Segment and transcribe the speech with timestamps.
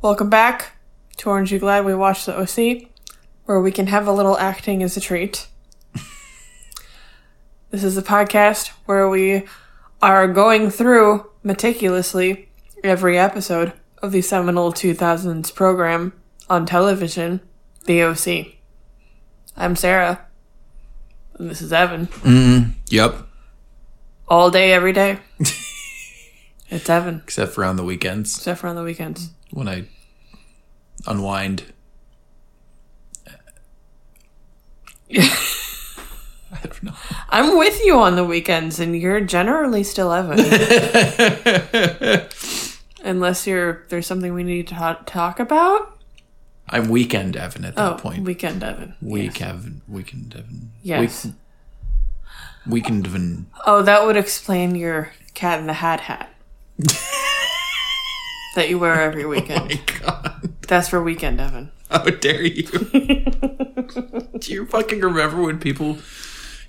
[0.00, 0.72] Welcome back.
[1.16, 2.88] To Orange You Glad We Watched the OC,
[3.48, 5.48] where we can have a little acting as a treat.
[7.70, 9.42] this is a podcast where we
[10.02, 12.50] are going through meticulously
[12.84, 13.72] every episode
[14.02, 16.12] of the seminal 2000s program
[16.50, 17.40] on television,
[17.86, 18.48] The OC.
[19.56, 20.26] I'm Sarah.
[21.38, 22.08] And this is Evan.
[22.08, 22.70] Mm-hmm.
[22.88, 23.16] Yep.
[24.28, 25.20] All day, every day.
[26.68, 29.30] it's Evan, Except for on the weekends except for on the weekends.
[29.52, 29.84] when I
[31.06, 31.62] unwind.
[36.50, 36.94] I don't know.
[37.28, 40.38] I'm with you on the weekends, and you're generally still Evan.
[43.04, 45.94] Unless you're there's something we need to ta- talk about.
[46.70, 48.24] I'm weekend Evan at that Oh, point.
[48.24, 48.94] weekend Evan.
[49.00, 49.80] Week Evan.
[49.88, 50.72] Weekend Evan.
[50.82, 51.24] Yes.
[51.26, 51.34] Week,
[52.66, 53.46] weekend Evan.
[53.66, 56.30] Oh, that would explain your Cat in the Hat hat
[58.56, 59.80] that you wear every oh weekend.
[60.02, 60.52] God.
[60.66, 61.70] That's for weekend Evan.
[61.90, 62.62] How dare you?
[64.38, 65.98] Do you fucking remember when people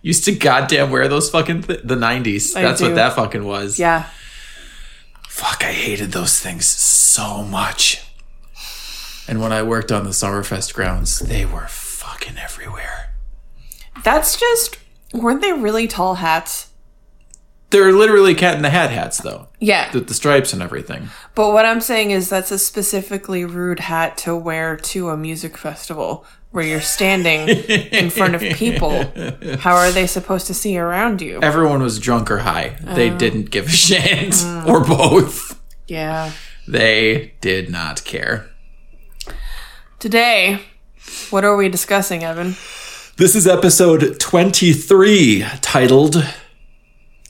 [0.02, 2.56] used to goddamn wear those fucking th- the 90s?
[2.56, 2.88] I That's do.
[2.88, 3.78] what that fucking was.
[3.78, 4.10] Yeah.
[5.28, 8.02] Fuck, I hated those things so much.
[9.28, 13.14] And when I worked on the Summerfest grounds, they were fucking everywhere.
[14.04, 14.78] That's just
[15.14, 16.69] weren't they really tall hats?
[17.72, 19.92] They're literally cat in the hat hats, though, Yeah.
[19.94, 21.10] with the stripes and everything.
[21.36, 25.56] But what I'm saying is that's a specifically rude hat to wear to a music
[25.58, 29.04] festival where you're standing in front of people.
[29.60, 31.40] How are they supposed to see around you?
[31.44, 32.76] Everyone was drunk or high.
[32.88, 32.96] Oh.
[32.96, 34.66] They didn't give a shit, Mm.
[34.68, 35.62] or both.
[35.88, 36.32] Yeah.
[36.68, 38.48] They did not care.
[40.00, 40.62] Today,
[41.30, 42.56] what are we discussing, Evan?
[43.18, 46.24] This is episode 23, titled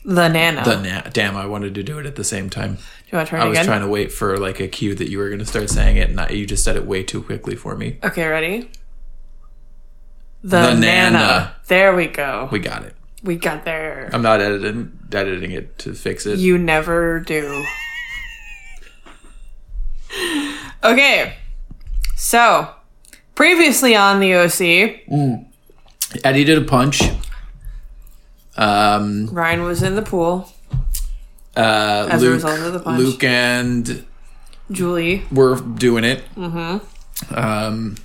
[0.10, 0.64] The Nana.
[0.66, 2.76] The Na- Damn, I wanted to do it at the same time.
[2.76, 2.82] Do
[3.12, 3.66] you want to try I was again?
[3.68, 6.10] trying to wait for like a cue that you were going to start saying it,
[6.10, 8.00] and I, you just said it way too quickly for me.
[8.04, 8.72] Okay, ready?
[10.42, 10.80] The, The Nana.
[10.80, 11.56] Nana.
[11.68, 12.50] There we go.
[12.52, 12.96] We got it.
[13.22, 14.10] We got there.
[14.12, 16.40] I'm not editing editing it to fix it.
[16.40, 17.64] You never do.
[20.84, 21.36] okay.
[22.16, 22.74] So,
[23.36, 25.46] previously on the OC, mm.
[26.24, 27.02] Eddie did a punch.
[28.60, 30.52] Um, Ryan was in the pool.
[31.56, 33.00] uh, As a Luke, result of the punch.
[33.00, 34.06] Luke and
[34.72, 35.24] Julie.
[35.32, 36.24] were doing it.
[36.36, 37.34] Mm-hmm.
[37.36, 37.96] Um,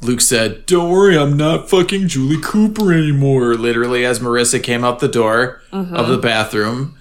[0.00, 5.00] Luke said, "Don't worry, I'm not fucking Julie Cooper anymore." Literally, as Marissa came out
[5.00, 5.94] the door Mm-hmm.
[5.94, 6.96] of the bathroom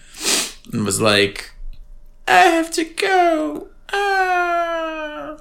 [0.73, 1.51] and was like,
[2.27, 5.37] "I have to go." Ah.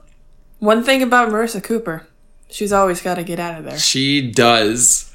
[0.58, 2.06] One thing about Marissa Cooper,
[2.50, 3.78] she's always got to get out of there.
[3.78, 5.12] She does.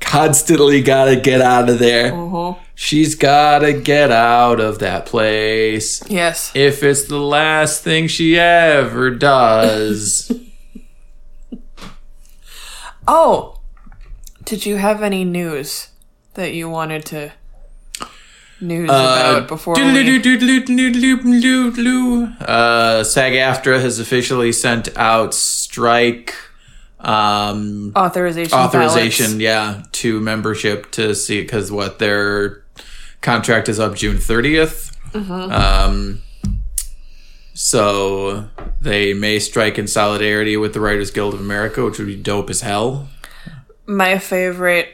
[0.00, 2.12] Constantly gotta get out of there.
[2.12, 2.60] Mm-hmm.
[2.74, 6.02] She's gotta get out of that place.
[6.10, 6.50] Yes.
[6.54, 10.32] If it's the last thing she ever does.
[13.12, 13.58] Oh,
[14.44, 15.88] did you have any news
[16.34, 17.32] that you wanted to
[18.60, 19.80] news about before we...
[22.40, 26.34] Uh, SAG AFTRA has officially sent out strike
[27.00, 28.58] um, authorization?
[28.58, 29.40] authorization, ballots?
[29.40, 32.64] yeah, to membership to see because what their
[33.20, 34.96] contract is up June 30th.
[35.14, 36.22] Um,
[37.54, 38.48] so
[38.80, 42.48] they may strike in solidarity with the Writers Guild of America, which would be dope
[42.48, 43.08] as hell.
[43.86, 44.88] My favorite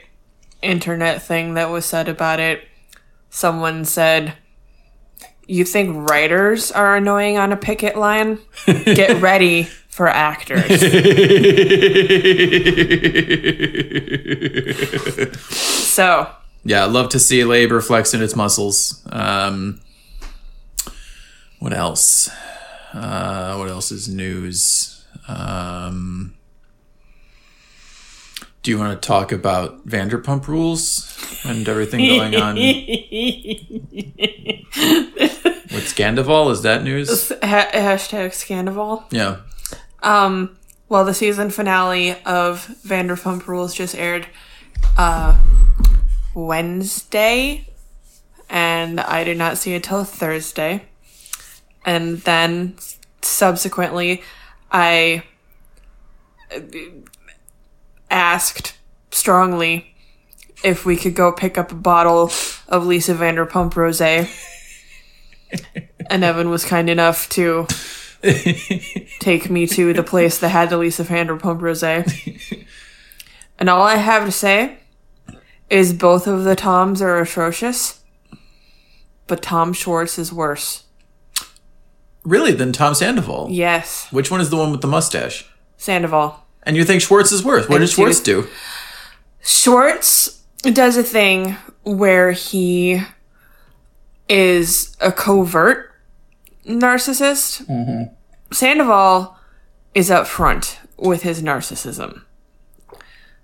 [0.63, 2.67] internet thing that was said about it.
[3.31, 4.35] Someone said,
[5.47, 8.39] "You think writers are annoying on a picket line?
[8.67, 10.69] Get ready for actors."
[15.49, 16.31] so
[16.65, 19.03] yeah, I'd love to see labor flexing its muscles.
[19.11, 19.81] Um,
[21.59, 22.29] what else?
[22.93, 25.05] Uh, what else is news?
[25.29, 26.35] Um,
[28.63, 31.13] do you want to talk about Vanderpump Rules
[31.45, 32.65] and everything going on with
[35.87, 36.51] Scandoval?
[36.51, 37.29] Is that news?
[37.43, 39.05] ha- hashtag Scandoval.
[39.13, 39.37] Yeah.
[40.07, 40.57] Um,
[40.89, 44.29] well, the season finale of Vanderpump Rules just aired
[44.97, 45.37] uh,
[46.33, 47.69] Wednesday,
[48.49, 50.85] and I did not see it till Thursday.
[51.85, 52.77] And then
[53.21, 54.23] subsequently,
[54.71, 55.25] I
[56.53, 56.67] asked
[58.09, 58.77] asked
[59.11, 59.93] strongly
[60.63, 62.31] if we could go pick up a bottle
[62.69, 64.31] of Lisa Vanderpump Rosé.
[66.11, 67.67] and Evan was kind enough to
[69.21, 72.65] take me to the place that had the Lisa Vanderpump Rosé.
[73.59, 74.79] And all I have to say
[75.71, 78.01] is both of the Toms are atrocious,
[79.27, 80.85] but Tom Schwartz is worse.
[82.25, 82.53] Really?
[82.53, 83.49] than Tom Sandoval.
[83.51, 85.49] Yes, Which one is the one with the mustache?
[85.77, 86.45] Sandoval.
[86.65, 87.69] And you think Schwartz is worse?
[87.69, 88.43] What I did Schwartz do.
[88.43, 88.49] do?
[89.41, 93.01] Schwartz does a thing where he
[94.29, 95.93] is a covert
[96.67, 97.65] narcissist.
[97.67, 98.13] Mm-hmm.
[98.53, 99.37] Sandoval
[99.95, 102.23] is up front with his narcissism.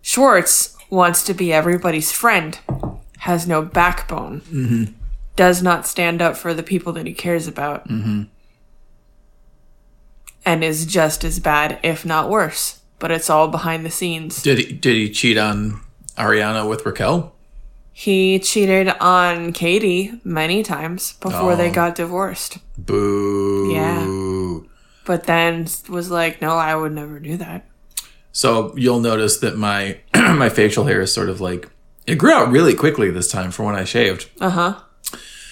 [0.01, 2.59] Schwartz wants to be everybody's friend,
[3.21, 4.85] has no backbone, mm-hmm.
[5.37, 8.25] does not stand up for the people that he cares about, mm-hmm.
[10.45, 12.81] and is just as bad, if not worse.
[12.99, 14.43] But it's all behind the scenes.
[14.43, 15.81] Did he did he cheat on
[16.17, 17.35] Ariana with Raquel?
[17.93, 21.75] He cheated on Katie many times before they Oh.
[21.75, 22.59] got divorced.
[22.79, 23.73] Boo.
[23.73, 24.07] Yeah.
[25.05, 27.67] But then was like, no, I would never do that.
[28.33, 31.69] So you'll notice that my my facial hair is sort of like
[32.07, 34.29] it grew out really quickly this time from when I shaved.
[34.41, 34.81] Uh huh.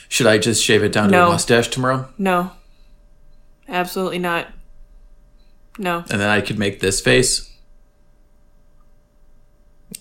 [0.09, 2.09] Should I just shave it down to a mustache tomorrow?
[2.19, 2.53] No.
[3.69, 4.49] Absolutely not.
[5.79, 5.99] No.
[6.11, 7.47] And then I could make this face.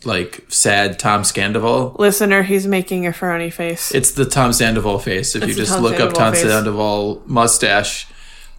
[0.06, 1.96] Like sad Tom Sandoval.
[2.00, 3.94] Listener, he's making a frowny face.
[3.94, 5.36] It's the Tom Sandoval face.
[5.36, 6.44] If It's you just Tom look up Tom face.
[6.44, 8.08] Sandoval mustache,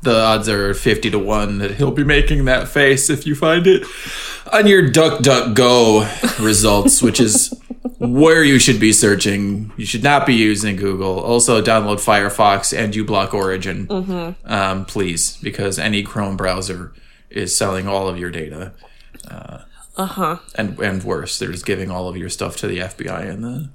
[0.03, 3.67] the odds are 50 to 1 that he'll be making that face if you find
[3.67, 3.85] it
[4.53, 7.53] on your DuckDuckGo results, which is
[7.99, 9.73] where you should be searching.
[9.77, 11.21] You should not be using Google.
[11.21, 14.51] Also, download Firefox and uBlock Origin, Mm-hmm.
[14.53, 16.93] um, please, because any Chrome browser
[17.29, 18.73] is selling all of your data.
[19.97, 20.39] Uh huh.
[20.55, 23.69] And, and worse, they're just giving all of your stuff to the FBI and the,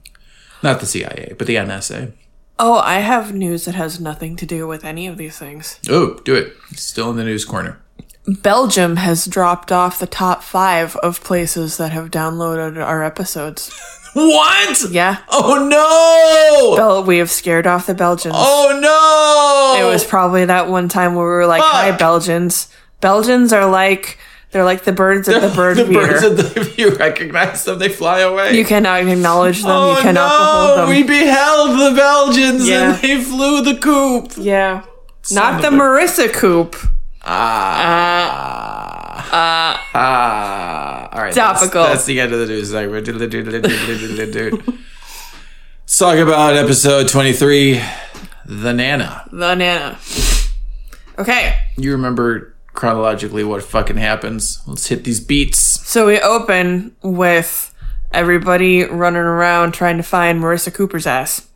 [0.63, 2.13] not the CIA, but the NSA.
[2.57, 5.80] Oh, I have news that has nothing to do with any of these things.
[5.90, 6.54] Oh, do it.
[6.75, 7.81] Still in the news corner.
[8.28, 13.72] Belgium has dropped off the top five of places that have downloaded our episodes.
[14.16, 14.92] What?
[14.92, 15.18] Yeah.
[15.30, 16.78] Oh no!
[16.78, 18.36] Bel- we have scared off the Belgians.
[18.38, 19.86] Oh no!
[19.86, 22.69] It was probably that one time where we were like, "Hi, Belgians."
[23.02, 24.18] Belgians are like
[24.56, 27.78] they're like the birds at the bird the birds of the if you recognize them,
[27.78, 28.56] they fly away.
[28.56, 29.69] you cannot acknowledge them.
[29.69, 30.38] oh you cannot no!
[30.38, 30.88] behold them.
[30.96, 32.94] We beheld the Belgians Yeah.
[32.94, 34.31] and they flew the coop.
[34.38, 34.86] yeah,
[35.30, 36.78] not the Marissa Coop.
[37.25, 39.28] Ah.
[39.34, 39.90] Ah.
[39.94, 41.10] ah.
[41.12, 41.34] All right.
[41.34, 41.84] that's- Topical.
[41.84, 43.06] That's, the end of the news segment.
[45.81, 47.81] Let's talk about episode twenty-three,
[48.46, 49.28] the Nana.
[49.34, 50.00] The Nana.
[51.19, 54.62] Okay, You remember chronologically what fucking happens?
[54.68, 55.57] Let's hit these beats.
[55.57, 57.74] so we open with
[58.12, 61.48] everybody running around trying to find Marissa Cooper's ass.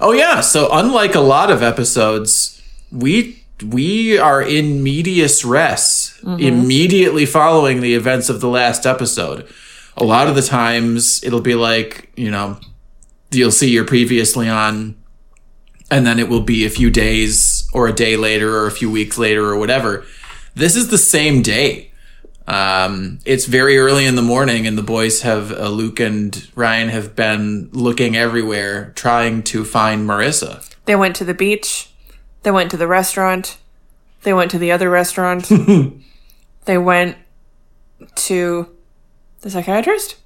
[0.00, 6.38] Oh yeah, so unlike a lot of episodes, we we are in medias res mm-hmm.
[6.38, 9.46] immediately following the events of the last episode.
[9.96, 12.60] A lot of the times it'll be like, you know,
[13.32, 14.94] you'll see your previously on
[15.90, 18.90] and then it will be a few days or a day later or a few
[18.90, 20.04] weeks later or whatever.
[20.58, 21.92] This is the same day.
[22.48, 26.88] Um, it's very early in the morning, and the boys have uh, Luke and Ryan
[26.88, 30.68] have been looking everywhere trying to find Marissa.
[30.84, 31.90] They went to the beach.
[32.42, 33.58] They went to the restaurant.
[34.22, 35.48] They went to the other restaurant.
[36.64, 37.16] they went
[38.16, 38.68] to
[39.42, 40.16] the psychiatrist?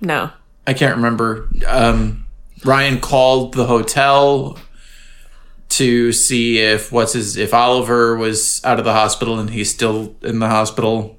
[0.00, 0.30] No.
[0.68, 1.48] I can't remember.
[1.66, 2.26] Um,
[2.64, 4.56] Ryan called the hotel
[5.70, 10.14] to see if what's his if Oliver was out of the hospital and he's still
[10.22, 11.16] in the hospital.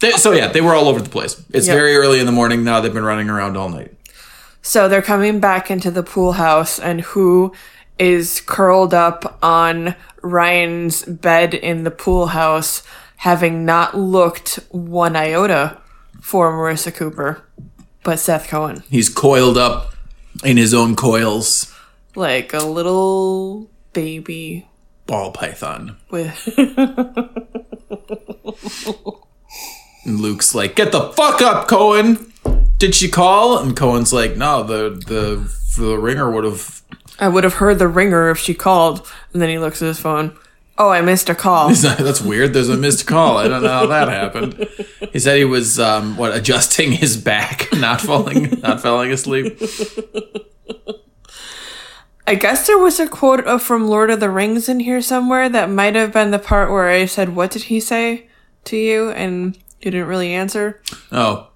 [0.00, 1.42] They, so yeah, they were all over the place.
[1.52, 1.74] It's Yep.
[1.76, 2.80] very early in the morning now.
[2.80, 3.92] They've been running around all night.
[4.60, 7.52] So they're coming back into the pool house, and who
[7.98, 12.82] is curled up on Ryan's bed in the pool house,
[13.18, 15.78] having not looked one iota
[16.20, 17.42] for Marissa Cooper,
[18.02, 18.82] but Seth Cohen.
[18.90, 19.94] He's coiled up
[20.44, 21.72] in his own coils.
[22.16, 24.66] Like a little baby
[25.06, 25.96] Ball python.
[26.10, 26.48] with.
[30.04, 32.32] And Luke's like, "Get the fuck up, Cohen."
[32.78, 33.58] Did she call?
[33.58, 36.82] And Cohen's like, "No, the the the ringer would have."
[37.18, 39.10] I would have heard the ringer if she called.
[39.32, 40.36] And then he looks at his phone.
[40.78, 41.70] Oh, I missed a call.
[41.74, 42.52] That's weird.
[42.52, 43.38] There's a missed call.
[43.38, 44.68] I don't know how that happened.
[45.12, 49.58] He said he was um, what adjusting his back, not falling, not falling asleep.
[52.26, 55.48] I guess there was a quote uh, from Lord of the Rings in here somewhere
[55.48, 58.28] that might have been the part where I said, What did he say
[58.64, 59.10] to you?
[59.10, 61.48] And You didn't really answer, Oh,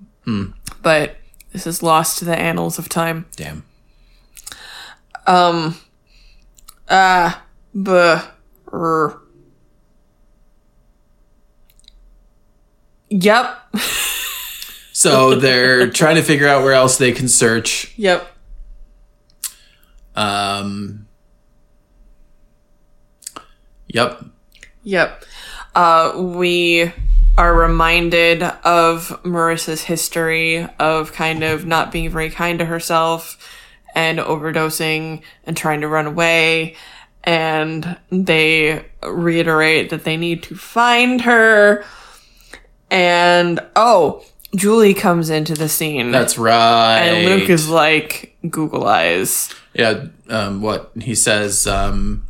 [0.83, 1.17] but
[1.53, 3.27] this is lost to the annals of time.
[3.35, 3.65] damn.
[5.27, 5.77] Um,
[6.89, 7.35] uh,
[7.75, 8.23] buh.
[8.73, 9.21] er.
[13.09, 13.59] Yep.
[14.93, 17.95] So they're trying to figure out where else they can search.
[17.97, 18.31] Yep.
[20.21, 21.07] Um,
[23.89, 24.23] yep.
[24.83, 25.25] Yep.
[25.75, 26.93] Uh, we
[27.39, 33.39] are reminded of Marissa's history of kind of not being very kind to herself
[33.95, 36.77] and overdosing and trying to run away.
[37.25, 41.85] And they reiterate that they need to find her.
[42.91, 44.23] And oh,
[44.55, 46.11] Julie comes into the scene.
[46.11, 46.99] That's right.
[46.99, 49.55] and Luke is like, Google eyes.
[49.75, 50.07] Yeah.
[50.29, 51.67] Um, what he says.
[51.67, 52.27] Um,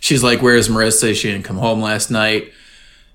[0.00, 1.14] she's like, "Where's Marissa?
[1.14, 2.52] She didn't come home last night.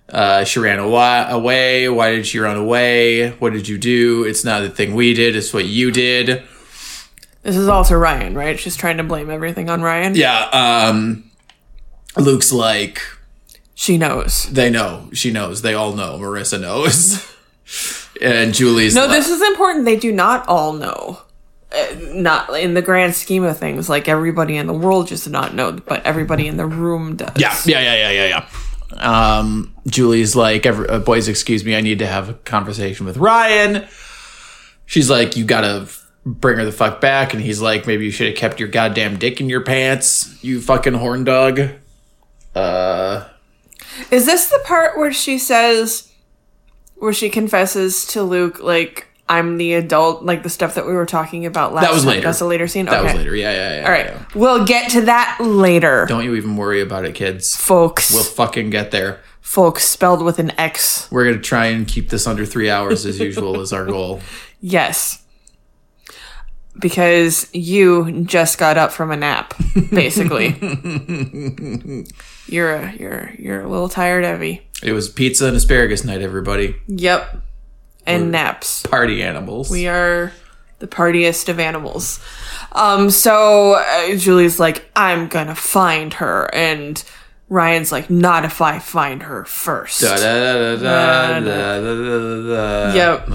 [0.10, 1.90] Uh, she ran awa- away.
[1.90, 3.32] Why did she run away?
[3.32, 4.24] What did you do?
[4.24, 5.36] It's not the thing we did.
[5.36, 6.44] It's what you did."
[7.44, 8.60] This is also Ryan, right?
[8.60, 10.16] She's trying to blame everything on Ryan.
[10.16, 10.50] Yeah.
[10.52, 11.32] Um,
[12.18, 13.02] Luke's like,
[13.74, 14.44] She knows.
[14.52, 15.10] they know.
[15.14, 15.62] She knows.
[15.62, 16.18] They all know.
[16.18, 17.26] Marissa knows.
[18.22, 19.86] and Julie's No, like, this is important.
[19.86, 21.22] They do not all know.
[21.70, 23.90] Uh, not in the grand scheme of things.
[23.90, 27.34] Like everybody in the world just does not know, but everybody in the room does.
[27.38, 29.40] Yeah, yeah, yeah, yeah, yeah, yeah.
[29.40, 33.18] Um, Julie's like, Every, uh, boys, excuse me, I need to have a conversation with
[33.18, 33.86] Ryan.
[34.86, 35.90] She's like, you gotta
[36.26, 37.34] bring her the fuck back.
[37.34, 40.62] And he's like, maybe you should have kept your goddamn dick in your pants, you
[40.62, 41.60] fucking horn dog.
[42.56, 43.28] Uh,
[44.10, 46.12] Is this the part where she says,
[46.96, 51.06] where she confesses to Luke, like, I'm the adult, like the stuff that we were
[51.06, 52.12] talking about last That was time?
[52.12, 52.22] later.
[52.28, 52.86] That's a later scene?
[52.86, 53.04] that okay.
[53.04, 53.36] was later.
[53.36, 53.86] Yeah, yeah, yeah.
[53.86, 54.06] All right.
[54.06, 54.24] yeah.
[54.36, 57.56] We'll get to that later, Don't you even worry about it, kids.
[57.56, 58.14] folks.
[58.14, 59.20] We'll fucking get there.
[59.42, 61.10] folks spelled with an X.
[61.12, 64.22] We're gonna try and keep this under three hours as usual is our goal.
[64.60, 65.22] Yes.
[66.80, 69.54] Because you just got up from a nap,
[69.92, 70.50] basically.
[72.48, 74.68] you're a you're you're a little tired, Evie.
[74.84, 76.76] It was pizza and asparagus night, everybody.
[76.88, 77.42] Yep
[78.08, 78.84] and We're naps.
[78.84, 79.70] Party animals.
[79.70, 80.32] We are
[80.80, 82.20] the partiest of animals.
[82.72, 87.04] Um, so uh, Julie's like, I'm gonna find her, and
[87.50, 90.02] Ryan's like, not if I find her first.
[92.96, 93.28] Yep.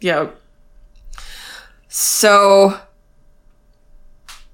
[0.00, 0.40] Yep.
[1.88, 2.78] So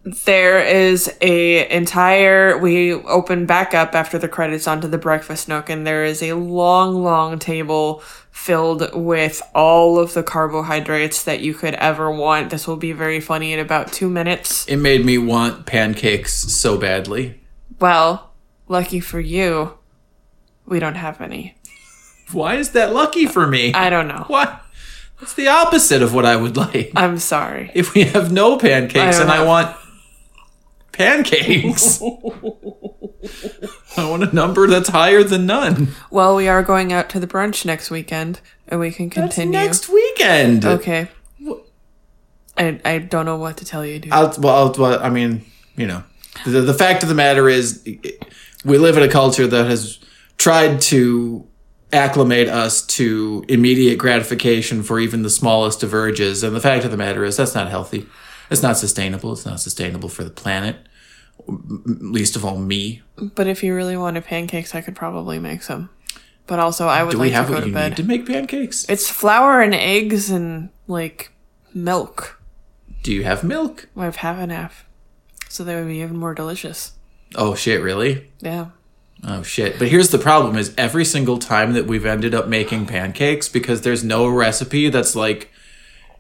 [0.05, 5.71] there is a entire we open back up after the credits onto the breakfast nook
[5.71, 8.01] and there is a long long table
[8.33, 13.21] filled with all of the carbohydrates that you could ever want this will be very
[13.21, 17.41] funny in about two minutes It made me want pancakes so badly.
[17.79, 18.33] well
[18.67, 19.79] lucky for you
[20.67, 21.57] we don't have any
[22.33, 23.73] Why is that lucky for me?
[23.75, 24.59] i don't know What?
[25.21, 26.91] It's the opposite of what I would like.
[26.97, 29.77] i'm sorry If we have no pancakes I and I want
[30.93, 32.01] pancakes,
[33.97, 35.89] I want a number that's higher than none.
[36.11, 39.89] well we are going out to the brunch next weekend and we can continue next
[39.89, 40.65] weekend.
[40.65, 41.09] Okay.
[42.57, 44.13] I, I don't know what to tell you, dude.
[44.13, 45.45] I'll, well, I'll, well, I mean,
[45.77, 46.05] you know,
[46.45, 47.83] the, the fact of the matter is,
[48.65, 49.99] we live in a culture that has
[50.39, 51.47] tried to
[51.93, 56.43] acclimate us to immediate gratification for even the smallest of urges.
[56.43, 58.07] And the fact of the matter is, that's not healthy.
[58.53, 59.33] It's not sustainable.
[59.33, 60.77] It's not sustainable for the planet.
[61.47, 63.03] Least of all, me.
[63.17, 65.91] but if you really wanted pancakes, I could probably make some.
[66.47, 67.89] But also, I would Do like we have to go what to you bed.
[67.91, 68.85] need to make pancakes?
[68.89, 71.33] It's flour and eggs and like
[71.75, 72.41] milk.
[73.03, 73.89] Do you have milk?
[73.97, 74.87] I have half and half,
[75.49, 76.93] so they would be even more delicious.
[77.35, 77.81] Oh shit!
[77.83, 78.31] Really?
[78.41, 78.67] Yeah.
[79.25, 79.79] Oh shit.
[79.79, 83.81] But here's the problem is every single time that we've ended up making pancakes because
[83.83, 85.51] there's no recipe that's like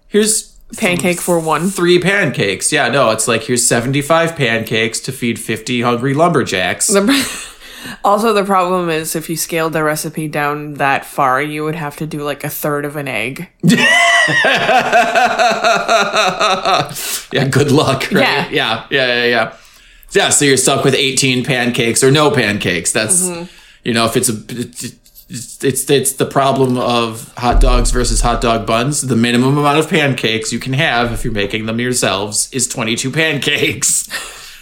[0.08, 1.68] here's Pancake for one.
[1.70, 2.72] three pancakes.
[2.72, 6.94] Yeah, no, it's like here's 75 pancakes to feed 50 hungry lumberjacks.
[8.04, 11.96] also, the problem is if you scaled the recipe down that far, you would have
[11.96, 13.48] to do like a third of an egg.
[17.32, 18.20] yeah, good luck, right?
[18.22, 18.48] Yeah.
[18.50, 19.56] Yeah, yeah, yeah, yeah.
[20.12, 22.92] Yeah, so you're stuck with 18 pancakes or no pancakes.
[22.92, 23.44] That's Mm-hmm.
[23.84, 24.32] you know, if it's a
[25.32, 29.00] it's, it's it's the problem of hot dogs versus hot dog buns.
[29.02, 33.10] The minimum amount of pancakes you can have if you're making them yourselves is 22
[33.10, 34.08] pancakes.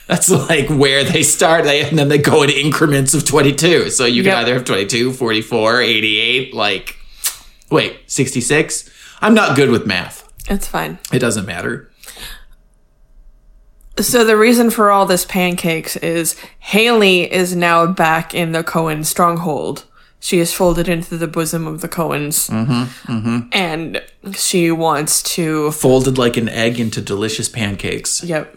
[0.06, 3.90] That's like where they start, they, and then they go in increments of 22.
[3.90, 4.38] So you can Yep.
[4.38, 6.96] either have 22, 44, 88, like,
[7.70, 8.90] wait, 66?
[9.20, 10.28] I'm not good with math.
[10.48, 10.98] It's fine.
[11.12, 11.90] It doesn't matter.
[13.98, 19.04] So the reason for all this pancakes is Hailey is now back in the Cohen
[19.04, 19.84] stronghold.
[20.22, 22.50] She is folded into the bosom of the Cohens.
[22.50, 24.02] Mm-hmm, And
[24.34, 25.70] she wants to.
[25.72, 28.22] Folded like an egg into delicious pancakes.
[28.22, 28.54] Yep.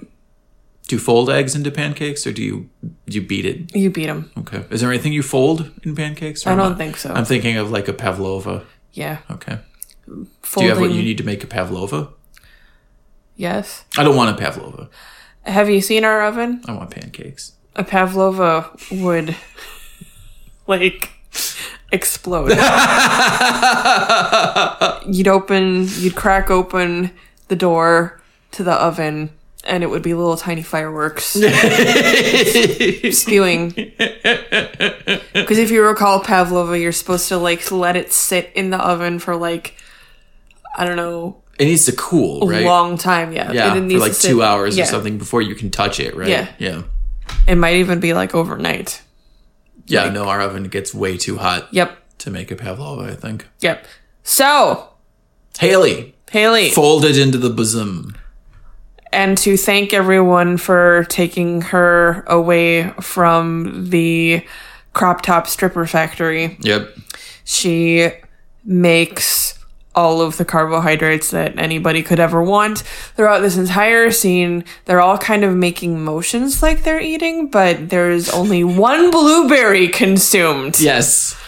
[0.89, 2.69] Do you fold eggs into pancakes or do you
[3.07, 3.73] do you beat it?
[3.73, 4.29] You beat them.
[4.39, 4.65] Okay.
[4.69, 6.45] Is there anything you fold in pancakes?
[6.45, 7.13] I don't think so.
[7.13, 8.65] I'm thinking of like a pavlova.
[8.91, 9.19] Yeah.
[9.31, 9.59] Okay.
[10.05, 10.27] Do
[10.57, 12.09] you have what you need to make a pavlova?
[13.37, 13.85] Yes.
[13.97, 14.89] I don't want a pavlova.
[15.43, 16.61] Have you seen our oven?
[16.67, 17.53] I want pancakes.
[17.75, 19.35] A pavlova would,
[20.67, 21.09] like,
[21.91, 22.49] explode.
[25.07, 27.11] you'd open, you'd crack open
[27.47, 28.19] the door
[28.51, 29.29] to the oven,
[29.65, 31.25] and it would be little tiny fireworks
[33.11, 33.69] spewing.
[33.69, 39.19] Because if you recall pavlova, you're supposed to like let it sit in the oven
[39.19, 39.75] for like,
[40.75, 42.65] I don't know, It needs to cool, a right?
[42.65, 43.31] long time.
[43.31, 44.83] Yeah, yeah, for like two hours yeah.
[44.83, 46.27] or something before you can touch it, right?
[46.27, 46.47] Yeah.
[46.57, 46.81] Yeah.
[47.47, 49.01] It might even be like overnight.
[49.85, 51.97] Yeah, no, our oven gets way too hot Yep.
[52.19, 53.47] to make a pavlova, I think.
[53.59, 53.85] Yep.
[54.23, 54.89] So,
[55.59, 58.15] Hailey, Hailey, folded into the bosom.
[59.11, 64.43] and to thank everyone for taking her away from the
[64.93, 66.57] crop top stripper factory.
[66.61, 66.97] Yep.
[67.43, 68.09] She
[68.63, 69.52] makes
[69.95, 72.79] all of the carbohydrates that anybody could ever want
[73.15, 74.63] throughout this entire scene.
[74.85, 80.79] They're all kind of making motions like they're eating, but there's only one blueberry consumed.
[80.79, 81.39] Yes.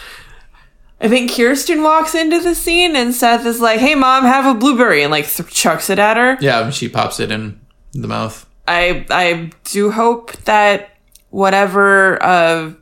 [1.00, 4.58] I think Kirsten walks into the scene and Seth is like, "Hey, mom, have a
[4.58, 6.38] blueberry," and like th- chucks it at her.
[6.40, 7.60] Yeah, she pops it in
[7.92, 8.46] the mouth.
[8.66, 10.90] I I do hope that
[11.28, 12.72] whatever uh,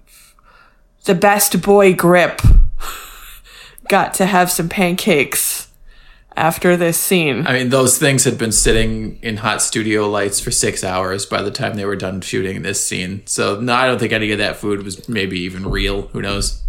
[1.07, 2.41] the best boy grip
[3.89, 5.69] got to have some pancakes
[6.37, 7.47] after this scene.
[7.47, 11.43] I mean, those things had been sitting in hot studio lights for six hours by
[11.43, 13.23] the time they were done shooting this scene.
[13.27, 16.09] So, no, I don't think any of that food was maybe even real.
[16.09, 16.63] Who knows?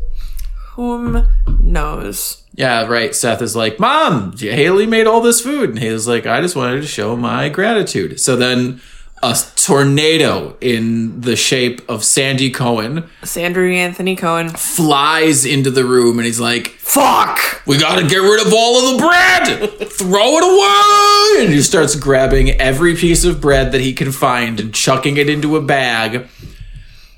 [0.74, 1.28] Whom
[1.60, 2.44] knows?
[2.54, 3.16] Yeah, right.
[3.16, 5.70] Seth is like, Mom, Hailey made all this food.
[5.72, 8.20] And Hailey's like, I just wanted to show my gratitude.
[8.20, 8.82] So then
[9.24, 14.50] a tornado in the shape of Sandy Cohen Sandra Anthony Cohen.
[14.50, 17.40] flies into the room and he's like, Fuck!
[17.66, 19.90] We gotta get rid of all of the bread!
[19.90, 21.46] Throw it away!
[21.46, 25.30] And he starts grabbing every piece of bread that he can find and chucking it
[25.30, 26.28] into a bag.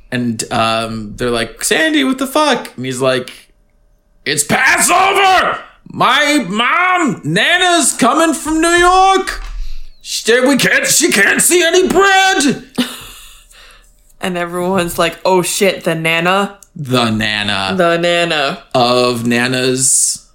[0.09, 2.75] And um, they're like, Sandy, what the fuck?
[2.77, 3.51] And he's like,
[4.25, 5.63] It's Passover!
[5.89, 9.43] My mom, Nana's coming from New York!
[10.09, 12.63] She, we can't, she can't see any bread!
[14.19, 16.59] And everyone's like, oh shit, the Nana?
[16.75, 17.75] The Nana.
[17.77, 18.63] The Nana.
[18.73, 20.27] of Nana's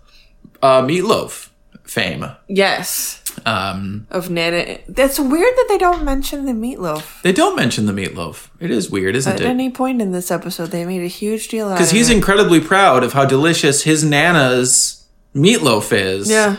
[0.62, 1.48] uh, meatloaf
[1.82, 2.24] fame.
[2.46, 3.20] Yes.
[3.44, 4.78] Um, Of Nana.
[4.86, 7.20] That's weird that they don't mention the meatloaf.
[7.22, 8.50] they don't mention the meatloaf.
[8.60, 9.44] It is weird, isn't At it?
[9.44, 12.08] At any point in this episode, they made a huge deal out of Because he's
[12.08, 15.04] incredibly proud of how delicious his Nana's
[15.34, 16.30] meatloaf is.
[16.30, 16.58] Yeah.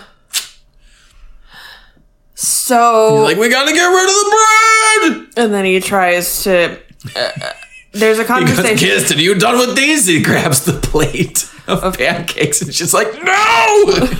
[2.43, 5.45] So, Like, we gotta get rid of the bread!
[5.45, 6.77] and then he tries to.
[7.15, 7.29] Uh,
[7.93, 8.65] there's a conversation.
[8.77, 8.89] He goes, conversation.
[8.99, 10.07] Kirsten, you done with these?
[10.07, 13.85] He grabs the plate of pancakes and she's like, no!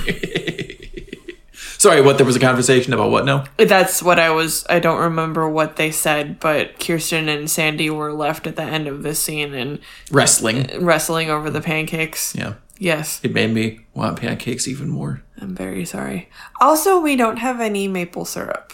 [1.78, 2.16] Sorry, what?
[2.16, 4.64] There was a conversation about what No, That's what I was.
[4.70, 8.86] I don't remember what they said, but Kirsten and Sandy were left at the end
[8.88, 10.66] of this scene and Wrestling.
[10.82, 12.34] wrestling over the pancakes.
[12.34, 12.54] Yeah.
[12.78, 15.22] Yes, It made me want pancakes even more.
[15.40, 16.28] I'm very sorry.
[16.60, 18.72] Also, we don't have any maple syrup.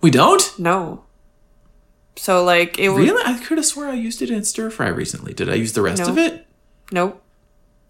[0.00, 0.56] We don't?
[0.58, 1.04] No.
[2.16, 3.04] So, like, it was.
[3.04, 3.22] Really?
[3.24, 5.32] I could have swore I used it in stir fry recently.
[5.32, 6.10] Did I use the rest No.
[6.10, 6.46] of it?
[6.92, 7.22] Nope.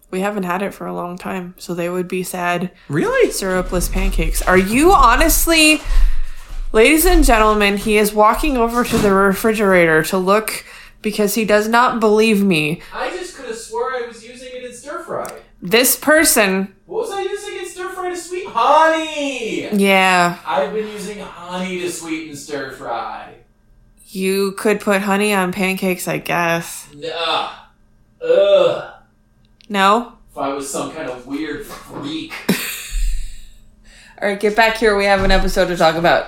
[0.09, 3.31] We haven't had it for a long time, so they would be sad Really?
[3.31, 4.41] syrupless pancakes.
[4.41, 5.81] Are you honestly,
[6.73, 10.65] ladies and gentlemen, he is walking over to the refrigerator to look
[11.01, 12.81] because he does not believe me.
[12.93, 15.31] I just could have swore I was using it in stir fry.
[15.61, 18.47] This person, What was I using in stir fry to sweet?
[18.47, 19.69] Honey!
[19.73, 23.35] yeah, I've been using honey to sweeten stir fry.
[24.07, 26.87] you could put honey on pancakes, I guess.
[27.15, 27.51] Ugh.
[28.23, 28.93] Ugh.
[29.69, 30.13] No?
[30.31, 32.33] If I was some kind of weird freak.
[34.21, 34.97] All right, get back here.
[34.97, 36.27] We have an episode to talk about.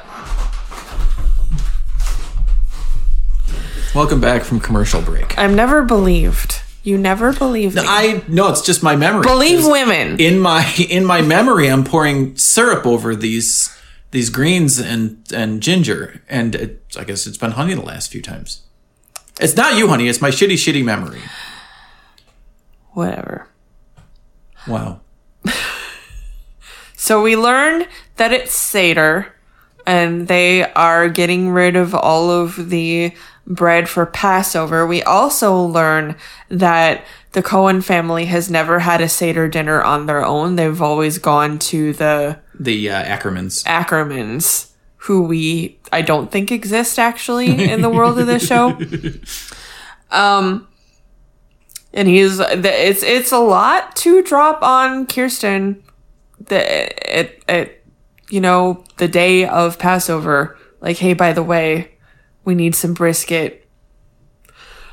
[3.95, 5.37] Welcome back from commercial break.
[5.37, 6.61] I'm never believed.
[6.83, 7.81] You never believe me.
[7.85, 9.23] I no, it's just my memory.
[9.23, 10.19] Believe women.
[10.19, 13.75] In my in my memory, I'm pouring syrup over these
[14.11, 18.21] these greens and and ginger, and it, I guess it's been honey the last few
[18.21, 18.63] times.
[19.39, 20.09] It's not you, honey.
[20.09, 21.21] It's my shitty, shitty memory.
[22.91, 23.47] Whatever.
[24.67, 24.99] Wow.
[26.95, 29.35] So we learn that it's Seder,
[29.85, 33.11] and they are getting rid of all of the
[33.45, 34.85] bread for Passover.
[34.87, 36.15] We also learn
[36.49, 37.03] that
[37.33, 40.55] the Cohen family has never had a Seder dinner on their own.
[40.55, 43.63] They've always gone to the The uh, Ackermans.
[43.65, 48.77] Ackermans, who we I don't think exist actually in the world of this show.
[50.11, 50.67] Um,
[51.91, 55.83] and he's the- it's it's a lot to drop on Kirsten.
[56.39, 57.83] The it it
[58.29, 60.55] you know the day of Passover.
[60.81, 61.92] Like, hey, by the way,
[62.45, 63.67] we need some brisket.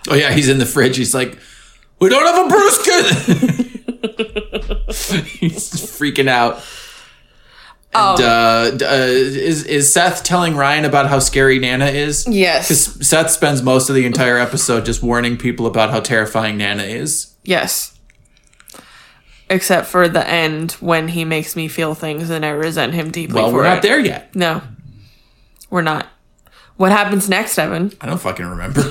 [0.08, 0.96] Oh yeah, he's in the fridge.
[0.96, 1.38] He's like,
[1.98, 3.66] "We don't have a brisket."
[5.26, 6.62] he's freaking out.
[7.92, 12.24] And uh, uh, is is Seth telling Ryan about how scary Nana is?
[12.28, 16.56] Yes, Because Seth spends most of the entire episode just warning people about how terrifying
[16.56, 17.34] Nana is.
[17.44, 17.96] yes.
[19.52, 23.34] Except for the end when he makes me feel things and I resent him deeply
[23.34, 24.32] Well, we're not there yet.
[24.36, 24.62] No,
[25.70, 26.06] we're not.
[26.80, 27.92] What happens next, Evan?
[28.00, 28.80] I don't fucking remember.
[28.80, 28.88] I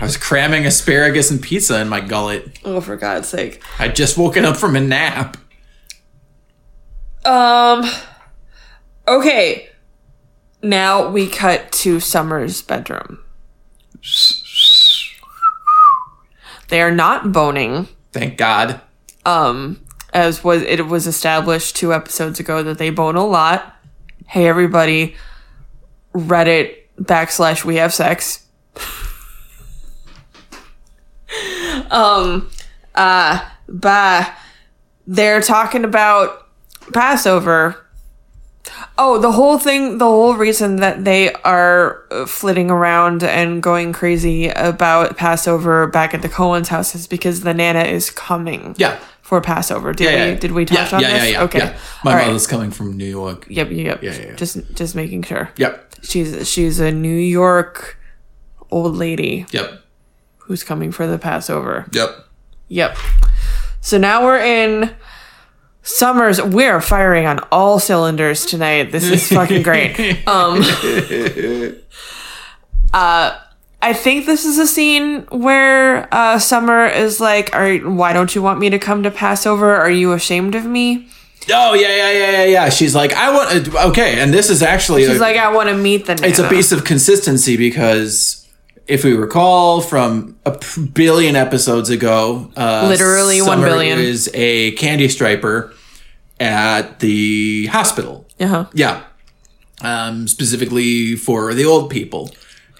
[0.00, 2.58] was cramming asparagus and pizza in my gullet.
[2.64, 3.62] Oh, for God's sake.
[3.78, 5.36] I'd just woken up from a nap.
[7.26, 7.84] Um.
[9.06, 9.68] Okay.
[10.62, 13.22] Now we cut to Summer's bedroom.
[16.68, 17.86] They are not boning.
[18.12, 18.80] Thank God.
[19.26, 23.76] Um, as was it was established two episodes ago that they bone a lot.
[24.26, 25.16] Hey everybody,
[26.14, 28.46] Reddit backslash we have sex.
[31.90, 32.50] um,
[32.94, 34.34] uh, bah,
[35.06, 36.48] they're talking about
[36.92, 37.86] Passover.
[38.98, 43.92] Oh, the whole thing, the whole reason that they are uh, flitting around and going
[43.92, 48.98] crazy about Passover back at the Cohen's house is because the Nana is coming Yeah.
[49.30, 49.92] For Passover.
[49.92, 51.22] Did Yeah, we did we yeah, touch on yeah, this?
[51.22, 51.58] Yeah, yeah, okay.
[51.60, 51.78] yeah.
[52.04, 52.26] My All right.
[52.26, 53.46] mother's coming from New York.
[53.48, 54.02] Yep, yep.
[54.02, 54.34] Yeah, yeah, yeah.
[54.34, 55.50] Just just making sure.
[55.56, 55.94] Yep.
[56.02, 57.96] She's she's a New York
[58.72, 59.84] old lady Yep.
[60.38, 61.86] who's coming for the Passover.
[61.92, 62.10] Yep.
[62.66, 62.96] Yep.
[63.80, 64.92] So now we're in
[65.82, 66.42] Summers.
[66.42, 68.90] We're firing on all cylinders tonight.
[68.90, 69.96] This is fucking great.
[70.26, 70.60] Um
[72.92, 73.38] Uh
[73.82, 78.42] I think this is a scene where uh, Summer is like, "Are why don't you
[78.42, 79.74] want me to come to Passover?
[79.74, 81.08] Are you ashamed of me?"
[81.50, 82.68] Oh yeah, yeah, yeah, yeah, yeah.
[82.68, 83.64] She's like, I want.
[83.66, 86.28] To, okay, and this is actually She's a, like, "I want to meet the." Nana.
[86.28, 88.46] it's a piece of consistency because
[88.86, 90.58] if we recall from a
[90.92, 93.98] billion episodes ago, uh, Literally Summer billion.
[93.98, 95.72] is a candy striper
[96.38, 98.26] at the hospital.
[98.38, 98.66] Uh-huh.
[98.74, 99.04] Yeah.
[99.82, 102.30] Um, specifically for the old people.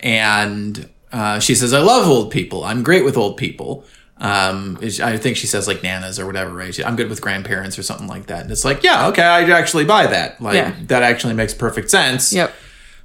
[0.03, 2.65] And uh, she says, I love old people.
[2.65, 3.85] I'm great with old people.
[4.19, 6.75] Um, I think she says like nanas or whatever, right?
[6.75, 8.43] She- I'm good with grandparents or something like that.
[8.43, 10.41] And it's like, yeah, okay, I actually buy that.
[10.43, 10.75] Like, Yeah.
[10.89, 12.31] that actually makes perfect sense.
[12.33, 12.53] Yep.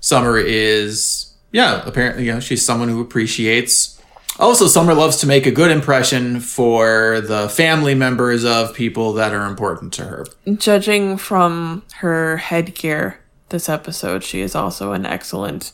[0.02, 3.94] Summer is, yeah, apparently, you know, she's someone who appreciates.
[4.38, 9.34] Also, Summer loves to make a good impression for the family members of people that
[9.34, 10.26] are important to her.
[10.58, 13.18] Judging from her headgear
[13.50, 15.72] this episode, she is also an excellent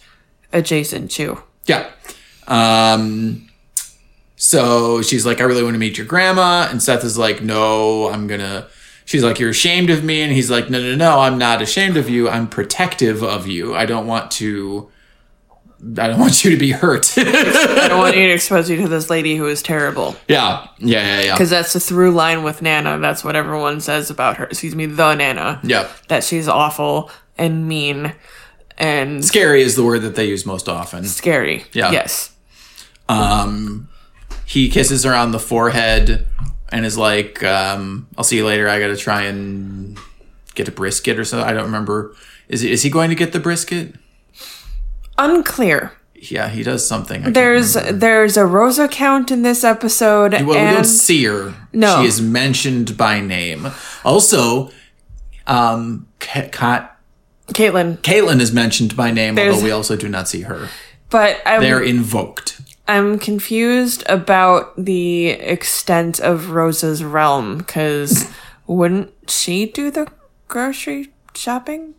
[0.54, 1.42] adjacent to.
[1.66, 1.90] Yeah.
[2.48, 3.48] Um,
[4.36, 6.68] so she's like, I really want to meet your grandma.
[6.70, 8.68] And Seth is like, No, I'm going to.
[9.06, 10.22] She's like, You're ashamed of me.
[10.22, 12.28] And he's like, No, no, no, I'm not ashamed of you.
[12.30, 13.76] I'm protective of you.
[13.76, 14.90] I don't want to.
[15.98, 17.12] I don't want you to be hurt.
[17.18, 20.16] I don't want you to expose you to this lady who is terrible.
[20.28, 20.68] yeah.
[20.80, 21.02] Yeah.
[21.06, 21.22] Yeah.
[21.22, 21.34] Yeah.
[21.36, 22.98] Because that's the through line with Nana.
[23.00, 24.46] That's what everyone says about her.
[24.46, 25.60] Excuse me, the Nana.
[25.64, 25.88] Yeah.
[26.08, 28.14] That she's awful and mean
[28.82, 31.06] and Scary is the word that they use most often.
[31.06, 31.64] scary.
[31.72, 31.92] Yeah.
[31.92, 32.34] Yes.
[33.08, 33.88] Um,
[34.46, 36.28] he kisses her on the forehead
[36.72, 38.68] and is like, um, "I'll see you later.
[38.68, 39.98] I got to try and
[40.56, 41.48] get a brisket or something.
[41.48, 42.16] I don't remember.
[42.48, 43.96] Is is he going to get the brisket?
[45.18, 45.94] Unclear.
[46.16, 47.26] Yeah, he does something.
[47.26, 51.54] I There's there's a Rosa count in this episode, well, we and don't see her.
[51.74, 52.02] No.
[52.02, 53.68] she is mentioned by name.
[54.06, 54.70] Also,
[55.48, 56.92] um, Ka- Ka-
[57.54, 57.98] Kaitlin.
[58.00, 60.70] Kaitlin is mentioned by name, There's- although we also do not see her.
[61.10, 62.62] But I'm They're invoked.
[62.88, 68.28] I'm confused about the extent of Rosa's realm because
[68.68, 70.08] wouldn't she do the
[70.48, 71.94] grocery shopping?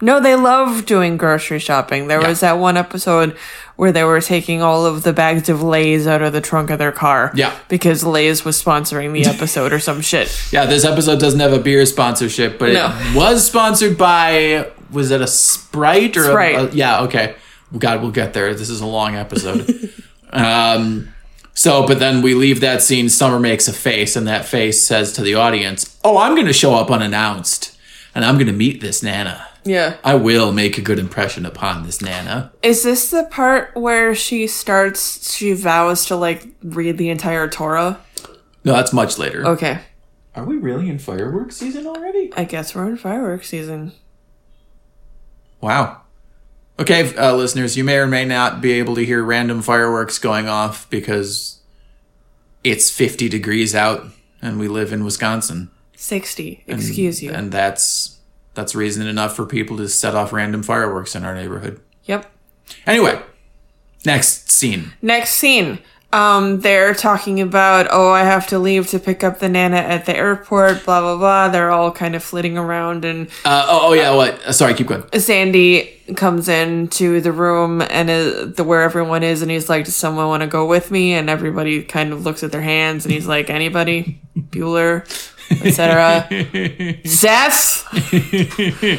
[0.00, 2.08] No, they love doing grocery shopping.
[2.08, 3.34] There was that one episode
[3.76, 6.78] where they were taking all of the bags of Lay's out of the trunk of
[6.78, 7.32] their car.
[7.34, 7.58] Yeah.
[7.68, 10.28] Because Lay's was sponsoring the episode or some shit.
[10.52, 12.94] Yeah, this episode doesn't have a beer sponsorship, but No.
[12.94, 17.34] it was sponsored by was it a Sprite or a- A, yeah, okay.
[17.78, 18.54] God, we'll get there.
[18.54, 19.90] This is a long episode.
[20.30, 21.08] um
[21.54, 25.12] so but then we leave that scene Summer makes a face and that face says
[25.14, 27.76] to the audience, "Oh, I'm going to show up unannounced
[28.14, 29.96] and I'm going to meet this Nana." Yeah.
[30.04, 32.52] I will make a good impression upon this Nana.
[32.62, 38.00] Is this the part where she starts, she vows to like read the entire Torah?
[38.64, 39.46] No, that's much later.
[39.46, 39.80] Okay.
[40.34, 42.32] Are we really in fireworks season already?
[42.36, 43.92] I guess we're in fireworks season.
[45.60, 46.02] Wow.
[46.78, 50.46] Okay, uh, listeners, you may or may not be able to hear random fireworks going
[50.46, 51.60] off because
[52.62, 54.06] it's 50 degrees out
[54.42, 55.70] and we live in Wisconsin.
[55.96, 56.64] 60.
[56.66, 57.32] Excuse you.
[57.32, 58.15] And that's
[58.56, 61.80] that's reason enough for people to set off random fireworks in our neighborhood.
[62.04, 62.26] yep.
[62.86, 63.20] Anyway,
[64.04, 64.92] next scene.
[65.00, 65.78] Next scene.
[66.12, 70.06] Um, they're talking about, oh, I have to leave to pick up the Nana at
[70.06, 71.48] the airport, blah, blah, blah.
[71.48, 74.40] They're all kind of flitting around, and Uh, oh, oh, yeah, what?
[74.46, 75.04] Uh, sorry, keep going.
[75.18, 79.96] Sandy comes into the room and uh, the where everyone is, and he's like, "Does
[79.96, 83.12] someone want to go with me?" And everybody kind of looks at their hands, and
[83.12, 84.20] he's like, "Anybody?
[84.38, 85.04] Bueller,
[85.50, 86.28] etc."
[87.04, 87.84] Seth.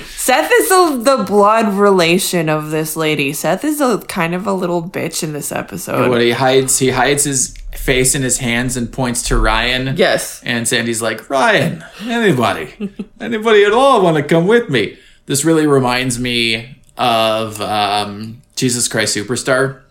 [0.10, 3.34] Seth is the, the blood relation of this lady.
[3.34, 6.10] Seth is a kind of a little bitch in this episode.
[6.10, 9.96] What he hides, he hides his face in his hands and points to Ryan.
[9.98, 10.42] Yes.
[10.44, 12.74] And Sandy's like, Ryan, anybody,
[13.20, 14.98] anybody at all want to come with me?
[15.26, 19.82] This really reminds me of um, Jesus Christ Superstar.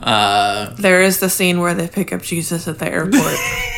[0.00, 3.34] Uh, There is the scene where they pick up Jesus at the airport.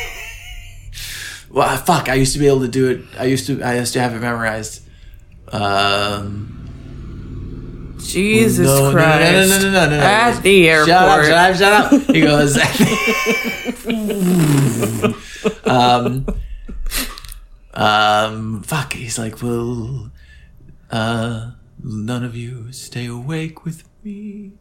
[1.53, 3.01] well, fuck, I used to be able to do it.
[3.17, 4.81] I used to, I used to have it memorized.
[5.49, 6.57] Um,
[7.99, 9.49] Jesus no, no, no, Christ.
[9.49, 10.03] no, no, no, no, no, no.
[10.03, 10.87] At the airport.
[10.87, 12.15] Shut up, shut up, shut up.
[12.15, 12.57] He goes,
[15.65, 16.25] um,
[17.73, 18.93] um, fuck.
[18.93, 20.11] He's like, well,
[20.89, 21.51] uh,
[21.83, 24.53] none of you stay awake with me.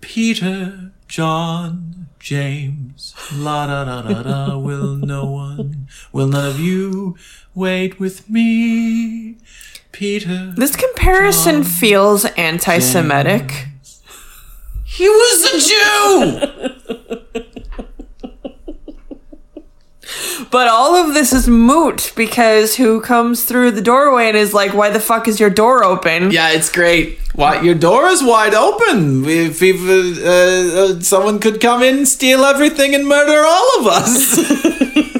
[0.00, 4.56] Peter, John, James, la da da da da.
[4.56, 7.16] Will no one, will none of you
[7.52, 9.36] wait with me?
[9.90, 10.54] Peter.
[10.56, 13.66] This comparison feels anti Semitic.
[14.84, 17.42] He was a Jew!
[20.50, 24.74] But all of this is moot because who comes through the doorway and is like,
[24.74, 26.30] why the fuck is your door open?
[26.30, 27.18] yeah, it's great.
[27.34, 29.24] Why, your door is wide open.
[29.24, 34.36] If, if uh, uh, someone could come in, steal everything, and murder all of us.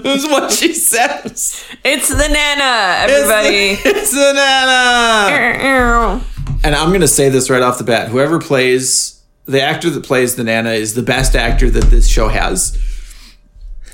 [0.02, 1.62] That's what she says.
[1.84, 3.72] It's the Nana, everybody.
[3.72, 6.24] It's, it's an Anna.
[6.64, 8.08] And I'm going to say this right off the bat.
[8.08, 12.28] Whoever plays, the actor that plays the Nana is the best actor that this show
[12.28, 12.78] has.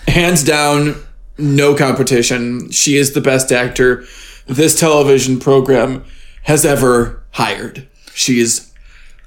[0.09, 0.95] Hands down,
[1.39, 2.71] no competition.
[2.71, 4.05] She is the best actor
[4.47, 6.05] this television program
[6.45, 7.89] has ever hired.
[8.15, 8.73] She is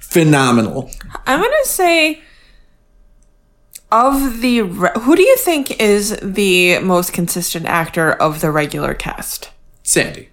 [0.00, 0.90] phenomenal.
[1.26, 2.22] I'm to say,
[3.92, 4.62] of the.
[4.62, 9.50] Re- who do you think is the most consistent actor of the regular cast?
[9.82, 10.28] Sandy.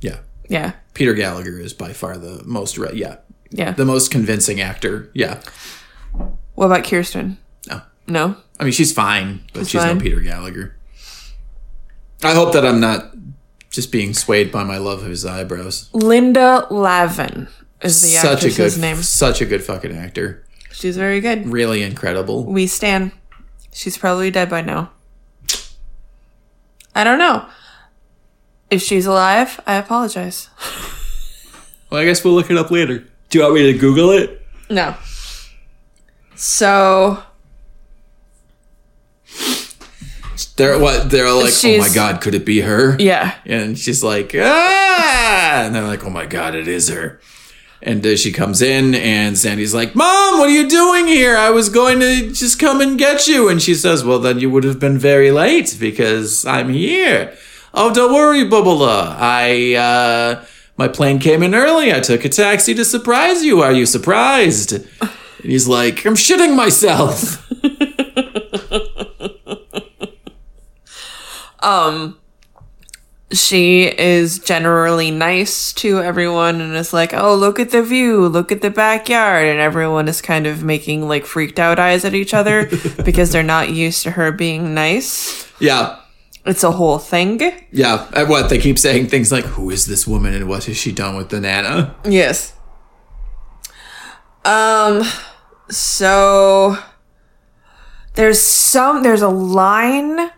[0.00, 0.18] Yeah.
[0.48, 0.72] Yeah.
[0.94, 3.16] Peter Gallagher is by far the most, re- yeah,
[3.50, 3.72] Yeah.
[3.72, 5.10] the most convincing actor.
[5.14, 5.40] Yeah.
[6.54, 7.38] what about Kirsten?
[7.68, 7.80] No.
[8.06, 8.36] No?
[8.58, 9.96] I mean, she's fine, but she's, fine.
[9.96, 10.76] no Peter Gallagher.
[12.22, 13.12] I hope that I'm not
[13.70, 15.88] just being swayed by my love of his eyebrows.
[15.92, 17.48] Linda Lavin
[17.82, 18.96] is the such a good, name.
[18.96, 20.44] such a good fucking actor.
[20.70, 21.48] She's very good.
[21.48, 22.44] Really incredible.
[22.44, 23.12] We stand.
[23.72, 24.92] She's probably dead by now.
[26.94, 27.46] I don't know.
[28.70, 30.48] If she's alive, I apologize.
[31.90, 33.04] Well, I guess we'll look it up later.
[33.28, 34.40] Do you want me to Google it?
[34.70, 34.94] No.
[36.36, 37.22] So
[40.56, 41.10] They're what?
[41.10, 42.96] They're like, oh my god, could it be her?
[42.98, 43.36] yeah.
[43.46, 45.62] And she's like, ah!
[45.64, 47.20] And they're like, oh my god, it is her.
[47.84, 51.36] And uh, she comes in, and Sandy's like, Mom, what are you doing here?
[51.36, 53.48] I was going to just come and get you.
[53.48, 57.34] And she says, Well, then you would have been very late because I'm here.
[57.74, 59.16] Oh, don't worry, Bubala.
[59.18, 60.44] I, uh,
[60.76, 61.92] my plane came in early.
[61.92, 63.62] I took a taxi to surprise you.
[63.62, 64.72] Are you surprised?
[64.72, 67.48] And he's like, I'm shitting myself.
[73.32, 78.52] She is generally nice to everyone and is like, oh, look at the view, look
[78.52, 79.46] at the backyard.
[79.46, 82.66] And everyone is kind of making like freaked out eyes at each other
[83.04, 85.50] because they're not used to her being nice.
[85.60, 85.98] Yeah.
[86.44, 87.40] It's a whole thing.
[87.70, 88.06] Yeah.
[88.12, 88.50] And what?
[88.50, 91.30] They keep saying things like, Who is this woman and what has she done with
[91.30, 91.94] the Nana?
[92.04, 92.54] Yes.
[94.44, 95.04] Um
[95.70, 96.76] so
[98.14, 100.30] there's some there's a line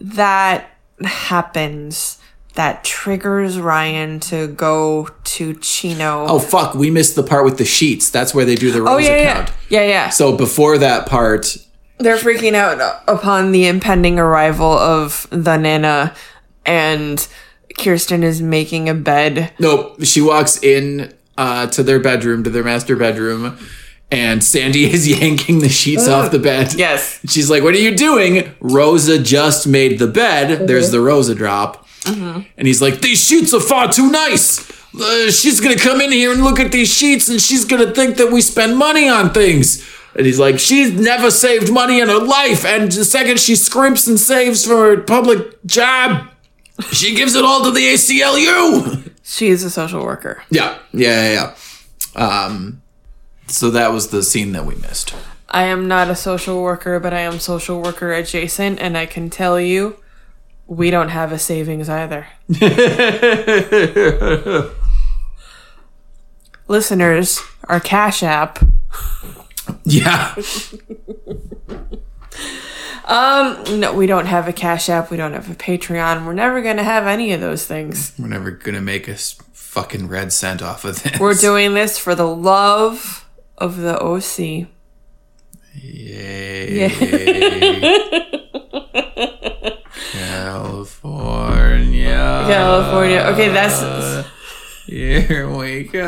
[0.00, 0.70] that
[1.04, 2.18] happens
[2.54, 6.24] that triggers Ryan to go to Chino.
[6.26, 6.74] Oh, fuck.
[6.74, 8.08] We missed the part with the sheets.
[8.10, 9.52] That's where they do the Rose Oh, yeah, account.
[9.68, 9.80] yeah.
[9.82, 10.08] Yeah, yeah.
[10.08, 11.56] So before that part,
[11.98, 16.14] They're freaking out upon the impending arrival of the Nana
[16.64, 17.26] and
[17.78, 19.52] Kirsten is making a bed.
[19.58, 20.02] Nope.
[20.04, 23.58] She walks in uh, to their bedroom, to their master bedroom,
[24.10, 26.74] and Sandy is yanking the sheets off the bed.
[26.74, 27.20] Yes.
[27.28, 28.54] She's like, What are you doing?
[28.60, 30.68] Rosa just made the bed.
[30.68, 31.86] There's the Rosa drop.
[32.06, 34.70] And he's like, These sheets are far too nice.
[34.94, 37.86] Uh, she's going to come in here and look at these sheets and she's going
[37.86, 39.86] to think that we spend money on things.
[40.14, 42.64] And he's like, She's never saved money in her life.
[42.64, 46.28] And the second she scrimps and saves for her public job,
[46.92, 49.10] she gives it all to the ACLU.
[49.22, 50.42] She is a social worker.
[50.50, 51.54] Yeah, yeah, yeah.
[52.14, 52.44] yeah.
[52.44, 52.82] Um,
[53.48, 55.14] so that was the scene that we missed.
[55.48, 59.30] I am not a social worker, but I am social worker adjacent, and I can
[59.30, 59.96] tell you,
[60.66, 62.26] we don't have a savings either.
[66.68, 68.58] Listeners, our Cash App.
[69.84, 70.34] Yeah,
[73.04, 75.12] Um, no, we don't have a Cash App.
[75.12, 76.26] We don't have a Patreon.
[76.26, 78.12] We're never gonna have any of those things.
[78.18, 81.20] we're never gonna make a fucking red cent off of this.
[81.20, 83.24] We're doing this for the love
[83.58, 84.68] of the OC.
[85.74, 86.88] Yay.
[90.12, 92.44] California.
[92.46, 93.20] California.
[93.32, 94.26] Okay, that's
[94.86, 96.04] Here we come.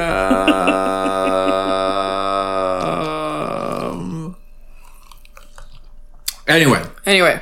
[6.46, 7.40] Anyway, Anyway,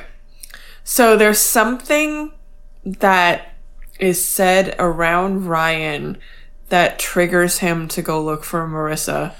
[0.85, 2.31] so there's something
[2.85, 3.53] that
[3.99, 6.17] is said around Ryan
[6.69, 9.33] that triggers him to go look for Marissa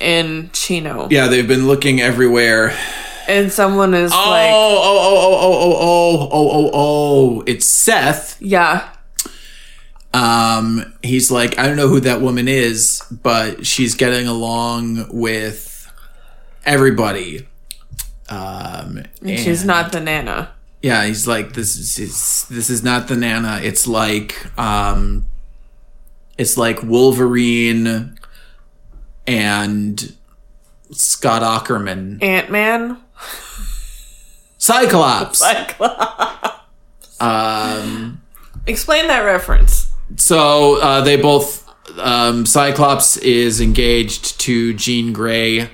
[0.00, 1.08] in Chino.
[1.10, 2.76] yeah, they've been looking everywhere.
[3.28, 6.70] And someone is Oh, like, oh, oh, oh, oh, oh, oh, oh, oh,
[7.38, 7.44] oh.
[7.46, 8.36] It's Seth.
[8.40, 8.88] yeah,
[10.12, 15.90] Um, he's like, I don't know who that woman is, but she's getting along with
[16.64, 17.46] everybody.
[18.28, 20.50] Um, she's and- not the Nana.
[20.82, 23.60] Yeah, he's like, this is is- this is not the Nana.
[23.62, 25.26] It's like, um,
[26.38, 28.16] it's like Wolverine
[29.30, 30.16] and
[30.92, 32.98] Scott Ackerman, Ant Man?
[34.58, 35.42] Cyclops.
[37.20, 38.22] Um,
[38.66, 39.90] Explain that reference.
[40.16, 45.70] so uh, they both, um, Cyclops is engaged to Jean Grey.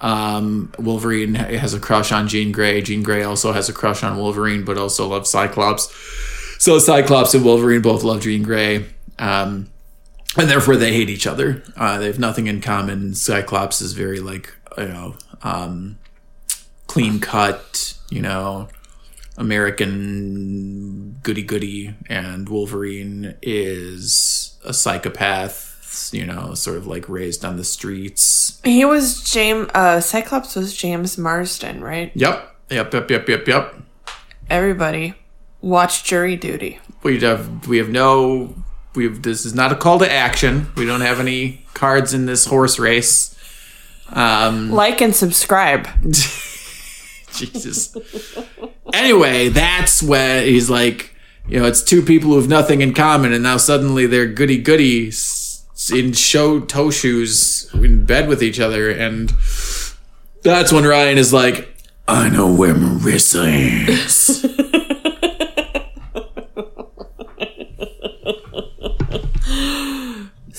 [0.00, 2.82] Um, Wolverine has a crush on Jean Grey.
[2.82, 5.90] Jean Grey also has a crush on Wolverine, but also loves Cyclops.
[6.58, 8.86] So Cyclops and Wolverine both love Jean Grey.
[9.18, 9.70] Um,
[10.36, 11.62] and therefore they hate each other.
[11.76, 13.14] Uh, they have nothing in common.
[13.14, 15.98] Cyclops is very like, you know, um,
[16.86, 18.68] clean cut, you know,
[19.36, 27.56] American goody goody, and Wolverine is a psychopath, you know, sort of like raised on
[27.56, 28.60] the streets.
[28.64, 32.12] He was James, uh, Cyclops was James Marsden, right?
[32.14, 33.74] Yep, yep, yep, yep, yep, yep.
[34.48, 35.14] Everybody,
[35.60, 36.78] watch jury duty.
[37.02, 38.54] We have we have no
[38.96, 40.68] we have this is not a call to action.
[40.76, 43.34] We don't have any cards in this horse race.
[44.08, 45.86] Um, Like and subscribe.
[47.32, 47.94] Jesus.
[48.92, 51.14] anyway, that's when he's like,
[51.48, 54.58] you know, it's two people who have nothing in common, and now suddenly they're goody
[54.58, 55.12] goody
[55.92, 59.32] in show toe shoes in bed with each other, and
[60.42, 61.68] that's when Ryan is like,
[62.08, 64.46] I know where Marissa is.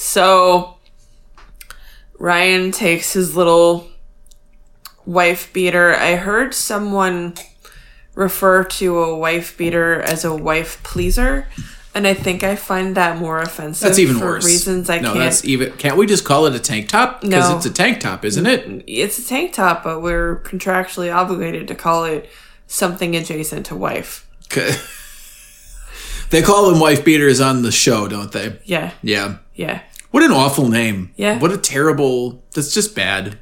[0.08, 0.78] So
[2.18, 3.90] Ryan takes his little
[5.06, 5.94] wife beater.
[5.94, 7.34] I heard someone
[8.16, 11.46] refer to a wife beater as a wife pleaser,
[11.94, 13.86] and I think I find that more offensive.
[13.86, 14.46] That's even for worse.
[14.46, 15.20] Reasons I no, can't.
[15.20, 15.74] that's even.
[15.74, 17.20] Can't we just call it a tank top?
[17.20, 17.58] Because No.
[17.58, 18.86] it's a tank top, isn't it?
[18.88, 22.30] It's a tank top, but we're contractually obligated to call it
[22.66, 24.26] something adjacent to wife.
[24.46, 24.74] Okay.
[26.30, 28.58] they call them wife beaters on the show, don't they?
[28.64, 29.40] Yeah, Yeah.
[29.54, 29.82] yeah.
[30.18, 31.14] What an awful name.
[31.16, 31.38] Yeah.
[31.38, 32.42] What a terrible.
[32.56, 33.38] That's just bad.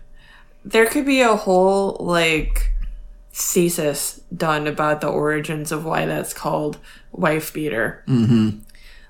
[0.66, 2.74] There could be a whole like
[3.32, 6.78] thesis done about the origins of why that's called
[7.14, 8.04] wife beater.
[8.10, 8.60] Mm-hmm.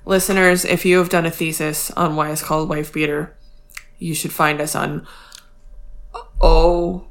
[0.06, 3.36] Listeners, if you have done a thesis on why it's called wife beater,
[3.98, 5.08] you should find us on
[6.40, 7.08] O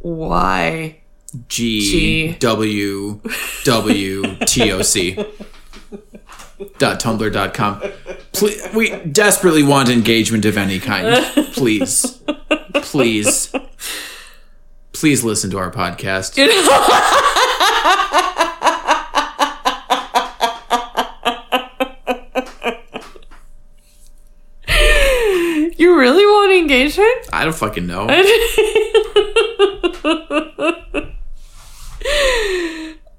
[0.00, 0.98] Y
[1.48, 3.20] G W
[3.64, 5.22] W T O C
[6.78, 7.80] dot tumblr dot com.
[8.32, 11.24] Please, we desperately want engagement of any kind.
[11.52, 12.20] Please,
[12.74, 13.52] please,
[14.92, 16.36] please listen to our podcast.
[25.76, 27.28] You really want engagement?
[27.32, 28.08] I don't fucking know.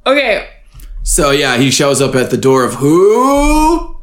[0.03, 0.49] Okay,
[1.11, 3.97] So yeah, he shows up at the door of who?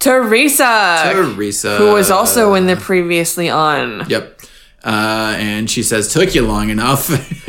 [0.00, 1.78] Teresa, Teresa.
[1.78, 4.04] who was also in the previously on.
[4.06, 4.42] Yep.
[4.84, 7.08] Uh, and she says, "Took you long enough.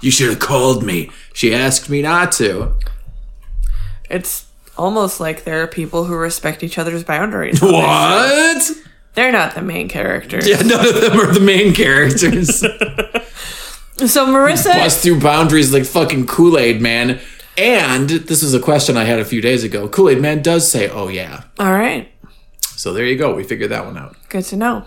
[0.00, 2.74] you should have called me." She asked me not to.
[4.08, 4.46] It's
[4.78, 7.60] almost like there are people who respect each other's boundaries.
[7.62, 8.70] What?
[9.14, 10.48] They're not the main characters.
[10.48, 12.64] Yeah, none of them are the main characters.
[13.98, 17.20] So Marissa, Bust through boundaries like fucking Kool Aid Man.
[17.58, 19.88] And this is a question I had a few days ago.
[19.88, 22.10] Kool Aid Man does say, "Oh yeah." all right,
[22.62, 23.34] So there you go.
[23.34, 24.16] We figured that one out.
[24.30, 24.86] good to know.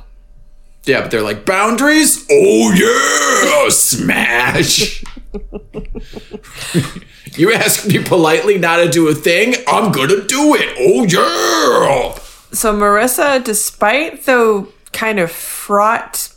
[0.85, 2.25] Yeah, but they're like boundaries.
[2.29, 5.03] Oh yeah, smash.
[7.37, 10.75] you ask me politely not to do a thing, I'm gonna do it.
[10.79, 12.19] Oh yeah.
[12.51, 16.29] So Marissa, despite the kind of fraught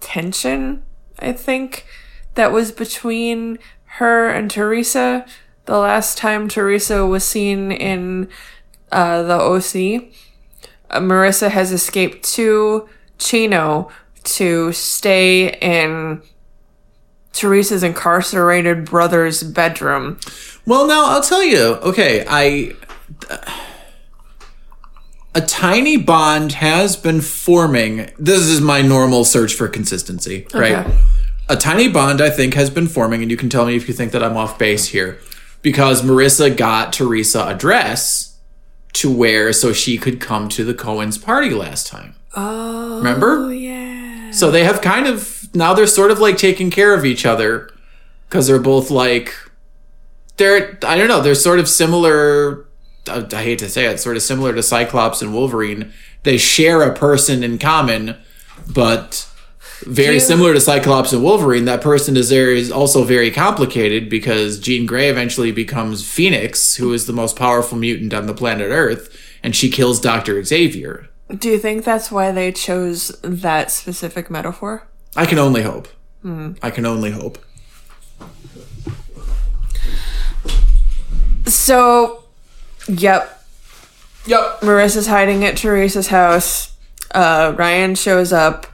[0.00, 0.82] tension,
[1.22, 1.86] I think
[2.34, 5.26] that was between her and Teresa
[5.66, 8.28] the last time Teresa was seen in
[8.90, 10.10] uh, the OC,
[10.90, 13.88] uh, Marissa has escaped to Chino
[14.24, 16.22] to stay in
[17.32, 20.18] Teresa's incarcerated brother's bedroom.
[20.66, 21.76] Well, now I'll tell you.
[21.76, 22.74] Okay, I.
[25.34, 28.10] A tiny bond has been forming.
[28.18, 30.86] This is my normal search for consistency, right?
[30.86, 30.98] Okay.
[31.48, 33.94] A tiny bond, I think, has been forming, and you can tell me if you
[33.94, 35.18] think that I'm off base here.
[35.62, 38.36] Because Marissa got Teresa a dress
[38.94, 42.14] to wear so she could come to the Cohen's party last time.
[42.36, 43.52] Oh, Remember?
[43.52, 44.30] yeah.
[44.32, 47.70] So they have kind of now they're sort of like taking care of each other
[48.28, 49.34] because they're both like
[50.38, 52.66] they're I don't know they're sort of similar.
[53.08, 55.92] I, I hate to say it, sort of similar to Cyclops and Wolverine.
[56.22, 58.16] They share a person in common,
[58.72, 59.28] but
[59.86, 61.64] very similar to Cyclops and Wolverine.
[61.64, 66.92] That person is there is also very complicated because Jean Grey eventually becomes Phoenix, who
[66.92, 71.08] is the most powerful mutant on the planet Earth, and she kills Doctor Xavier.
[71.36, 74.86] Do you think that's why they chose that specific metaphor?
[75.16, 75.88] I can only hope.
[76.22, 76.52] Hmm.
[76.62, 77.38] I can only hope.
[81.46, 82.21] So,
[82.88, 83.42] yep,
[84.26, 84.60] Yep.
[84.60, 86.76] Marissa's hiding at Teresa's house.
[87.12, 88.66] Uh, Ryan shows up.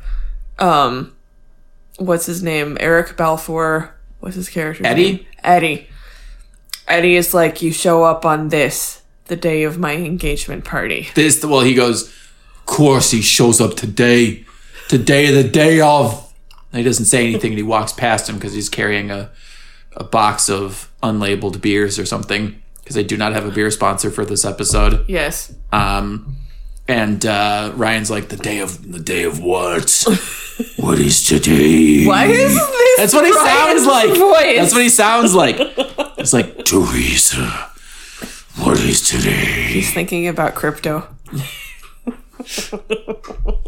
[0.59, 1.17] Um,
[1.99, 2.77] what's his name?
[2.81, 3.95] Eric Balfour.
[4.21, 4.85] What's his character?
[4.85, 5.13] Eddie?
[5.13, 5.27] Name?
[5.43, 5.89] Eddie.
[6.87, 11.09] Eddie is like, you show up on this, the day of my engagement party.
[11.15, 12.09] This well, he goes.
[12.09, 14.45] Of course, he shows up today.
[14.89, 16.33] Today, the day of.
[16.73, 19.31] And he doesn't say anything, and he walks past him because he's carrying a
[19.97, 22.63] a box of unlabeled beers or something.
[22.89, 25.05] Because they do not have a beer sponsor for this episode.
[25.11, 25.55] Yes.
[25.73, 26.37] Um,
[26.89, 30.05] and uh, Ryan's like, the day of the day of what?
[30.79, 32.07] what is today?
[32.07, 32.97] Why is this?
[32.97, 34.09] That's what he Ryan's sounds like.
[34.19, 34.57] Voice?
[34.57, 35.59] That's what he sounds like.
[36.19, 37.71] It's like Teresa.
[38.57, 39.69] What is today?
[39.69, 41.07] He's thinking about crypto.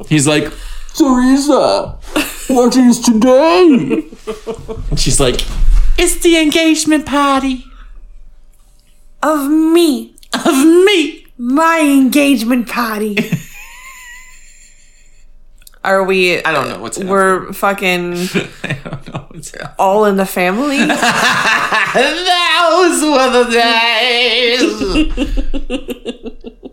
[0.09, 0.53] He's like,
[0.97, 1.99] Teresa,
[2.49, 4.03] what is today?
[4.91, 5.43] and she's like,
[5.97, 7.70] it's the engagement party
[9.23, 11.27] Of me, of me.
[11.37, 13.17] my engagement party.
[15.85, 16.43] Are we?
[16.45, 17.11] I don't know what's happening.
[17.11, 18.13] We're fucking
[18.65, 19.75] I don't know what's happening.
[19.79, 20.79] all in the family.
[20.81, 20.91] Those
[23.03, 24.63] were the days.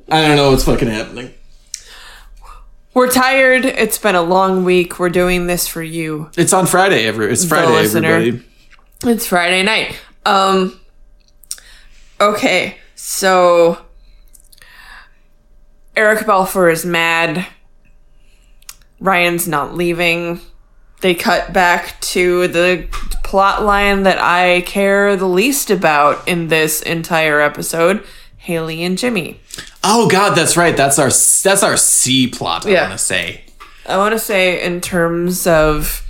[0.10, 1.34] I don't know what's fucking happening.
[2.94, 3.64] We're tired.
[3.66, 5.00] It's been a long week.
[5.00, 6.30] We're doing this for you.
[6.36, 7.06] It's on Friday.
[7.06, 8.44] Every it's Friday, everybody.
[9.06, 9.98] It's Friday night.
[10.26, 10.78] Um
[12.20, 13.78] Okay, so
[15.96, 17.46] Eric Balfour is mad.
[19.00, 20.42] Ryan's not leaving.
[21.02, 22.88] They cut back to the
[23.24, 28.04] plot line that I care the least about in this entire episode.
[28.38, 29.40] Hailey and Jimmy.
[29.84, 30.76] Oh God, that's right.
[30.76, 32.66] That's our that's our C plot.
[32.66, 32.88] I Yeah.
[32.88, 33.42] want to say.
[33.86, 36.04] I want to say in terms of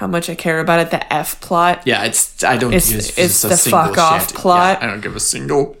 [0.00, 1.82] how much I care about it, the F plot.
[1.84, 2.72] Yeah, it's I don't.
[2.72, 4.36] It's- give it's a the single fuck off shit.
[4.36, 4.78] plot.
[4.80, 5.76] Yeah, I don't give a single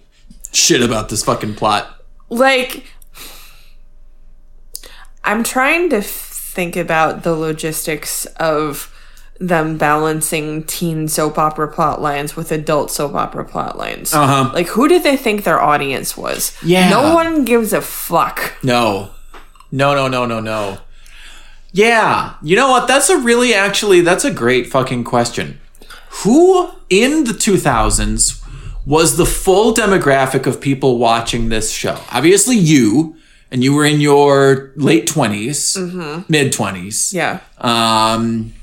[0.52, 1.86] shit about this fucking plot.
[2.28, 2.84] like
[5.24, 8.92] i'm trying to think about the logistics of
[9.38, 14.50] them balancing teen soap opera plot lines with adult soap opera plot lines Uh-huh.
[14.52, 16.88] like who did they think their audience was Yeah.
[16.90, 19.10] no one gives a fuck No,
[19.70, 20.78] no, no, no, no, no.
[21.72, 22.88] Yeah, you know what?
[22.88, 25.60] That's a really actually that's a great fucking question.
[26.24, 28.44] Who in the 2000s
[28.84, 32.00] was the full demographic of people watching this show?
[32.10, 33.16] Obviously, you,
[33.50, 37.12] and you were in your late 20s, mid 20s.
[37.12, 38.54] yeah Um,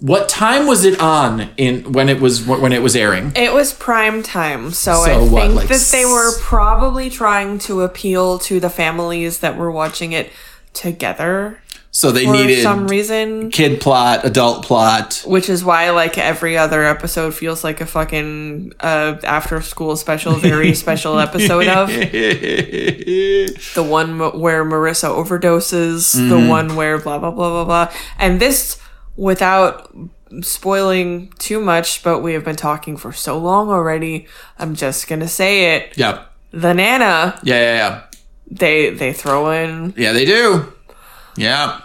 [0.00, 3.32] what time was it on in when it was when it was airing?
[3.34, 7.58] It was prime time, so, So I what, think like that they were probably trying
[7.60, 10.30] to appeal to the families that were watching it
[10.78, 11.58] together
[11.90, 13.50] So they for needed some reason.
[13.50, 15.24] kid plot, adult plot.
[15.26, 20.34] Which is why, like every other episode, feels like a fucking uh, after school special,
[20.34, 21.88] very special episode of
[23.74, 26.28] the one where Marissa overdoses, Mm-hmm.
[26.28, 28.78] the one where blah blah blah blah blah, and this
[29.16, 29.90] without
[30.42, 34.26] spoiling too much, but we have been talking for so long already.
[34.58, 35.96] I'm just gonna say it.
[35.96, 36.24] yeah.
[36.50, 38.02] The Nana, Yeah, yeah, yeah.
[38.50, 40.72] They they throw in Yeah, they do.
[41.36, 41.80] Yeah.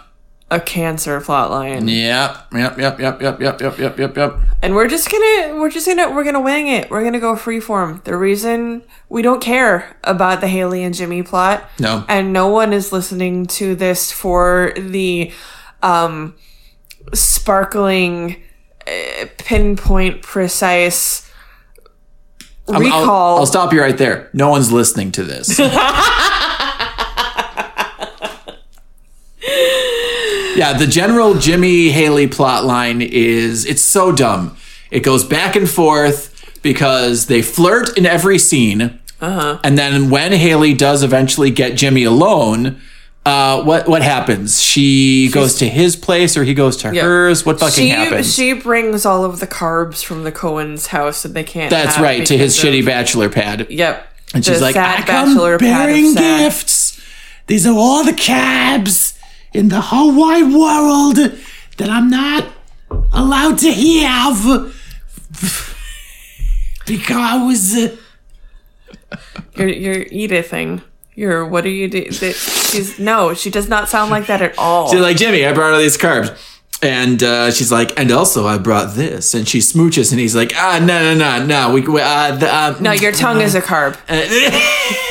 [0.50, 1.88] a cancer plotline.
[1.90, 2.52] Yep.
[2.52, 2.78] Yep.
[2.78, 3.00] Yep.
[3.00, 3.20] Yep.
[3.22, 3.40] Yep.
[3.40, 3.60] Yep.
[3.60, 3.78] Yep.
[3.78, 3.98] Yep.
[3.98, 4.16] Yep.
[4.16, 4.38] Yep.
[4.62, 6.90] And we're just gonna we're just gonna we're gonna wing it.
[6.90, 8.02] We're gonna go freeform.
[8.04, 12.04] The reason we don't care about the Hailey and Jimmy plot, No.
[12.08, 15.32] and no one is listening to this for the
[15.82, 16.34] um,
[17.12, 18.42] sparkling,
[18.86, 21.30] uh, pinpoint, precise
[22.66, 23.38] I'm- I'll- recall.
[23.40, 24.30] I'll, stop you right there.
[24.32, 25.58] No one's listening to this.
[30.56, 34.56] yeah, the general Jimmy Hailey plot line is it's so dumb.
[34.90, 36.30] It goes back and forth
[36.62, 38.98] because they flirt in every scene.
[39.20, 39.58] Uh-huh.
[39.64, 42.80] And then when Hailey does eventually get Jimmy alone,
[43.26, 44.62] uh, what what happens?
[44.62, 47.46] She goes to his place or he goes to hers.
[47.46, 48.34] What fucking she happens?
[48.34, 51.70] she brings all of the carbs from the Cohen's house that they can't.
[51.70, 53.70] That's right, to his of- shitty bachelor pad.
[53.70, 54.08] Yep.
[54.34, 57.00] And she's like, I come bachelor bearing gifts.
[57.46, 59.13] These are all the cabs
[59.54, 61.16] in the whole wide world
[61.78, 62.48] that I'm not
[63.12, 64.74] allowed to have
[66.86, 67.96] because uh,
[69.56, 70.82] You're you're Edithing.
[71.14, 72.10] You're what are you doing?
[72.10, 74.90] She's no, she does not sound like that at all.
[74.90, 76.36] she's like, Jimmy, I brought all these carbs.
[76.82, 79.32] And uh, she's like, and also I brought this.
[79.32, 81.72] And she smooches, and he's like, ah, no, no, no, no.
[81.72, 83.96] We, we uh, the, uh, no, your tongue is a carb.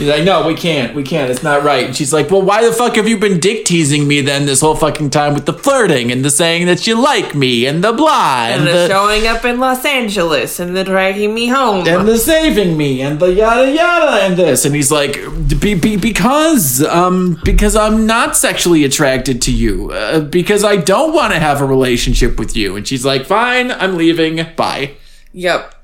[0.00, 0.94] He's like, no, we can't.
[0.94, 1.30] We can't.
[1.30, 1.84] It's not right.
[1.84, 4.62] And she's like, well, why the fuck have you been dick teasing me then this
[4.62, 7.92] whole fucking time with the flirting and the saying that you like me and the
[7.92, 11.86] blah and, And the the, showing up in Los Angeles and the dragging me home.
[11.86, 14.64] and the saving me and the yada yada and this.
[14.64, 15.18] And he's like,
[15.60, 21.12] be, be, because um because I'm not sexually attracted to you uh, because I don't
[21.12, 22.74] want to have a relationship with you.
[22.74, 24.46] And she's like, fine, I'm leaving.
[24.56, 24.92] Bye.
[25.34, 25.74] yep.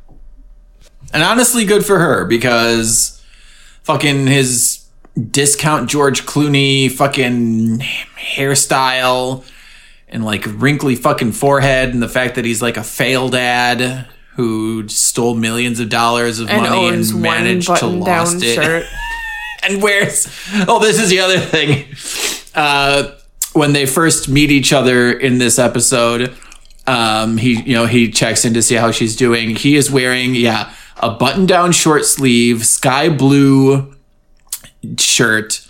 [1.13, 3.16] And honestly, good for her because
[3.87, 4.85] fucking his
[5.31, 7.79] discount George Clooney fucking
[8.19, 9.45] hairstyle
[10.09, 14.87] and like wrinkly fucking forehead and the fact that he's like a failed dad who
[14.89, 18.55] stole millions of dollars of And money and managed to lost it.
[18.57, 18.87] shirt.
[19.63, 20.27] and wears
[20.69, 21.87] oh this is the other thing
[22.55, 23.13] uh
[23.55, 26.35] when they first meet each other in this episode
[26.87, 30.35] um he you know he checks in to see how she's doing he is wearing
[30.35, 33.95] yeah a button down short sleeve sky blue
[34.99, 35.67] shirt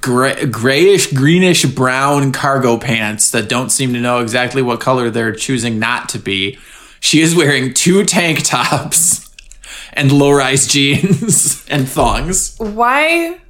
[0.00, 5.32] gray, grayish greenish brown cargo pants that don't seem to know exactly what color they're
[5.32, 6.58] choosing not to be
[7.00, 9.24] she is wearing two tank tops
[9.92, 13.40] and low-rise jeans and thongs Why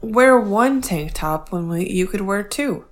[0.00, 2.84] wear one tank top when we, you could wear two?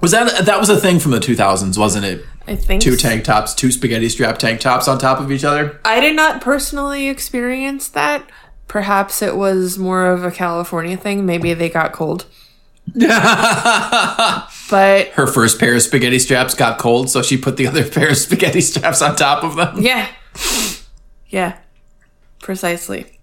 [0.00, 2.24] Was that that was a thing from the 2000s, wasn't it?
[2.46, 5.80] I think Two tank tops, two spaghetti strap tank tops on top of each other.
[5.84, 8.28] I did not personally experience that.
[8.68, 11.24] Perhaps it was more of a California thing.
[11.26, 12.26] Maybe they got cold.
[14.70, 18.08] But Her first pair of spaghetti straps got cold, so she put the other pair
[18.10, 19.76] of spaghetti straps on top of them.
[19.82, 20.08] yeah.
[21.28, 21.58] Yeah.
[22.40, 23.18] Precisely.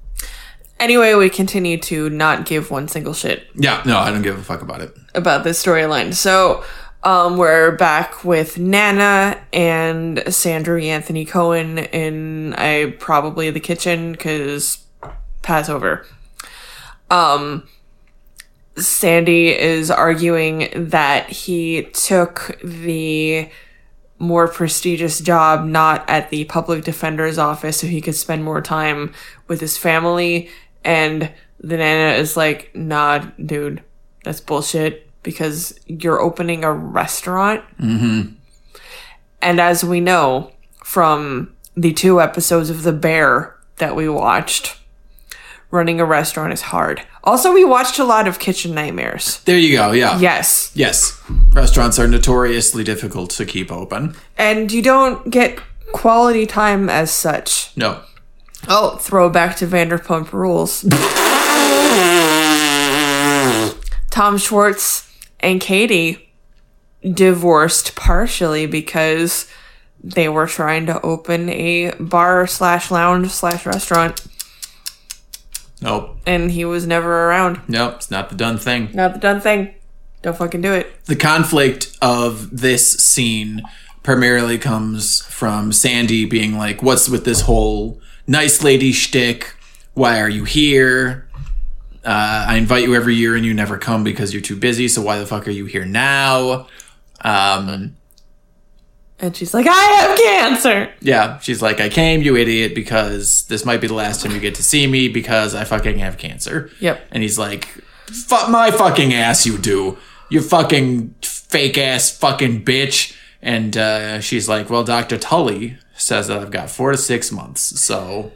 [0.80, 4.44] Anyway, we continue to not give one single shit Yeah, no, I don't give a
[4.44, 4.96] fuck about it.
[5.16, 6.14] about this storyline.
[6.14, 6.64] So,
[7.04, 14.86] um, we're back with Nana and Sandra Anthony Cohen in I probably the kitchen because
[15.42, 16.06] Passover.
[17.10, 17.68] Um,
[18.76, 23.50] Sandy is arguing that he took the
[24.20, 29.14] more prestigious job not at the public defender's office so he could spend more time
[29.48, 30.50] with his family.
[30.84, 31.32] And
[31.62, 33.84] the nana is like nah dude
[34.24, 38.34] that's bullshit because you're opening a restaurant mm-hmm.
[39.42, 40.52] and as we know
[40.84, 44.78] from the two episodes of the bear that we watched
[45.72, 49.76] running a restaurant is hard also we watched a lot of kitchen nightmares There you
[49.78, 49.92] go.
[49.92, 50.18] Yeah.
[50.20, 51.22] yes Yes.
[51.54, 54.16] Restaurants are notoriously difficult to keep open.
[54.38, 55.60] and you don't get
[55.92, 57.76] quality time as such.
[57.76, 58.02] No.
[58.68, 60.82] Oh, throwback to Vanderpump Rules.
[64.12, 65.09] Tom Schwartz
[65.40, 66.32] and Katie
[67.14, 69.50] divorced partially because
[70.04, 74.26] they were trying to open a bar slash lounge slash restaurant
[75.82, 76.18] Nope.
[76.26, 77.62] and he was never around.
[77.70, 77.96] Nope.
[77.96, 78.90] It's not the done thing.
[78.94, 79.74] Not the done thing.
[80.22, 81.06] Don't fucking do it.
[81.06, 83.62] the conflict of this scene
[84.04, 89.56] primarily comes from Sandy being like, "What's with this whole nice lady shtick?
[89.94, 91.29] Why are you here?
[92.06, 94.88] Uh, I invite you every year and you never come because you're too busy.
[94.88, 96.68] So why the fuck are you here now?"
[97.22, 97.96] Um,
[99.20, 100.94] And she's like, I have cancer.
[101.02, 104.40] yeah, she's like, "I came, you idiot, because this might be the last time you
[104.40, 107.06] get to see me because I fucking have cancer." Yep.
[107.12, 107.66] And he's like,
[108.08, 109.98] fuck my fucking ass, you do.
[110.30, 113.16] You fucking fake ass fucking bitch.
[113.42, 115.18] And uh, she's like, well, Dr.
[115.18, 118.32] Tully says that I've got four to six months, so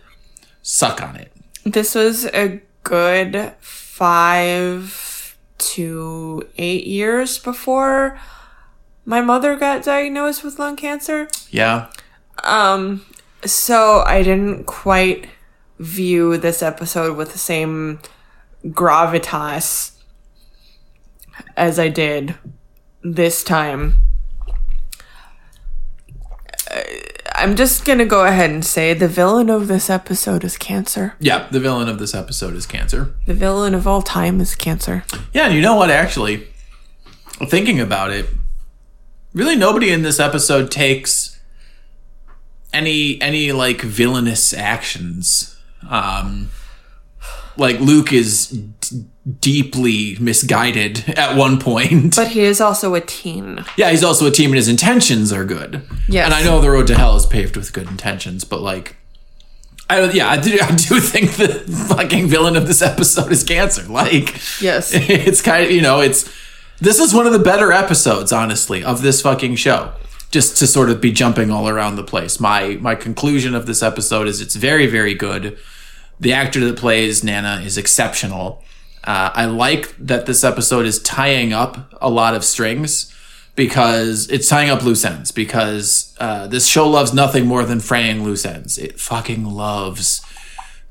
[0.62, 1.32] suck on it.
[1.66, 8.20] This was a good five to eight years before
[9.06, 11.28] my mother got diagnosed with lung cancer.
[11.50, 11.88] Yeah.
[12.44, 13.06] Um,
[13.46, 15.28] so I didn't quite
[15.80, 18.00] view this episode with the same
[18.66, 19.92] gravitas
[21.58, 22.36] as I did
[23.04, 23.96] this time.
[26.72, 26.82] Uh,
[27.36, 31.16] I'm just gonna go ahead and say the villain of this episode is cancer.
[31.20, 33.16] Yeah, the villain of this episode is cancer.
[33.26, 35.04] The villain of all time is cancer.
[35.34, 36.48] Yeah, and you know what, actually,
[37.48, 38.28] thinking about it,
[39.34, 41.40] really nobody in this episode takes
[42.72, 45.58] any any like villainous actions.
[45.90, 46.50] Um
[47.58, 48.60] like Luke is
[49.40, 52.16] deeply misguided at one point.
[52.16, 53.64] But he is also a teen.
[53.78, 55.82] yeah, he's also a team and his intentions are good.
[56.10, 56.26] Yes.
[56.26, 58.98] And I know the road to hell is paved with good intentions, but like
[59.90, 61.48] I don't- yeah, I do, I do think the
[61.90, 63.84] fucking villain of this episode is cancer.
[63.84, 64.92] Like Yes.
[64.94, 66.30] it's kind of you know it's
[66.80, 69.94] this is one of the better episodes honestly of this fucking show
[70.32, 73.82] just to sort of be jumping all around the place my my conclusion of this
[73.84, 75.58] episode is it's very very good
[76.20, 78.64] the actor that plays nana is exceptional
[79.04, 83.10] uh, i like that this episode is tying up a lot of strings
[83.56, 88.24] because it's tying up loose ends because uh, this show loves nothing more than fraying
[88.24, 90.22] loose ends it fucking loves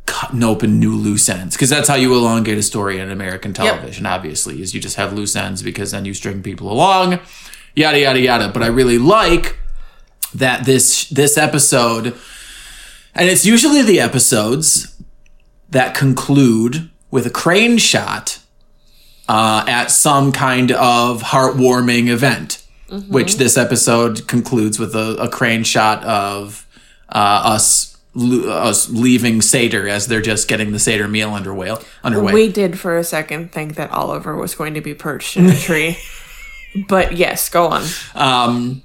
[0.06, 4.04] cutting open new loose ends because that's how you elongate a story in American television.
[4.06, 7.18] Obviously, is you just have loose ends because then you string people along,
[7.74, 8.48] yada yada yada.
[8.48, 9.58] But I really like
[10.34, 12.14] that this this episode,
[13.14, 15.02] and it's usually the episodes
[15.70, 18.40] that conclude with a crane shot
[19.28, 22.58] uh, at some kind of heartwarming event.
[23.08, 26.66] Which this episode concludes with a, a crane shot of
[27.08, 31.74] uh, us us leaving Seder as they're just getting the Seder meal underway.
[32.04, 32.34] Underway.
[32.34, 35.56] We did for a second think that Oliver was going to be perched in a
[35.58, 35.96] tree.
[36.86, 37.82] but yes, go on.
[38.14, 38.82] Um,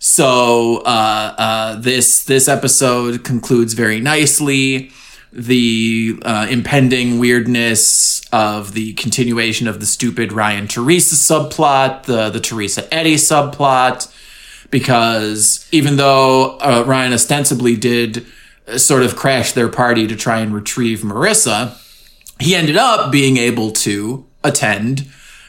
[0.00, 4.90] so uh, uh, this this episode concludes very nicely.
[5.38, 12.40] The uh, impending weirdness of the continuation of the stupid Ryan Teresa subplot, the the
[12.40, 14.10] Teresa Eddie subplot,
[14.70, 18.24] because even though uh, Ryan ostensibly did
[18.66, 21.76] uh, sort of crash their party to try and retrieve Marissa,
[22.40, 25.06] he ended up being able to attend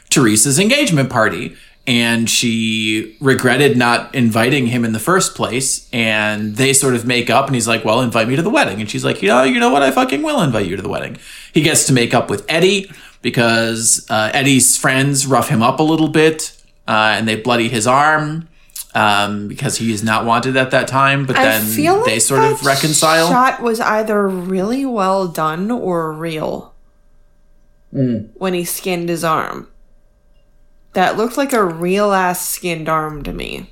[0.10, 1.56] Teresa's engagement party.
[1.88, 5.90] And she regretted not inviting him in the first place.
[5.94, 8.82] And they sort of make up, and he's like, Well, invite me to the wedding.
[8.82, 9.82] And she's like, You know, you know what?
[9.82, 11.18] I fucking will invite you to the wedding.
[11.54, 15.84] He gets to make up with Eddie because uh, Eddie's friends rough him up a
[15.84, 18.48] little bit uh, and they bloody his arm
[18.94, 21.26] um, because he is not wanted at that time.
[21.26, 23.30] But then like they sort of that reconcile.
[23.30, 26.74] Shot was either really well done or real.
[27.90, 29.68] When he skinned his arm,
[30.98, 33.70] that looked like a real ass skinned arm to me.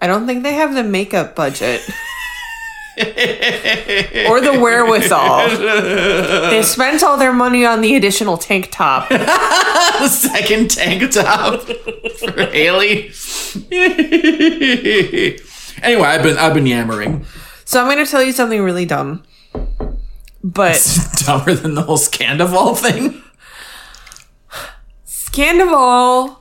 [0.00, 1.82] I don't think they have the makeup budget.
[2.96, 5.50] or the wherewithal.
[6.48, 9.06] they spent all their money on the additional tank top.
[9.10, 13.12] the second tank top for Hailey.
[15.82, 17.26] anyway, I've been I've been yammering.
[17.66, 19.22] So I'm going to tell you something really dumb.
[20.42, 23.22] But it's Dumber than the whole Scandoval thing.
[25.36, 26.38] Scandoval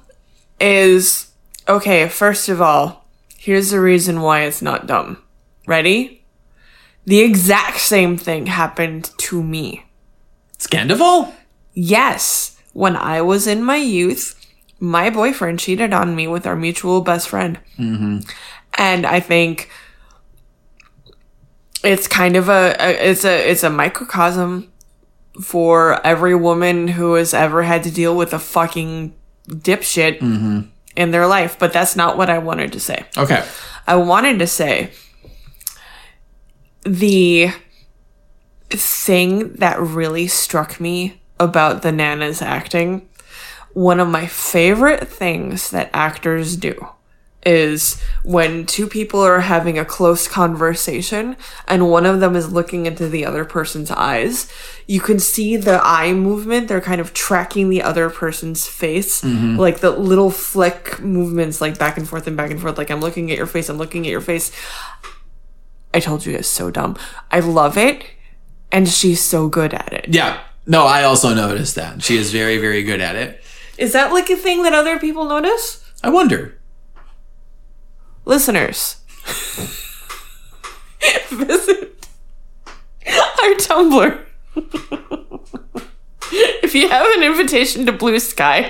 [0.57, 1.33] is
[1.67, 2.07] okay.
[2.07, 3.05] First of all,
[3.37, 5.21] here's the reason why it's not dumb.
[5.67, 6.23] Ready?
[7.03, 9.83] The exact same thing happened to me.
[10.57, 11.33] Scandoval?
[11.73, 14.33] Yes, when I was in my youth,
[14.79, 17.59] my boyfriend cheated on me with our mutual best friend.
[17.77, 18.19] Mm-hmm.
[18.75, 19.69] And I think
[21.83, 24.71] it's kind of a, a it's a it's a microcosm
[25.41, 29.13] for every woman who has ever had to deal with a fucking
[29.47, 30.61] dipshit mm-hmm.
[30.95, 33.05] in their life, but that's not what I wanted to say.
[33.17, 33.45] Okay.
[33.87, 34.91] I wanted to say
[36.83, 37.51] the
[38.69, 43.07] thing that really struck me about the Nana's acting,
[43.73, 46.87] one of my favorite things that actors do
[47.45, 51.37] is when two people are having a close conversation
[51.67, 54.51] and one of them is looking into the other person's eyes,
[54.87, 56.67] you can see the eye movement.
[56.67, 59.57] They're kind of tracking the other person's face, mm-hmm.
[59.57, 62.77] like the little flick movements, like back and forth and back and forth.
[62.77, 64.51] Like, I'm looking at your face, I'm looking at your face.
[65.93, 66.97] I told you it's so dumb.
[67.31, 68.05] I love it,
[68.71, 70.07] and she's so good at it.
[70.09, 70.41] Yeah.
[70.67, 72.01] No, I also noticed that.
[72.01, 73.41] She is very, very good at it.
[73.77, 75.83] Is that like a thing that other people notice?
[76.03, 76.57] I wonder.
[78.25, 78.97] Listeners,
[81.29, 82.07] visit
[83.05, 84.19] our Tumblr.
[86.63, 88.63] if you have an invitation to Blue Sky,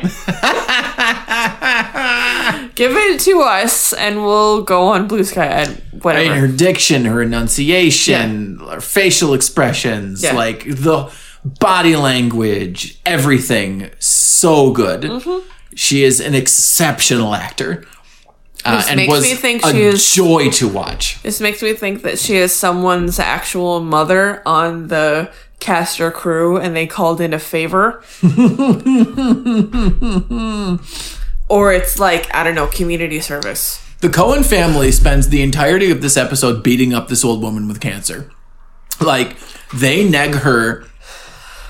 [2.75, 6.29] give it to us and we'll go on Blue Sky and I whatever.
[6.29, 10.33] mean, her diction, her enunciation, her facial expressions, Yeah.
[10.33, 11.09] like the
[11.45, 15.01] body language, everything, so good.
[15.03, 15.47] Mm-hmm.
[15.75, 17.85] She is an exceptional actor.
[18.65, 21.21] Uh, This and makes me think a she is- joy to watch.
[21.23, 26.57] This makes me think that she is someone's actual mother on the cast or crew
[26.57, 28.03] and they called in a favor.
[31.47, 33.81] or it's like, I don't know, community service.
[34.01, 37.79] The Cohen family spends the entirety of this episode beating up this old woman with
[37.79, 38.29] cancer.
[38.99, 39.35] Like,
[39.73, 40.85] they neg her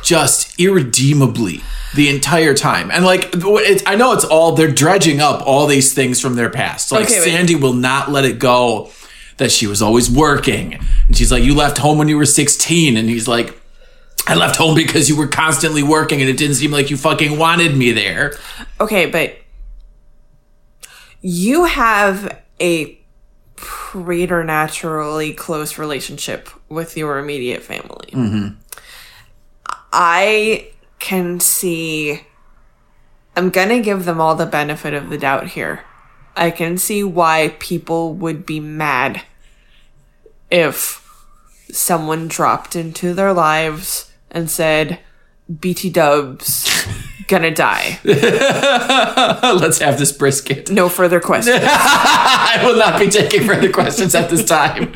[0.05, 1.61] just irredeemably
[1.95, 2.91] the entire time.
[2.91, 6.49] And like, it's, I know it's all, they're dredging up all these things from their
[6.49, 6.91] past.
[6.91, 7.23] Like, Okay, wait.
[7.23, 8.91] Sandy will not let it go
[9.37, 10.79] that she was always working.
[11.07, 12.95] And she's like, You left home when you were 16.
[12.95, 13.59] And he's like,
[14.27, 17.37] I left home because you were constantly working and it didn't seem like you fucking
[17.37, 18.33] wanted me there.
[18.79, 19.35] Okay, but
[21.21, 22.99] you have a
[23.55, 28.09] preternaturally close relationship with your immediate family.
[28.11, 28.55] Mm-hmm.
[29.97, 32.21] I can see.
[33.37, 35.85] I'm gonna give them all the benefit of the doubt here.
[36.35, 39.21] I can see why people would be mad
[40.51, 41.01] if
[41.71, 44.99] someone dropped into their lives and said,
[45.59, 46.85] BT dubs,
[47.27, 47.99] gonna die.
[48.03, 50.69] Let's have this brisket.
[50.69, 51.59] No further questions.
[51.63, 54.93] I will not be taking further questions at this time.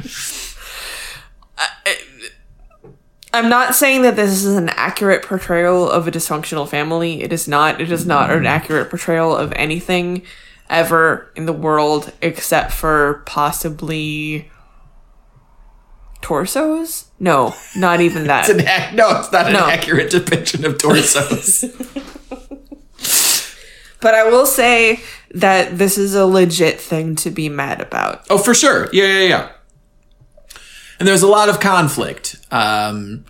[3.34, 7.22] I'm not saying that this is an accurate portrayal of a dysfunctional family.
[7.22, 7.80] It is not.
[7.80, 8.48] It is not an mm-hmm.
[8.48, 10.24] accurate portrayal of anything
[10.70, 14.50] ever in the world except for possibly
[16.22, 17.06] torsos?
[17.20, 18.50] No, not even that.
[18.50, 19.66] An ac- no, it's not an No.
[19.66, 21.66] accurate depiction of torsos.
[24.02, 25.02] But I will say
[25.32, 28.26] that this is a legit thing to be mad about.
[28.30, 28.88] oh, for sure.
[28.94, 29.50] Yeah, yeah, yeah.
[31.00, 32.36] And there's a lot of conflict.
[32.52, 33.26] Um,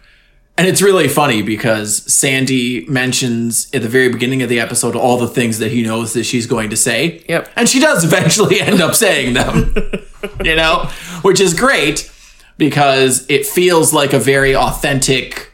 [0.59, 5.17] and it's really funny because Sandy mentions at the very beginning of the episode all
[5.17, 7.23] the things that he knows that she's going to say.
[7.29, 7.49] Yep.
[7.55, 9.73] And she does eventually end up saying them,
[10.43, 10.89] you know,
[11.21, 12.11] which is great
[12.57, 15.53] because it feels like a very authentic,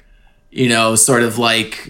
[0.49, 1.87] you know, sort of like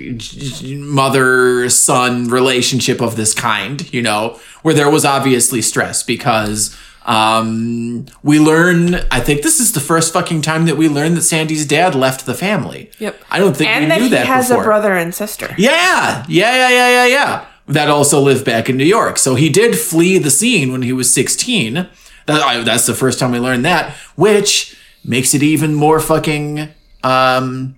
[0.61, 8.05] mother son relationship of this kind, you know, where there was obviously stress because um
[8.23, 11.65] we learn I think this is the first fucking time that we learn that Sandy's
[11.65, 12.89] dad left the family.
[12.99, 13.21] Yep.
[13.29, 14.63] I don't think And we that knew he that he has before.
[14.63, 15.53] a brother and sister.
[15.57, 17.45] Yeah, yeah, yeah, yeah, yeah, yeah.
[17.67, 19.17] That also lived back in New York.
[19.17, 21.73] So he did flee the scene when he was 16.
[21.73, 26.69] That, I, that's the first time we learned that, which makes it even more fucking,
[27.03, 27.75] um,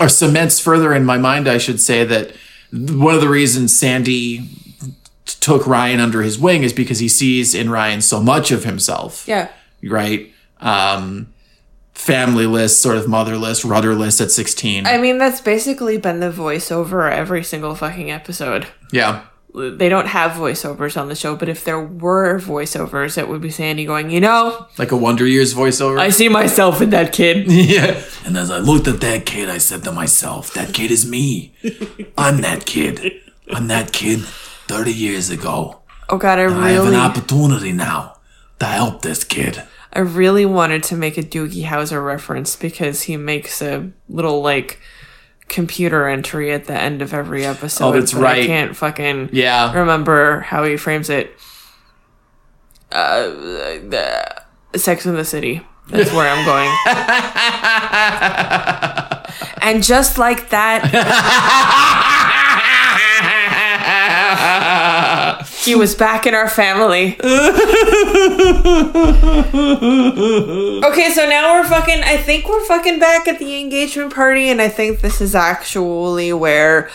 [0.00, 2.32] or cements further in my mind, I should say, that
[2.72, 4.48] one of the reasons Sandy
[5.40, 9.24] took Ryan under his wing is because he sees in Ryan so much of himself
[9.28, 9.48] Yeah.
[9.82, 10.32] right?
[10.60, 11.32] Um,
[11.94, 14.86] familyless, sort of motherless, rudderless at 16.
[14.86, 18.66] I mean, that's basically been the voiceover every single fucking episode.
[18.90, 19.24] yeah.
[19.54, 23.50] They don't have voiceovers on the show, but if there were voiceovers, it would be
[23.50, 25.98] Sandy going, you know, Like a Wonder Years voiceover.
[25.98, 27.44] I see myself in that kid.
[27.52, 28.02] yeah.
[28.24, 31.52] And as I looked at that kid, I said to myself, that kid is me.
[32.16, 33.12] I'm that kid.
[33.52, 34.20] I'm that kid
[34.72, 35.82] 30 years ago.
[36.08, 36.62] Oh god, I really.
[36.62, 38.16] I have an opportunity now
[38.58, 39.62] to help this kid.
[39.92, 44.80] I really wanted to make a Doogie Howser reference because he makes a little like
[45.48, 47.84] computer entry at the end of every episode.
[47.84, 48.44] Oh, that's right.
[48.44, 49.74] I can't fucking Yeah.
[49.78, 51.34] remember how he frames it.
[52.90, 53.24] Uh,
[53.90, 54.42] the
[54.76, 55.60] Sex in the City.
[55.88, 56.70] That's where I'm going.
[59.62, 60.80] and just like that,
[65.62, 67.16] He was back in our family.
[70.84, 72.02] okay, so now we're fucking.
[72.02, 76.32] I think we're fucking back at the engagement party, and I think this is actually
[76.32, 76.90] where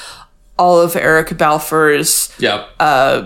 [0.57, 2.67] all of Eric Balfour's Yep.
[2.79, 3.21] uh,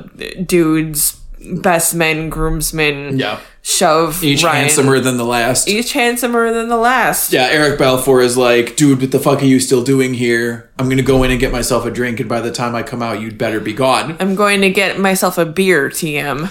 [0.46, 1.21] dudes,
[1.56, 3.40] best men, groomsmen, yeah.
[3.62, 4.64] shove Each Ryan.
[4.64, 5.68] handsomer than the last.
[5.68, 7.34] Each handsomer than the last.
[7.34, 10.70] Yeah, Eric Balfour is like, dude, what the fuck are you still doing here?
[10.80, 13.02] I'm gonna go in and get myself a drink, and by the time I come
[13.02, 14.18] out, you'd better be gone.
[14.20, 16.50] I'm going to get myself a beer, TM.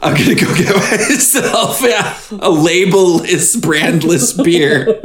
[0.00, 5.00] I'm gonna go get myself yeah, a labelless, brandless beer.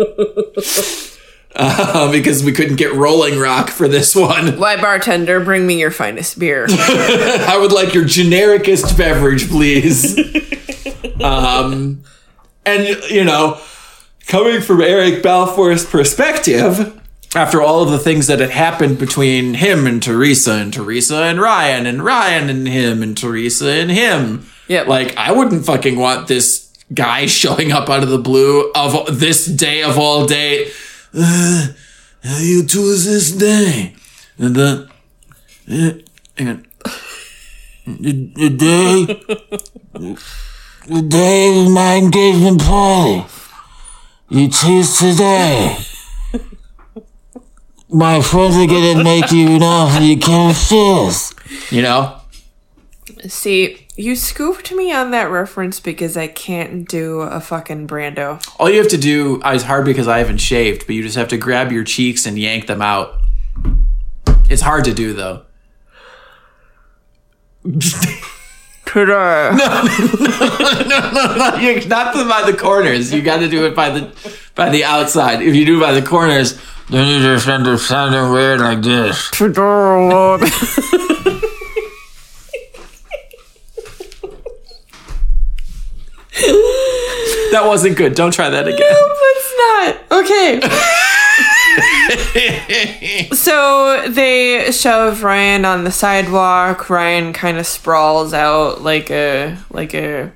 [1.56, 4.58] Uh, because we couldn't get Rolling Rock for this one.
[4.60, 6.68] Why, bartender, bring me your finest beer.
[6.70, 10.18] I would like your genericest beverage, please.
[11.22, 12.04] um,
[12.66, 13.60] and you know,
[14.28, 16.96] coming from Eric Balfour's perspective,
[17.36, 21.40] after all of the things that had happened between him and Teresa, and Teresa and
[21.42, 24.88] Ryan, and Ryan and him, and Teresa and him, Yep.
[24.88, 29.46] like I wouldn't fucking want this guy showing up out of the blue of this
[29.46, 30.72] day of all day.
[31.14, 31.68] Uh,
[32.24, 33.96] how you choose this day?
[34.38, 34.90] And then,
[35.72, 35.92] uh,
[36.38, 36.68] and
[37.86, 39.06] the, the day,
[40.88, 43.26] the day of my engagement party.
[44.30, 45.78] You choose today.
[47.90, 51.34] My friends are gonna make you an offer you can't refuse.
[51.72, 52.22] You know?
[53.28, 58.42] See, you scooped me on that reference because I can't do a fucking Brando.
[58.58, 61.18] All you have to do uh, is hard because I haven't shaved, but you just
[61.18, 63.20] have to grab your cheeks and yank them out.
[64.50, 65.44] It's hard to do though.
[68.86, 69.52] Ta-da.
[71.60, 73.14] You- not the- by the corners.
[73.14, 74.12] You got to do it by the
[74.56, 75.42] by the outside.
[75.42, 78.82] If you do it by the corners, then you just end up sounding weird like
[78.82, 79.30] this.
[79.32, 80.38] Ta-da.
[87.52, 88.14] That wasn't good.
[88.14, 88.80] Don't try that again.
[88.80, 90.20] No, it's not.
[90.20, 90.62] Okay.
[93.36, 96.92] so they shove Ryan on the sidewalk.
[96.92, 100.32] Ryan kind of sprawls out like a like a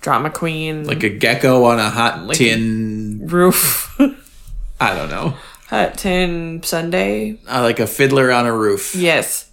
[0.00, 3.20] drama queen Like a gecko on a hot tin.
[3.26, 3.96] roof.
[4.80, 5.34] I don't know.
[5.68, 7.38] Hot tin Sunday.
[7.48, 8.94] Uh, like a fiddler on a roof.
[8.94, 9.50] Yes.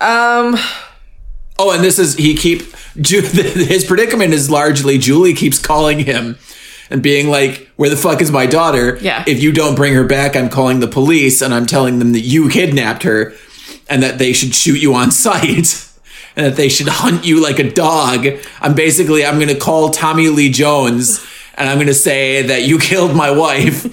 [0.00, 0.56] Um
[1.62, 2.62] Oh, and this is he keep
[2.94, 6.38] his predicament is largely Julie keeps calling him
[6.88, 8.96] and being like, "Where the fuck is my daughter?
[9.02, 9.24] Yeah.
[9.26, 12.20] If you don't bring her back, I'm calling the police and I'm telling them that
[12.20, 13.34] you kidnapped her
[13.90, 15.86] and that they should shoot you on sight."
[16.36, 18.24] And that they should hunt you like a dog.
[18.62, 21.18] I'm basically I'm gonna call Tommy Lee Jones
[21.60, 23.84] and I'm gonna say that you killed my wife,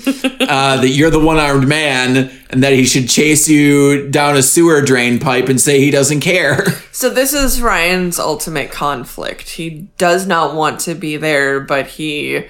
[0.42, 4.82] uh, that you're the one-armed man, and that he should chase you down a sewer
[4.82, 6.66] drain pipe and say he doesn't care.
[6.94, 9.50] so this is Ryan's ultimate conflict.
[9.50, 12.46] He does not want to be there, but he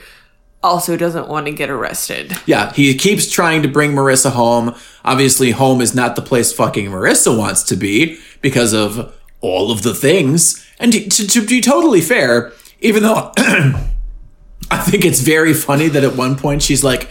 [0.61, 2.37] also doesn't want to get arrested.
[2.45, 4.75] Yeah, he keeps trying to bring Marissa home.
[5.03, 9.81] Obviously, home is not the place fucking Marissa wants to be because of all of
[9.81, 10.63] the things.
[10.79, 13.31] And to, to, to be totally fair, even though
[14.69, 17.09] I think it's very funny that at one point she's like,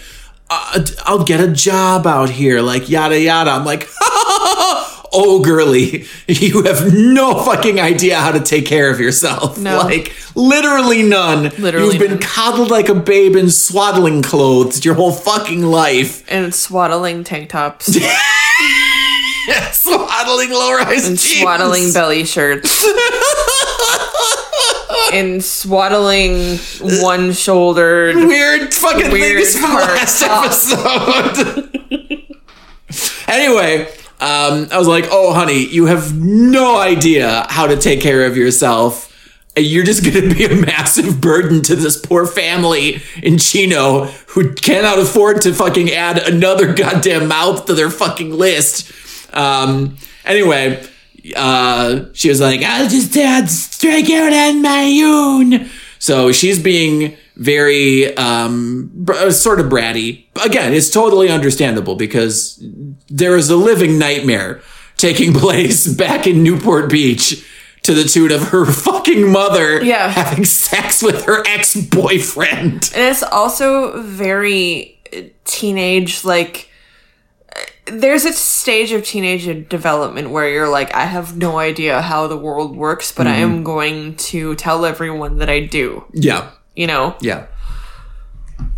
[0.50, 3.50] uh, I'll get a job out here, like yada yada.
[3.50, 9.58] I'm like, oh, girly, you have no fucking idea how to take care of yourself.
[9.58, 9.78] No.
[9.78, 11.50] Like, literally none.
[11.58, 12.20] Literally You've been none.
[12.20, 16.24] coddled like a babe in swaddling clothes your whole fucking life.
[16.30, 17.86] And swaddling tank tops
[19.72, 21.40] swaddling low-rise and jeans.
[21.40, 22.84] swaddling belly shirts
[25.12, 26.58] and swaddling
[27.02, 31.70] one shouldered weird fucking Weird things from last episode.
[33.28, 33.88] anyway,
[34.20, 38.36] um, I was like, "Oh, honey, you have no idea how to take care of
[38.36, 39.12] yourself.
[39.56, 44.98] You're just gonna be a massive burden to this poor family in Chino who cannot
[44.98, 48.92] afford to fucking add another goddamn mouth to their fucking list."
[49.34, 50.82] Um, anyway,
[51.34, 55.68] uh, she was like, I'll just uh, strike out on my own.
[55.98, 60.26] So she's being very, um, br- uh, sort of bratty.
[60.44, 62.62] Again, it's totally understandable because
[63.08, 64.60] there is a living nightmare
[64.96, 67.44] taking place back in Newport Beach
[67.82, 70.08] to the tune of her fucking mother Yeah.
[70.10, 72.90] having sex with her ex-boyfriend.
[72.94, 74.98] And it's also very
[75.44, 76.68] teenage, like,
[77.86, 82.36] there's a stage of teenage development where you're like, I have no idea how the
[82.36, 86.50] world works, but I am going to tell everyone that I do, Yeah.
[86.74, 87.16] you know?
[87.20, 87.46] Yeah.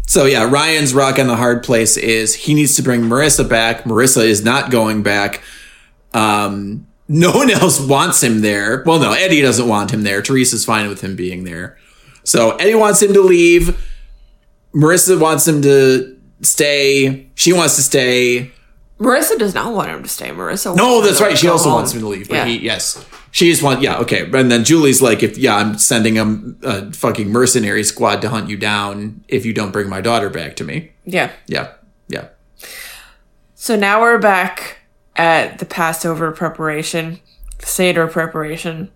[0.06, 3.84] So yeah, Ryan's rock on the hard place is he needs to bring Marissa back.
[3.84, 5.42] Marissa is not going back.
[6.14, 8.82] Um, no one else wants him there.
[8.86, 10.20] Well, no, Eddie doesn't want him there.
[10.22, 11.78] Teresa's fine with him being there.
[12.24, 13.78] So Eddie wants him to leave.
[14.74, 17.30] Marissa wants him to stay.
[17.34, 18.50] She wants to stay.
[18.98, 20.28] Marissa does not want him to stay.
[20.30, 20.74] Marissa.
[20.76, 21.38] No, that's right.
[21.38, 21.74] She also home.
[21.76, 22.28] wants him to leave.
[22.28, 22.44] But Yeah.
[22.46, 23.82] he, yes, she just wants.
[23.82, 24.28] Yeah, okay.
[24.32, 28.48] And then Julie's like, if yeah, I'm sending him a fucking mercenary squad to hunt
[28.50, 30.90] you down if you don't bring my daughter back to me.
[31.04, 31.30] Yeah.
[31.46, 31.72] Yeah,
[32.08, 32.28] yeah.
[33.54, 34.78] So now we're back
[35.14, 37.20] at the Passover preparation,
[37.60, 38.90] Seder preparation.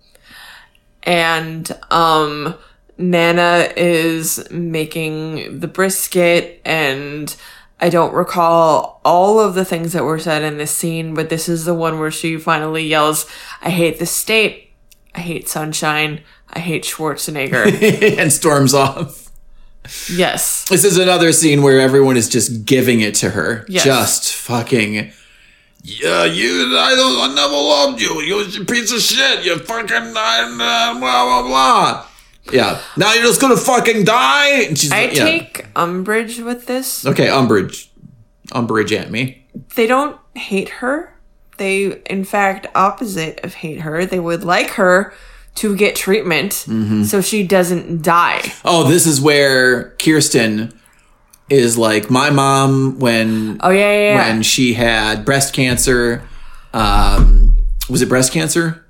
[1.03, 2.55] And um
[2.97, 7.35] Nana is making the brisket and
[7.83, 11.49] I don't recall all of the things that were said in this scene, but this
[11.49, 13.25] is the one where she finally yells,
[13.61, 14.71] I hate the state.
[15.13, 16.21] I hate sunshine.
[16.49, 18.17] I hate Schwarzenegger.
[18.17, 19.29] and storms off.
[20.09, 20.63] yes.
[20.69, 23.65] This is another scene where everyone is just giving it to her.
[23.67, 23.83] Yes.
[23.83, 25.11] Just fucking.
[25.83, 26.77] Yeah, you.
[26.77, 27.31] I don't.
[27.31, 28.21] I never loved you.
[28.21, 29.43] You're a piece of shit.
[29.43, 30.13] You fucking.
[30.15, 32.07] Uh, blah blah blah.
[32.51, 32.81] Yeah.
[32.97, 34.63] Now you're just gonna fucking die.
[34.63, 34.91] And she's.
[34.91, 35.23] I yeah.
[35.25, 37.05] take umbrage with this.
[37.05, 37.89] Okay, umbrage.
[38.51, 39.45] Umbrage at me.
[39.75, 41.09] they don't hate her.
[41.57, 44.05] They, in fact, opposite of hate her.
[44.05, 45.13] They would like her
[45.55, 47.03] to get treatment Mm-hmm.
[47.03, 48.41] so she doesn't die.
[48.65, 50.73] Oh, this is where Kirsten
[51.49, 54.17] is like my mom when Oh yeah, yeah, yeah.
[54.33, 56.23] when she had breast cancer.
[56.73, 57.55] Um,
[57.89, 58.82] was it breast cancer?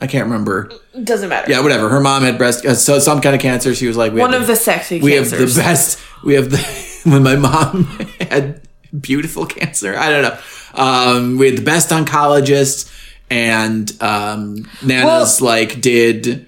[0.00, 0.70] I can't remember.
[1.02, 1.50] Doesn't matter.
[1.50, 1.88] Yeah, whatever.
[1.88, 3.74] Her mom had breast, uh, so some kind of cancer.
[3.74, 5.38] She was like, we One of the sexy we cancers.
[5.40, 5.98] have the best.
[6.24, 7.84] We have the when my mom
[8.20, 8.60] had
[8.98, 9.96] beautiful cancer.
[9.96, 10.38] I don't know.
[10.74, 12.92] Um, we had the best oncologist,
[13.30, 16.46] and um, Nana's like, did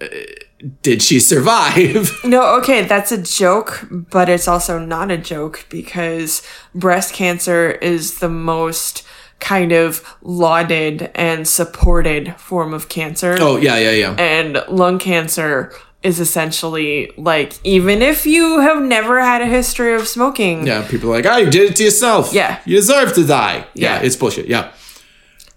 [0.00, 0.06] uh,
[0.82, 2.10] did she survive?
[2.24, 6.42] No, okay, that's a joke, but it's also not a joke because
[6.74, 9.04] breast cancer is the most
[9.40, 13.36] kind of lauded and supported form of cancer.
[13.40, 14.14] oh yeah, yeah, yeah.
[14.18, 15.72] and lung cancer
[16.02, 21.10] is essentially like even if you have never had a history of smoking Yeah, people
[21.10, 22.32] are like, oh, you did it to yourself.
[22.32, 22.60] Yeah.
[22.66, 23.66] you deserve to die.
[23.74, 24.02] Yeah, Yeah.
[24.06, 24.46] it's bullshit.
[24.46, 24.70] Yeah,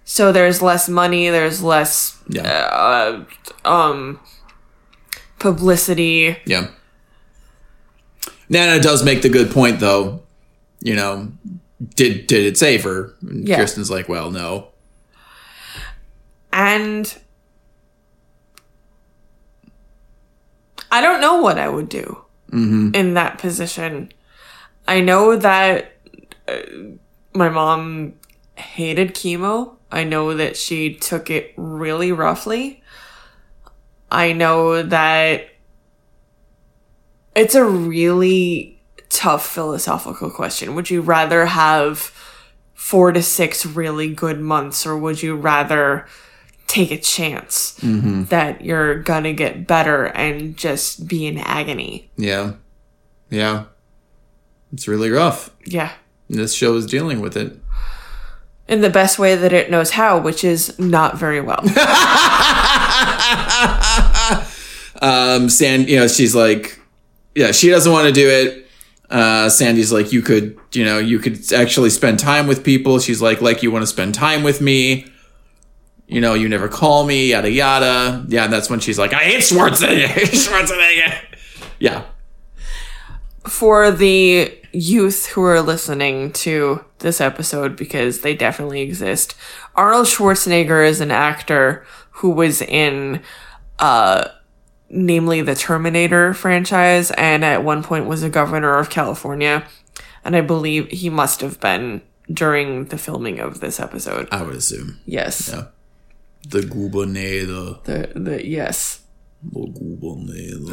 [0.05, 3.23] so there's less money there's less yeah, uh,
[3.65, 4.19] um
[5.39, 6.67] publicity yeah.
[8.49, 10.21] Nana does make the good point, though.
[10.79, 11.31] You know,
[11.95, 13.13] did did it save her?
[13.21, 13.57] And Yeah.
[13.57, 14.69] Kirsten's like, well, no.
[16.53, 17.17] and
[20.91, 24.09] i don't know what i would do in that position
[24.87, 25.91] i know that
[26.47, 26.55] uh,
[27.33, 28.13] my mom
[28.55, 32.81] hated chemo i know that she took it really roughly
[34.09, 35.49] i know that
[37.35, 38.76] it's a really
[39.17, 42.11] tough philosophical question would you rather have
[42.75, 46.05] four to six really good months, or would you rather
[46.67, 52.11] take a chance that you're gonna get better and just be in agony?
[52.15, 52.53] Yeah,
[53.31, 53.63] yeah.
[54.71, 55.49] It's really rough.
[55.65, 55.93] Yeah.
[56.29, 57.57] And This show is dealing with it.
[58.67, 61.63] In the best way that it knows how, which is not very well.
[64.99, 66.79] Um, Sand, you know, she's like,
[67.35, 68.66] yeah, she doesn't want to do it.
[69.09, 72.99] Uh, Sandy's like, you could, you know, you could actually spend time with people.
[72.99, 75.05] She's like, like you want to spend time with me.
[76.07, 78.25] You know, you never call me, yada yada.
[78.27, 80.07] Yeah, and that's when she's like, I hate Schwarzenegger.
[80.47, 81.13] Schwarzenegger.
[81.79, 82.03] Yeah,
[83.45, 89.35] For the youth who are listening to this episode, because they definitely exist,
[89.75, 93.21] Arnold Schwarzenegger is an actor who was in
[93.79, 94.27] uh
[94.89, 99.63] namely the Terminator franchise, and at one point was a governor of California.
[100.23, 104.27] And I believe he must have been during the filming of this episode.
[104.31, 104.99] I would assume.
[105.05, 105.49] Yes.
[105.49, 105.65] Yeah.
[106.49, 107.83] The Gubernator.
[107.83, 109.01] The the yes.
[109.43, 110.71] The Gubernator.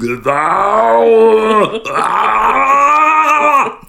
[0.00, 1.82] Get out!
[1.86, 3.80] Ah!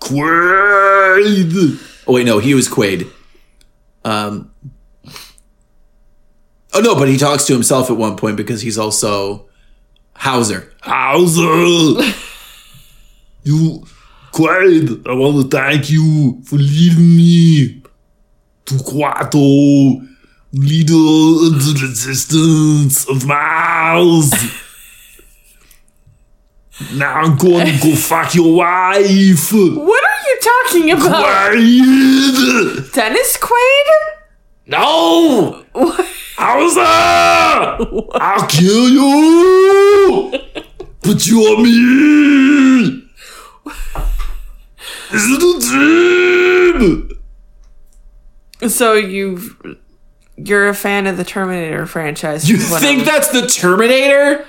[0.00, 1.78] Quaid!
[2.06, 3.10] Oh, wait, no, he was Quaid.
[4.04, 4.50] Um.
[6.76, 9.48] Oh, no, but he talks to himself at one point because he's also
[10.16, 10.72] Hauser.
[10.82, 12.02] Hauser!
[13.44, 13.86] you,
[14.32, 17.82] Quaid, I want to thank you for leading me
[18.64, 20.04] to Kuato,
[20.52, 24.32] leader of the resistance of Mars.
[26.94, 29.52] now I'm going to go fuck your wife.
[29.52, 31.52] What are you talking about?
[31.52, 32.92] Quaid!
[32.92, 34.13] Dennis Quaid?
[34.66, 35.64] No!
[35.72, 36.06] What?
[36.36, 36.80] Hauser!
[38.20, 40.32] I'll kill you!
[41.02, 43.04] Put you on me!
[45.12, 45.60] Is it a
[46.80, 48.70] dream?
[48.70, 49.56] So you've
[50.36, 52.48] you're a fan of the Terminator franchise.
[52.48, 54.44] You think I'm- that's the Terminator?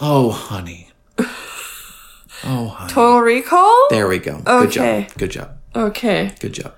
[0.00, 0.90] Oh, honey.
[2.42, 2.90] Oh, honey.
[2.92, 3.86] Total Recall?
[3.90, 4.38] There we go.
[4.38, 5.02] Good Okay.
[5.08, 5.18] job.
[5.18, 5.50] Good job.
[5.76, 6.74] Okay, Good job.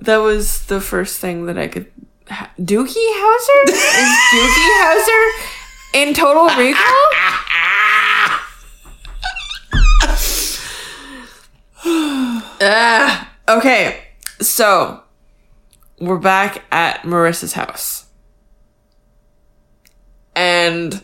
[0.00, 1.86] that was the first thing that I could.
[2.26, 5.30] Doogie Howser is Doogie Howser
[5.94, 7.04] in Total Recall?
[12.60, 14.04] ah, okay,
[14.40, 15.02] so
[16.00, 18.06] we're back at Marissa's house,
[20.34, 21.02] and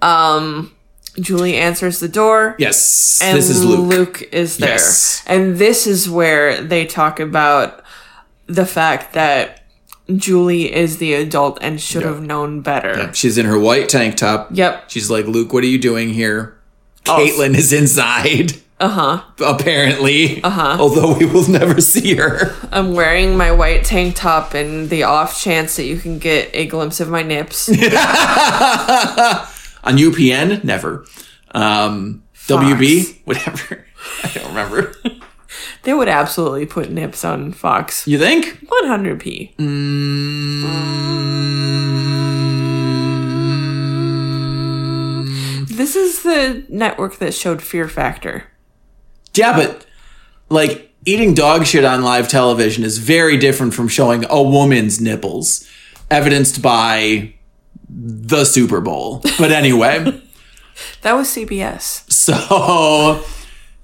[0.00, 0.74] um,
[1.18, 2.54] Julie answers the door.
[2.58, 3.20] Yes.
[3.22, 4.22] and this is Luke.
[4.32, 4.70] is there.
[4.70, 5.24] Yes.
[5.26, 7.82] And this is where they talk about
[8.46, 9.57] the fact that
[10.16, 13.12] Julie is the adult and should have known better.
[13.12, 14.48] She's in her white tank top.
[14.52, 14.84] Yep.
[14.88, 16.58] She's like, Luke, what are you doing here?
[17.06, 17.18] Oh.
[17.18, 18.52] Kaitlin is inside.
[18.80, 19.22] Uh huh.
[19.44, 20.42] Apparently.
[20.42, 20.76] Uh-huh.
[20.80, 22.54] Although we will never see her.
[22.70, 26.66] I'm wearing my white tank top in the off chance that you can get a
[26.66, 27.68] glimpse of my nips.
[27.72, 27.74] On
[29.96, 31.04] UPN, never.
[31.52, 33.84] Um, WB, whatever.
[34.22, 34.94] I don't remember.
[35.88, 38.06] They would absolutely put nips on Fox.
[38.06, 38.44] You think?
[38.66, 39.56] 100p.
[39.56, 40.66] Mm.
[45.66, 48.44] This is the network that showed Fear Factor.
[49.32, 49.86] Yeah, but
[50.50, 55.66] like eating dog shit on live television is very different from showing a woman's nipples,
[56.10, 57.32] evidenced by
[57.88, 59.22] the Super Bowl.
[59.38, 60.20] But anyway,
[61.00, 62.12] That was CBS.
[62.12, 63.24] so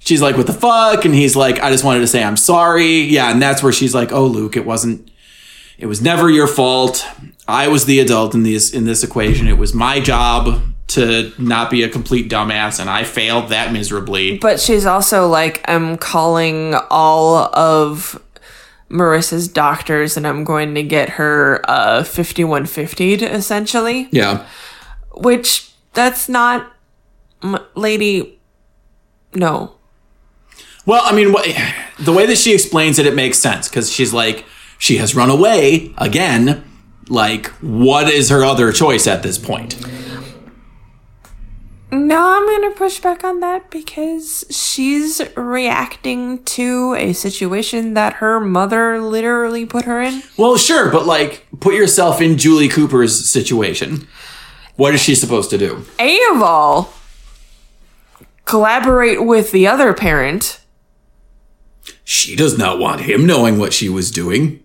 [0.05, 3.01] she's like, "What the fuck?" And he's like, "I just wanted to say I'm sorry."
[3.01, 5.11] Yeah, and that's where she's like, "Oh, Luke, it wasn't.
[5.77, 7.05] It was never your fault.
[7.47, 9.47] I was the adult in this in this equation.
[9.47, 14.37] It was my job." To not be a complete dumbass, and I failed that miserably.
[14.37, 18.21] But she's also like, I'm calling all of
[18.87, 24.07] Marissa's doctors and I'm going to get her uh 5150'd essentially.
[24.11, 24.45] Yeah,
[25.15, 26.71] Which that's not
[27.43, 28.39] m- lady
[29.33, 29.74] no.
[30.85, 31.47] Well, I mean, what,
[31.99, 34.45] the way that she explains it, it makes sense because she's like,
[34.77, 36.63] she has run away again.
[37.07, 39.79] Like, what is her other choice at this point?
[41.91, 48.13] No, I'm going to push back on that because she's reacting to a situation that
[48.13, 50.21] her mother literally put her in.
[50.35, 54.07] Well, sure, but like, put yourself in Julie Cooper's situation.
[54.75, 55.85] What is she supposed to do?
[55.99, 56.93] A of all,
[58.43, 60.59] collaborate with the other parent.
[62.03, 64.61] She does not want him knowing what she was doing.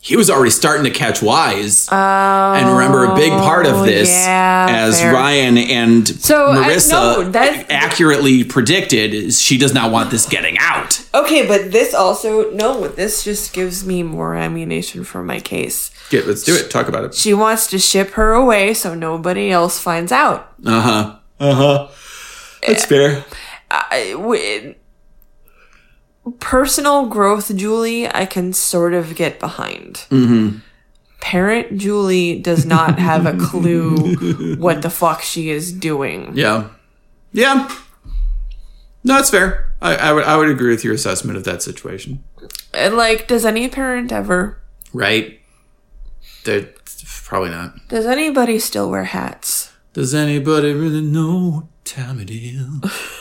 [0.00, 1.88] He was already starting to catch wise.
[1.90, 5.12] and remember, a big part of this, yeah, as fair.
[5.12, 10.24] Ryan and So, I- Marissa no, that- accurately predicted, is she does not want this
[10.24, 11.00] getting out.
[11.14, 15.90] Okay, but this also no, this just gives me more ammunition for my case.
[16.10, 16.70] Get, let's do it.
[16.70, 17.14] Talk about it.
[17.14, 20.54] She wants to ship her away so nobody else finds out.
[20.64, 21.16] Uh huh.
[21.40, 21.88] Uh huh.
[22.66, 23.24] That's fair.
[23.70, 24.74] I, I, w-
[26.32, 30.06] personal growth, Julie, I can sort of get behind.
[30.10, 30.58] Mm-hmm.
[31.20, 36.32] Parent Julie does not have a clue what the fuck she is doing.
[36.34, 36.68] Yeah.
[37.32, 37.68] Yeah.
[39.04, 39.72] No, that's fair.
[39.80, 42.22] I, I would I would agree with your assessment of that situation.
[42.72, 44.58] And like, does any parent ever?
[44.92, 45.40] Right?
[46.44, 46.68] They're
[47.24, 47.88] probably not.
[47.88, 49.67] Does anybody still wear hats?
[49.98, 52.64] Does anybody really know what time it is?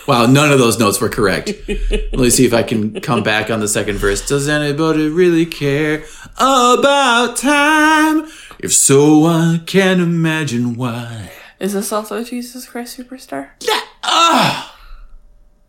[0.07, 1.51] wow, none of those notes were correct.
[1.67, 4.23] Let me see if I can come back on the second verse.
[4.27, 6.03] Does anybody really care
[6.37, 8.27] about time?
[8.59, 11.31] If so, I can't imagine why.
[11.59, 13.49] Is this also Jesus Christ Superstar?
[13.61, 13.81] Yeah.
[14.03, 14.79] Ah.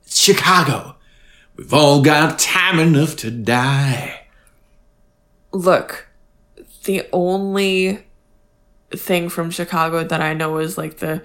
[0.02, 0.96] It's Chicago.
[1.56, 4.26] We've all got time enough to die.
[5.52, 6.06] Look,
[6.84, 8.07] the only
[8.90, 11.22] thing from Chicago that I know is like the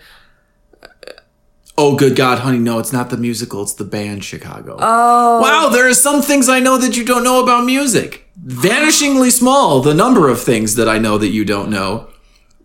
[1.75, 4.77] Oh, good God, honey, no, it's not the musical, it's the band Chicago.
[4.79, 5.41] Oh.
[5.41, 8.29] Wow, there are some things I know that you don't know about music.
[8.45, 12.09] Vanishingly small, the number of things that I know that you don't know.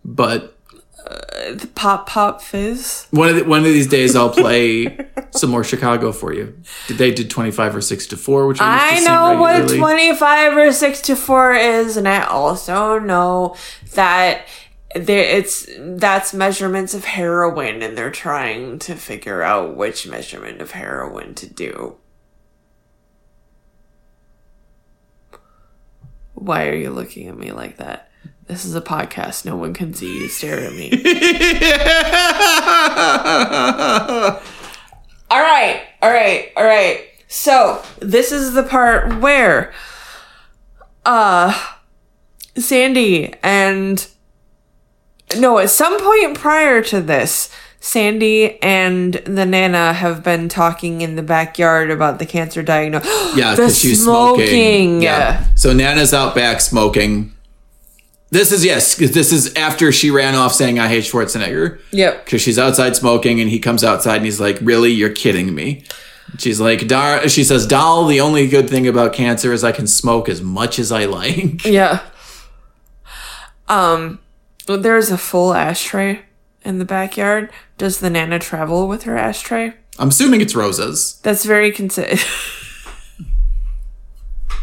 [0.05, 0.59] But
[1.07, 3.07] uh, the pop pop fizz.
[3.11, 4.99] one of the, one of these days, I'll play
[5.31, 6.59] some more Chicago for you.
[6.91, 10.73] They did twenty five or six to four, which I, I know what 25 or
[10.73, 13.57] 6 to 4 is, and I also know
[13.95, 14.47] that
[14.99, 20.73] there it's that's measurements of heroin, and they're trying to figure out which measurement of
[20.73, 21.97] heroin to do.
[26.35, 28.11] Why are you looking at me like that?
[28.47, 29.45] This is a podcast.
[29.45, 30.91] No one can see you stare at me.
[35.31, 37.05] All right, all right, all right.
[37.27, 39.75] So this is the part where,
[41.05, 41.53] uh,
[42.57, 44.09] Sandy and
[45.37, 47.51] no, at some point prior to this,
[47.81, 53.09] Sandy and the Nana have been talking in the backyard about the cancer diagnosis.
[53.37, 55.03] Yeah, because she's smoking.
[55.03, 55.45] Yeah.
[55.55, 57.33] So Nana's out back smoking.
[58.31, 58.97] This is yes.
[58.97, 61.81] this is after she ran off saying I hate Schwarzenegger.
[61.93, 62.25] Yep.
[62.25, 65.85] Because she's outside smoking, and he comes outside and he's like, "Really, you're kidding me."
[66.37, 67.27] She's like, Dar.
[67.29, 70.79] She says, "Doll, the only good thing about cancer is I can smoke as much
[70.79, 72.01] as I like." Yeah.
[73.71, 74.19] Um,
[74.77, 76.23] there's a full ashtray
[76.63, 77.51] in the backyard.
[77.77, 79.75] Does the Nana travel with her ashtray?
[79.99, 82.25] I'm assuming it's Rosa's That's very considerate.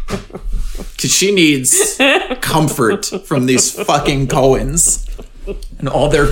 [0.07, 1.99] because she needs
[2.41, 5.07] comfort from these fucking Cohens
[5.79, 6.27] and all their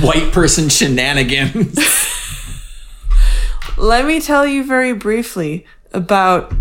[0.00, 1.78] white person shenanigans.
[3.76, 6.52] Let me tell you very briefly about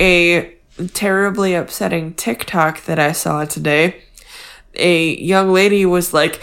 [0.00, 0.54] a
[0.94, 4.04] terribly upsetting TikTok that I saw today.
[4.78, 6.40] A young lady was like,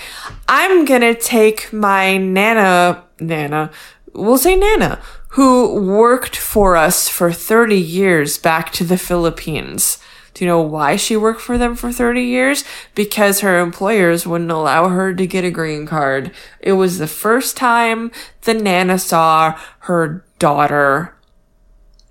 [0.48, 3.72] I'm gonna take my Nana, Nana,
[4.14, 5.00] we'll say Nana,
[5.30, 10.00] who worked for us for 30 years back to the Philippines.
[10.34, 12.66] Do you know why she worked for them for 30 years?
[12.94, 16.32] Because her employers wouldn't allow her to get a green card.
[16.60, 21.16] It was the first time the Nana saw her daughter.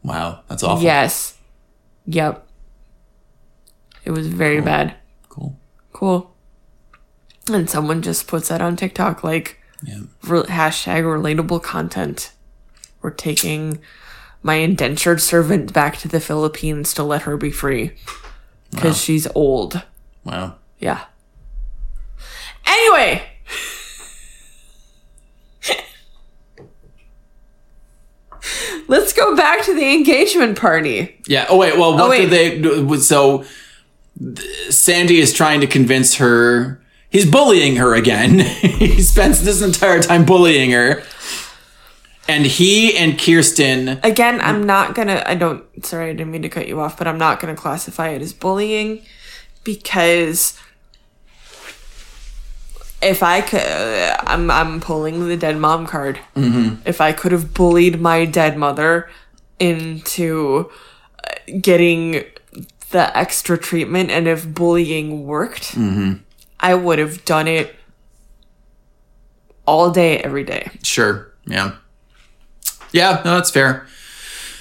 [0.02, 0.82] Wow, that's awful.
[0.82, 1.36] Yes.
[2.06, 2.46] Yep.
[4.06, 4.64] It was very oh.
[4.64, 4.96] bad.
[6.04, 6.30] Cool.
[7.50, 10.00] And someone just puts that on TikTok like Yeah.
[10.22, 12.32] re- hashtag relatable content.
[13.00, 13.78] We're taking
[14.42, 17.92] my indentured servant back to the Philippines to let her be free
[18.70, 19.82] because she's old.
[20.24, 20.56] Wow.
[20.78, 21.04] Yeah.
[22.66, 23.22] Anyway.
[28.88, 31.18] Let's go back to the engagement party.
[31.26, 31.46] Yeah.
[31.48, 31.78] Oh wait.
[31.78, 32.28] Well, oh, what wait.
[32.28, 32.60] did they?
[32.60, 32.98] do?
[32.98, 33.46] So
[34.70, 36.80] Sandy is trying to convince her.
[37.10, 38.38] He's bullying her again.
[38.40, 41.02] he spends this entire time bullying her.
[42.26, 44.00] And he and Kirsten.
[44.02, 45.22] Again, I'm not gonna.
[45.26, 45.64] I don't.
[45.84, 48.32] Sorry, I didn't mean to cut you off, but I'm not gonna classify it as
[48.32, 49.02] bullying
[49.62, 50.58] because
[53.02, 56.18] if I could, I'm I'm pulling the dead mom card.
[56.34, 56.88] Mm-hmm.
[56.88, 59.10] If I could have bullied my dead mother
[59.58, 60.70] into
[61.22, 62.24] uh, getting
[62.90, 66.14] the extra treatment, and if bullying worked, mm-hmm.
[66.60, 67.74] I would have done it
[69.66, 70.70] all day, every day.
[70.82, 71.32] Sure.
[71.46, 71.76] Yeah.
[72.92, 73.22] Yeah.
[73.24, 73.86] No, that's fair.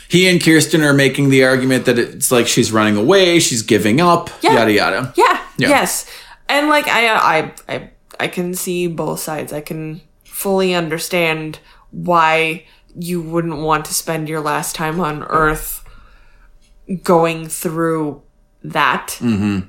[0.09, 3.99] He and Kirsten are making the argument that it's like she's running away, she's giving
[3.99, 4.53] up, Yeah.
[4.53, 5.13] yada yada.
[5.15, 5.69] Yeah, Yeah.
[5.69, 6.05] Yes.
[6.47, 7.89] And like I I I
[8.19, 9.51] I can see both sides.
[9.51, 11.59] I can fully understand
[11.91, 15.82] why you wouldn't want to spend your last time on earth
[17.03, 18.21] going through
[18.63, 19.17] that.
[19.19, 19.67] Mm-hmm.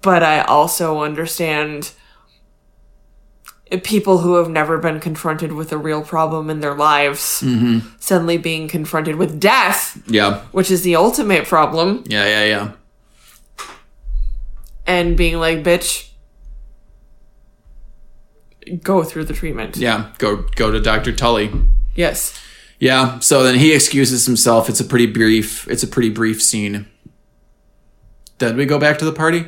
[0.00, 1.92] But I also understand
[3.82, 7.44] people who have never been confronted with a real problem in their lives
[7.98, 10.42] suddenly being confronted with death, Yeah.
[10.52, 12.26] which is the ultimate problem Yeah.
[12.26, 12.44] Yeah.
[12.44, 13.64] Yeah.
[14.86, 16.10] and being like, bitch,
[18.82, 19.76] go through the treatment.
[19.76, 20.12] Yeah.
[20.18, 21.12] Go go to Dr.
[21.12, 21.50] Tully.
[21.94, 22.40] Yes.
[22.78, 23.18] Yeah.
[23.20, 24.68] So then he excuses himself.
[24.68, 25.66] It's a pretty brief.
[25.68, 26.86] It's a pretty brief scene.
[28.38, 29.46] Then we go back to the party.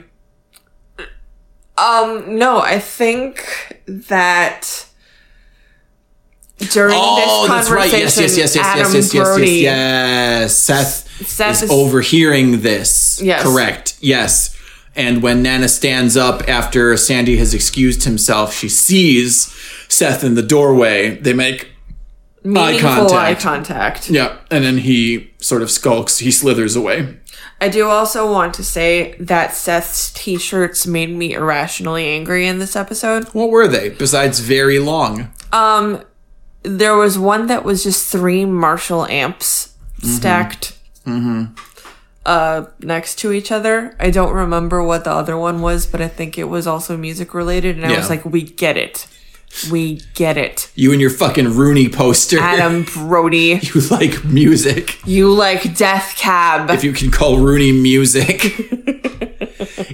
[1.76, 3.44] Um, no, I think
[3.86, 4.86] that
[6.70, 7.90] during Oh, this that's right.
[7.90, 10.58] conversation, Yes, yes, yes, yes, Adam yes, yes, yes, Brody, yes, yes.
[10.58, 13.20] Seth, Seth is, is- overhearing this.
[13.22, 13.42] Yes.
[13.44, 13.96] Correct.
[14.00, 14.56] Yes.
[14.96, 19.54] And when Nana stands up after Sandy has excused himself, she sees
[19.88, 21.14] Seth in the doorway.
[21.16, 21.68] They make
[22.52, 23.12] meaningful contact.
[23.12, 24.10] eye contact.
[24.10, 26.18] yeah, and then he sort of skulks.
[26.18, 27.16] He slithers away.
[27.60, 32.76] I do also want to say that Seth's t-shirts made me irrationally angry in this
[32.76, 33.24] episode.
[33.28, 35.32] What were they besides very long?
[35.52, 36.02] Um,
[36.62, 40.78] there was one that was just three Marshall amps stacked.
[41.04, 41.54] Mm-hmm.
[41.54, 41.64] stacked
[42.26, 43.96] uh next to each other.
[43.98, 47.32] I don't remember what the other one was, but I think it was also music
[47.32, 49.06] related and I was like, we get it.
[49.72, 50.70] We get it.
[50.76, 52.38] You and your fucking Rooney poster.
[52.38, 55.04] Adam Brody, you like music.
[55.06, 56.70] you like Death Cab.
[56.70, 58.40] if you can call Rooney music.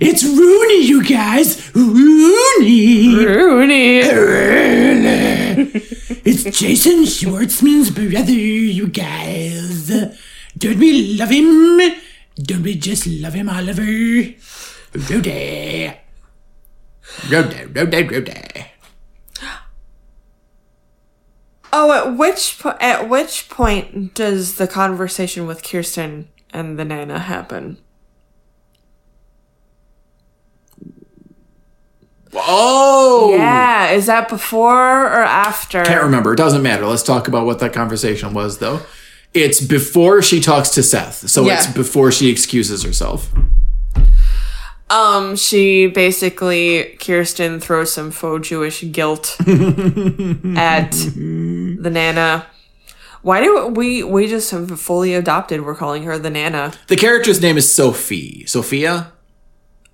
[0.00, 1.74] it's Rooney, you guys.
[1.74, 3.14] Rooney.
[3.24, 4.00] Rooney.
[6.26, 9.88] It's Jason Schwartzman's brother, you guys.
[10.58, 11.80] Don't we love him?
[12.36, 13.82] Don't we just love him, Oliver?
[13.82, 14.34] Rudy.
[17.30, 18.66] Rudy, Rudy, Rudy.
[21.76, 27.18] Oh, at which po- at which point does the conversation with Kirsten and the Nana
[27.18, 27.78] happen?
[32.32, 33.90] Oh, yeah.
[33.90, 35.82] Is that before or after?
[35.82, 36.34] Can't remember.
[36.34, 36.86] It doesn't matter.
[36.86, 38.80] Let's talk about what that conversation was, though.
[39.32, 41.54] It's before she talks to Seth, so yeah.
[41.54, 43.32] it's before she excuses herself.
[44.94, 52.46] Um, she basically Kirsten throws some faux Jewish guilt at the Nana.
[53.22, 55.64] Why do we we just have fully adopted?
[55.64, 56.74] We're calling her the Nana.
[56.86, 58.46] The character's name is Sophie.
[58.46, 59.10] Sophia.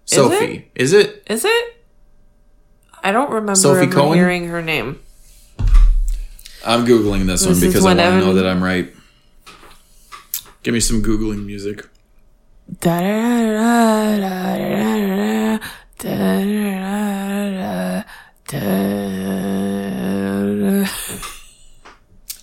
[0.04, 0.70] Sophie.
[0.74, 1.22] Is it?
[1.30, 1.76] Is it?
[3.02, 4.18] I don't remember Sophie Cohen?
[4.18, 5.00] hearing her name.
[6.66, 8.92] I'm googling this, one This is because I want to know that I'm right.
[10.62, 11.88] Give me some googling music.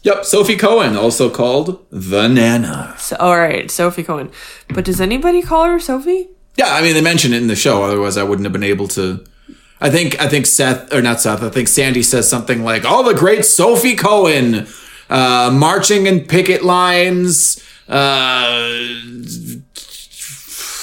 [0.03, 2.95] Yep, Sophie Cohen, also called the Nana.
[2.97, 4.31] So, all right, Sophie Cohen.
[4.69, 6.29] But does anybody call her Sophie?
[6.55, 7.83] Yeah, I mean they mention it in the show.
[7.83, 9.25] Otherwise, I wouldn't have been able to.
[9.81, 11.43] I think I think Seth or not Seth.
[11.43, 14.65] I think Sandy says something like, "All the great Sophie Cohen,
[15.09, 18.79] uh, marching in picket lines, uh,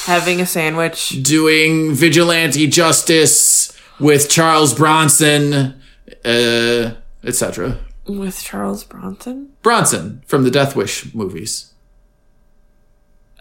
[0.07, 1.23] Having a sandwich.
[1.23, 5.81] doing vigilante justice with Charles Bronson,
[6.25, 9.53] uh, etc." With Charles Bronson?
[9.63, 11.73] Bronson from the Death Wish movies.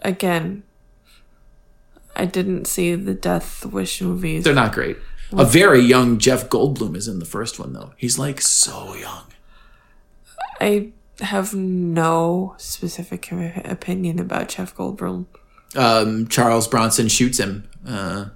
[0.02, 0.62] Again,
[2.16, 4.44] I didn't see the Death Wish movies.
[4.44, 4.96] They're not great.
[5.32, 7.92] A very young Jeff Goldblum is in the first one though.
[7.96, 9.24] He's like so young.
[10.60, 15.26] I have no specific opinion about Jeff Goldblum.
[15.76, 17.68] Um, Charles Bronson shoots him.
[17.86, 18.26] Uh,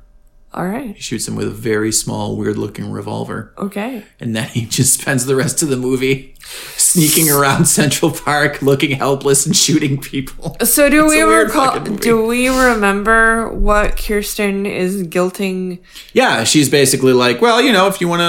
[0.53, 0.95] All right.
[0.95, 4.05] he shoots him with a very small, weird-looking revolver, Okay.
[4.21, 6.35] and then he just spends the rest of the movie
[6.77, 10.57] sneaking around Central Park, looking helpless and shooting people.
[10.65, 11.81] So do we recall?
[11.81, 15.81] Do we remember what Kirsten is guilting?
[16.15, 18.21] Yeah, she's basically like, well, you know, if you want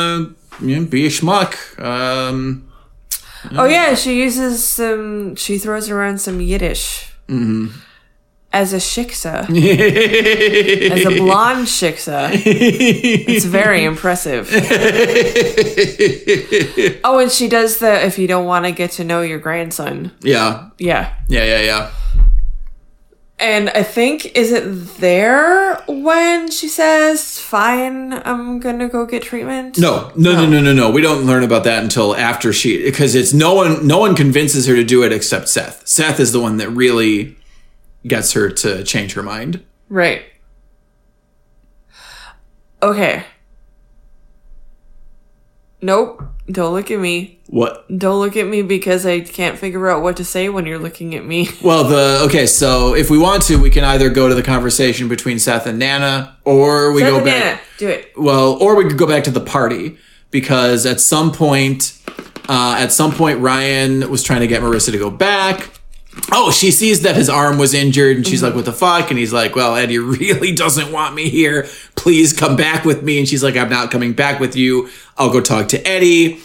[0.59, 2.65] to you know, be a schmuck, um,
[3.55, 5.33] Oh yeah, she uses some.
[5.37, 7.13] She throws around some Yiddish
[8.51, 9.47] as a shiksa,
[10.91, 12.29] as a blonde shiksa.
[12.33, 14.49] It's very impressive.
[17.03, 20.11] oh, and she does the if you don't want to get to know your grandson.
[20.21, 21.13] yeah, Yeah.
[21.27, 21.91] yeah, yeah, yeah.
[23.41, 29.77] And I think is it there when she says, "Fine, I'm gonna go get treatment."
[29.79, 30.91] No, no, no, no, no, no.
[30.91, 34.67] We don't learn about that until after she, because it's no one, no one convinces
[34.67, 35.87] her to do it except Seth.
[35.87, 37.37] Seth is the one that really
[38.07, 39.63] gets her to change her mind.
[39.89, 40.23] Right.
[42.81, 43.23] Okay.
[45.81, 46.23] Nope.
[46.51, 47.39] Don't look at me.
[47.47, 47.85] What?
[47.95, 51.15] Don't look at me because I can't figure out what to say when you're looking
[51.15, 51.47] at me.
[51.61, 52.45] Well, the okay.
[52.47, 55.77] So if we want to, we can either go to the conversation between Seth and
[55.77, 57.25] Nana, or we go back.
[57.25, 58.11] Banana, do it.
[58.17, 59.97] Well, or we could go back to the party
[60.31, 61.99] because at some point,
[62.47, 65.78] uh, at some point, Ryan was trying to get Marissa to go back.
[66.31, 69.09] Oh, she sees that his arm was injured and she's like, what the fuck?
[69.09, 71.67] And he's like, well, Eddie really doesn't want me here.
[71.95, 73.19] Please come back with me.
[73.19, 74.89] And she's like, I'm not coming back with you.
[75.17, 76.39] I'll go talk to Eddie.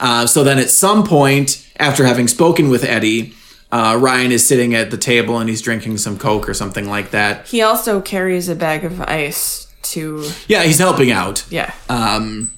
[0.00, 3.34] Uh, so then at some point, after having spoken with Eddie,
[3.70, 7.10] uh, Ryan is sitting at the table and he's drinking some Coke or something like
[7.10, 7.46] that.
[7.46, 10.28] He also carries a bag of ice to.
[10.46, 11.44] Yeah, he's helping out.
[11.50, 11.72] Yeah.
[11.88, 12.50] Um,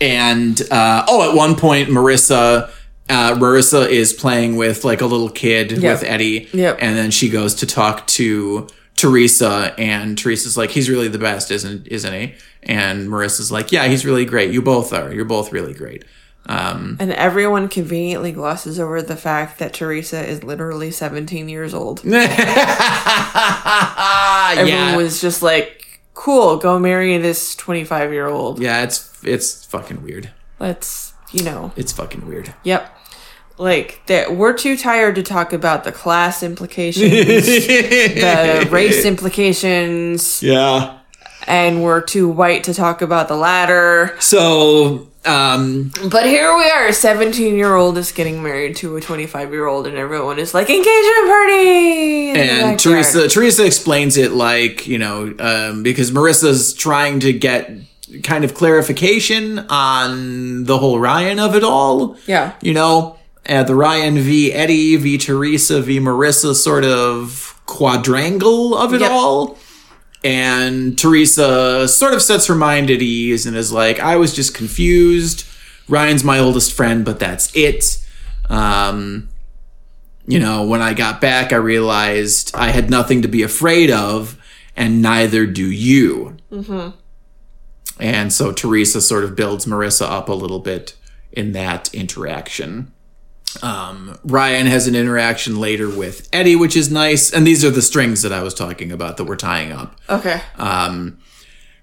[0.00, 2.70] and uh, oh, at one point, Marissa.
[3.08, 5.82] Uh, Marissa is playing with like a little kid Yep.
[6.00, 6.78] with Eddie, Yep.
[6.80, 8.66] and then she goes to talk to
[8.96, 13.86] Teresa, and Teresa's like, "He's really the best, isn't isn't he?" And Marissa's like, "Yeah,
[13.86, 14.50] he's really great.
[14.52, 15.12] You both are.
[15.14, 16.04] You're both really great."
[16.46, 21.98] Um, and everyone conveniently glosses over the fact that Teresa is literally 17 years old.
[22.04, 22.16] Everyone
[24.68, 28.58] yeah, was just like, cool, go marry this 25 year old.
[28.60, 30.30] yeah, it's it's fucking weird.
[30.58, 31.72] Let's, you know.
[31.76, 32.54] It's fucking weird.
[32.64, 32.97] Yep.
[33.58, 37.10] Like that we're too tired to talk about the class implications,
[37.46, 40.98] the race implications, Yeah.
[41.46, 44.14] and we're too white to talk about the latter.
[44.20, 49.00] So, um, But here we are, a 17 year old is getting married to a
[49.00, 52.30] 25 year old, and everyone is like, engagement party!
[52.30, 52.78] and.
[52.78, 57.70] Teresa Teresa explains it like you know um, because Marissa's trying to get
[58.22, 62.16] kind of clarification on the whole Ryan of it all.
[62.26, 62.54] Yeah.
[62.62, 63.17] you know,
[63.48, 69.10] uh, the Ryan v Eddie v Teresa v Marissa sort of quadrangle of it Yep.
[69.10, 69.58] all.
[70.24, 74.52] And Teresa sort of sets her mind at ease and is like, I was just
[74.54, 75.44] confused.
[75.88, 78.04] Ryan's my oldest friend, but that's it.
[78.50, 79.28] Um,
[80.26, 84.36] you know, when I got back, I realized I had nothing to be afraid of,
[84.76, 86.36] and neither do you.
[88.00, 90.94] And so Teresa sort of builds Marissa up a little bit
[91.32, 92.92] in that interaction.
[93.62, 97.32] Um, Ryan has an interaction later with Eddie, which is nice.
[97.32, 99.96] And these are the strings that I was talking about that we're tying up.
[100.08, 100.40] Okay.
[100.56, 101.18] Um,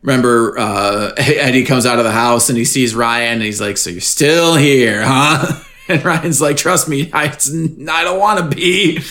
[0.02, 3.78] remember, uh, Eddie comes out of the house and he sees Ryan and he's like,
[3.78, 5.62] So you're still here, huh?
[5.88, 9.02] And Ryan's like, Trust me, I, I don't want to be.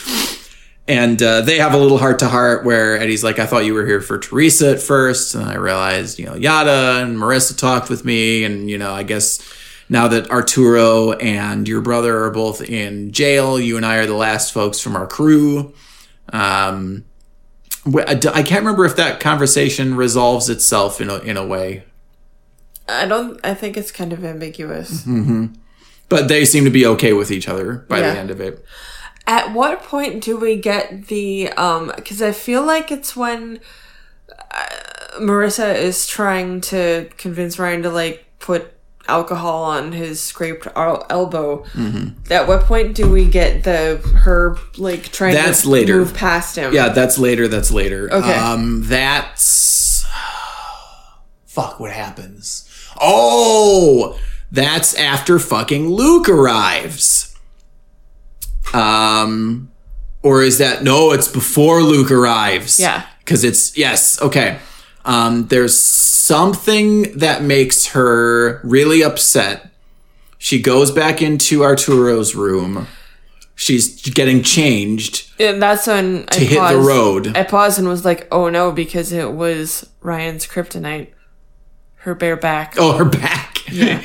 [0.86, 3.74] And uh, they have a little heart to heart where Eddie's like, I thought you
[3.74, 5.34] were here for Teresa at first.
[5.34, 8.44] And I realized, you know, Yada and Marissa talked with me.
[8.44, 9.38] And, you know, I guess
[9.88, 14.14] now that Arturo and your brother are both in jail, you and I are the
[14.14, 15.74] last folks from our crew.
[16.32, 17.04] Um,
[17.86, 21.84] I can't remember if that conversation resolves itself in a, in a way.
[22.88, 25.02] I don't, I think it's kind of ambiguous.
[25.02, 25.46] Mm-hmm.
[26.08, 28.12] But they seem to be okay with each other by yeah.
[28.12, 28.64] the end of it.
[29.26, 33.58] At what point do we get the um cuz I feel like it's when
[34.50, 34.66] uh,
[35.18, 38.73] Marissa is trying to convince Ryan to like put
[39.08, 41.64] alcohol on his scraped elbow.
[41.72, 42.32] Mm-hmm.
[42.32, 45.96] At what point do we get the her like trying that's to later.
[45.98, 46.72] move past him?
[46.72, 47.48] Yeah, that's later.
[47.48, 48.12] That's later.
[48.12, 48.34] Okay.
[48.34, 50.04] Um, that's
[51.46, 51.80] fuck.
[51.80, 52.68] What happens?
[53.00, 54.18] Oh,
[54.50, 57.36] that's after fucking Luke arrives.
[58.72, 59.70] Um,
[60.22, 61.12] or is that no?
[61.12, 62.80] It's before Luke arrives.
[62.80, 64.20] Yeah, because it's yes.
[64.22, 64.58] Okay.
[65.04, 69.70] Um, there's something that makes her really upset.
[70.38, 72.86] She goes back into Arturo's room.
[73.54, 75.30] She's getting changed.
[75.38, 76.74] And that's when to I hit paused.
[76.74, 77.36] the road.
[77.36, 81.08] I paused and was like, "Oh no!" Because it was Ryan's kryptonite
[81.98, 82.74] her bare back.
[82.78, 83.53] Oh, her back.
[83.70, 84.00] Yeah.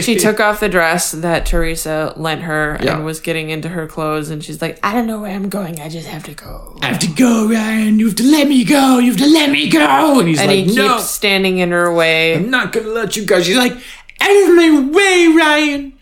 [0.00, 2.96] she took off the dress that Teresa lent her yeah.
[2.96, 5.80] and was getting into her clothes, and she's like, I don't know where I'm going.
[5.80, 6.76] I just have to go.
[6.82, 7.98] I have to go, Ryan.
[7.98, 8.98] You have to let me go.
[8.98, 10.18] You have to let me go.
[10.18, 10.96] And he's and like, he No.
[10.96, 12.34] keeps standing in her way.
[12.34, 13.40] I'm not going to let you go.
[13.40, 15.92] She's like, Out of my way, Ryan.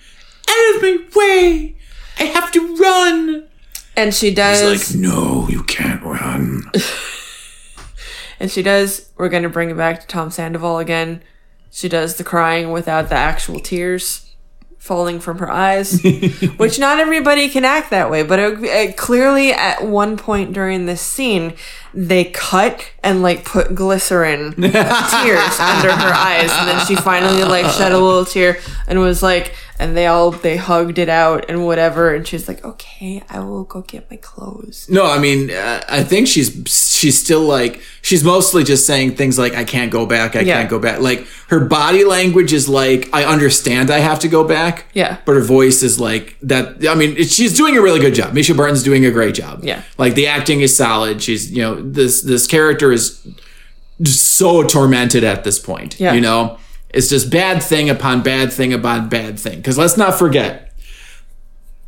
[0.48, 1.76] Out of my way.
[2.18, 3.48] I have to run.
[3.96, 4.60] And she does.
[4.60, 6.70] He's like, No, you can't run.
[8.40, 9.08] And she does.
[9.16, 11.22] We're going to bring it back to Tom Sandoval again.
[11.74, 14.30] She does the crying without the actual tears
[14.76, 16.02] falling from her eyes,
[16.58, 18.22] which not everybody can act that way.
[18.22, 21.54] But it, it, clearly, at one point during this scene,
[21.94, 27.70] they cut and like put glycerin tears under her eyes, and then she finally like
[27.72, 31.66] shed a little tear and was like, and they all they hugged it out and
[31.66, 32.14] whatever.
[32.14, 34.86] And she's like okay i will go get my clothes.
[34.88, 39.38] No i mean uh, i think she's she's still like she's mostly just saying things
[39.38, 40.58] like i can't go back i yeah.
[40.58, 41.00] can't go back.
[41.00, 44.86] Like her body language is like i understand i have to go back.
[44.94, 45.18] Yeah.
[45.24, 48.34] But her voice is like that i mean she's doing a really good job.
[48.34, 49.64] Mischa barton's doing a great job.
[49.64, 49.82] Yeah.
[49.98, 51.20] Like the acting is solid.
[51.22, 53.26] She's you know this this character is
[54.04, 56.12] so tormented at this point yeah.
[56.12, 56.58] you know
[56.92, 59.56] it's just bad thing upon bad thing upon bad thing.
[59.56, 60.72] Because let's not forget,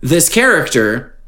[0.01, 1.19] this character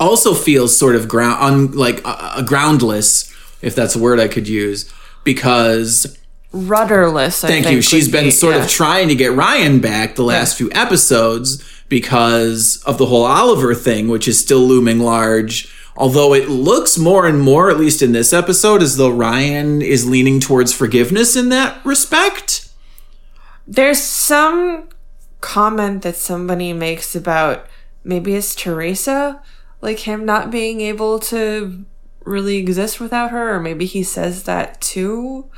[0.00, 4.48] also feels sort of ground, un, like uh, groundless, if that's a word I could
[4.48, 4.92] use,
[5.22, 6.18] because
[6.52, 7.44] rudderless.
[7.44, 7.82] I thank you.
[7.82, 8.64] She's been be, sort yeah.
[8.64, 10.68] of trying to get Ryan back the last yeah.
[10.68, 15.70] few episodes because of the whole Oliver thing, which is still looming large.
[15.96, 20.08] Although it looks more and more, at least in this episode, as though Ryan is
[20.08, 22.68] leaning towards forgiveness in that respect.
[23.66, 24.88] There's some
[25.40, 27.66] comment that somebody makes about
[28.02, 29.40] maybe it's Teresa,
[29.80, 31.84] like him not being able to
[32.24, 35.48] really exist without her, or maybe he says that too.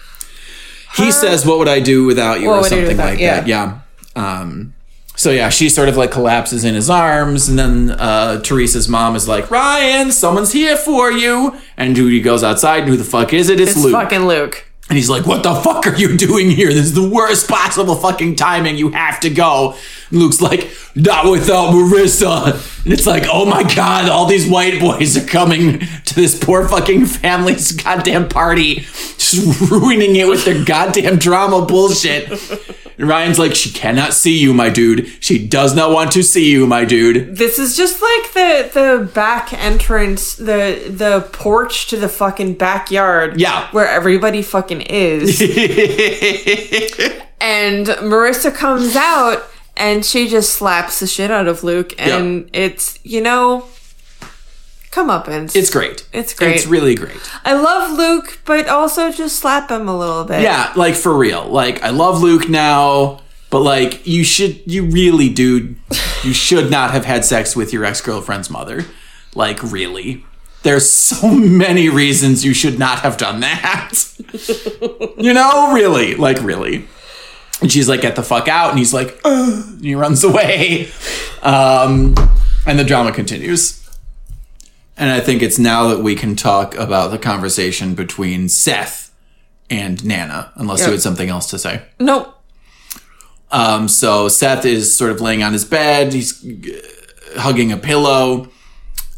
[0.96, 3.40] He says, "What would I do without you?" What or something like yeah.
[3.40, 3.46] that.
[3.46, 3.80] Yeah.
[4.14, 4.74] Um,
[5.16, 9.16] so yeah, she sort of like collapses in his arms, and then uh, Teresa's mom
[9.16, 13.32] is like, "Ryan, someone's here for you." And Judy goes outside, and who the fuck
[13.32, 13.60] is it?
[13.60, 13.92] It's, it's Luke.
[13.92, 14.64] fucking Luke.
[14.88, 16.68] And he's like, What the fuck are you doing here?
[16.68, 18.76] This is the worst possible fucking timing.
[18.76, 19.74] You have to go.
[20.10, 22.84] And Luke's like, Not without Marissa.
[22.84, 26.68] And it's like, Oh my God, all these white boys are coming to this poor
[26.68, 28.76] fucking family's goddamn party,
[29.18, 32.28] just ruining it with their goddamn drama bullshit.
[32.98, 35.08] And Ryan's like, She cannot see you, my dude.
[35.20, 37.36] She does not want to see you, my dude.
[37.36, 43.40] This is just like the the back entrance, the the porch to the fucking backyard.
[43.40, 43.68] Yeah.
[43.72, 45.40] Where everybody fucking is.
[47.40, 49.44] and Marissa comes out
[49.76, 51.94] and she just slaps the shit out of Luke.
[51.98, 52.50] And yep.
[52.52, 53.66] it's, you know,
[54.96, 56.08] come up and it's great.
[56.12, 56.56] It's great.
[56.56, 57.20] It's really great.
[57.44, 60.40] I love Luke, but also just slap him a little bit.
[60.40, 61.44] Yeah, like for real.
[61.44, 63.20] Like I love Luke now,
[63.50, 65.76] but like you should, you really do,
[66.24, 68.86] you should not have had sex with your ex girlfriend's mother.
[69.34, 70.24] Like really
[70.62, 73.92] there's so many reasons you should not have done that.
[75.18, 76.88] you know, really, like really.
[77.60, 78.70] And she's like, get the fuck out.
[78.70, 80.88] And he's like, Ugh, and he runs away.
[81.42, 82.14] Um,
[82.66, 83.85] and the drama continues.
[84.96, 89.14] And I think it's now that we can talk about the conversation between Seth
[89.68, 91.82] and Nana, unless you had something else to say.
[91.98, 92.32] Nope.
[93.50, 96.12] Um, so Seth is sort of laying on his bed.
[96.12, 98.48] He's uh, hugging a pillow.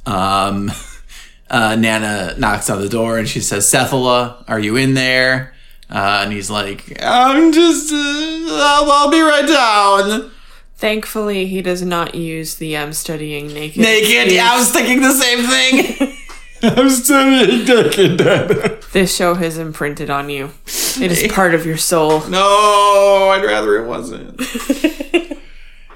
[0.04, 0.70] Um,
[1.50, 5.54] uh, Nana knocks on the door and she says, Sethala, are you in there?
[5.90, 10.30] Uh, and he's like, I'm just, uh, I'll, I'll be right down.
[10.78, 13.82] Thankfully, he does not use the I'm studying naked.
[13.82, 14.32] Naked.
[14.32, 16.16] Yeah, I was thinking the same thing.
[16.62, 18.18] I'm studying naked.
[18.20, 18.78] Nana.
[18.92, 20.52] This show has imprinted on you.
[21.00, 22.22] It is part of your soul.
[22.28, 24.40] No, I'd rather it wasn't.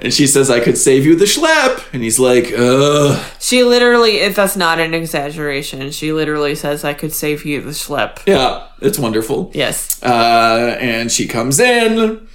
[0.01, 1.85] and she says, I could save you the schlep.
[1.93, 3.25] And he's like, ugh.
[3.39, 7.71] She literally, if that's not an exaggeration, she literally says, I could save you the
[7.71, 8.19] schlep.
[8.27, 9.53] Yeah, it's wonderful.
[9.55, 10.03] Yes.
[10.03, 12.27] Uh, and she comes in,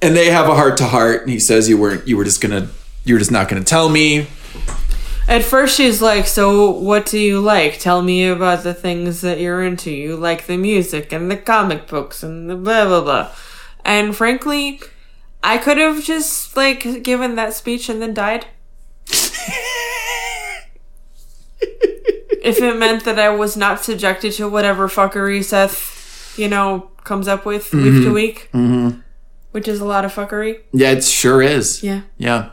[0.00, 1.22] and they have a heart to heart.
[1.22, 2.06] And he says, "You weren't.
[2.06, 2.68] You were just gonna.
[3.04, 4.26] You were just not gonna tell me."
[5.28, 7.78] At first, she's like, So, what do you like?
[7.78, 9.90] Tell me about the things that you're into.
[9.90, 13.30] You like the music and the comic books and the blah, blah, blah.
[13.84, 14.80] And frankly,
[15.44, 18.46] I could have just, like, given that speech and then died.
[22.42, 27.28] if it meant that I was not subjected to whatever fuckery Seth, you know, comes
[27.28, 28.48] up with week to week.
[28.54, 29.00] Mm-hmm.
[29.52, 30.60] Which is a lot of fuckery.
[30.72, 31.82] Yeah, it sure is.
[31.82, 32.02] Yeah.
[32.18, 32.50] Yeah.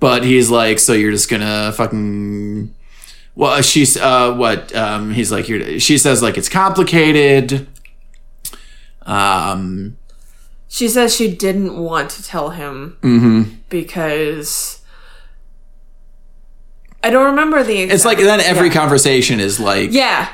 [0.00, 2.74] But he's like, so you're just gonna fucking.
[3.34, 4.74] Well, she's uh, what?
[4.74, 5.80] Um, he's like, you're.
[5.80, 7.66] She says like it's complicated.
[9.02, 9.96] Um,
[10.68, 14.82] She says she didn't want to tell him because
[17.02, 17.80] I don't remember the.
[17.82, 18.74] Exact, it's like then every yeah.
[18.74, 20.28] conversation is like, yeah.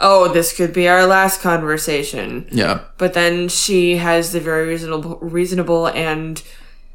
[0.00, 2.46] Oh, this could be our last conversation.
[2.52, 6.40] yeah, But then she has the very reasonable, reasonable and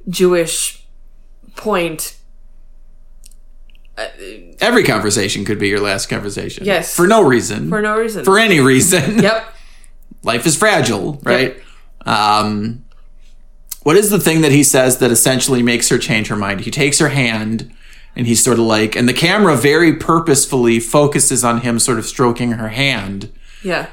[0.08, 0.86] Jewish
[1.58, 2.18] point.
[4.62, 6.66] every conversation could be your last conversation.
[6.66, 6.96] Yes.
[6.96, 8.24] for no reason, For no reason.
[8.26, 9.20] for any reason.
[9.22, 9.46] yep.
[10.24, 11.58] life is fragile, right?
[12.06, 12.86] Um,
[13.84, 16.62] what is the thing that he says that essentially makes her change her mind?
[16.62, 17.72] He takes her hand
[18.16, 22.06] and he's sort of like, and the camera very purposefully focuses on him sort of
[22.06, 23.32] stroking her hand.
[23.64, 23.88] Yeah.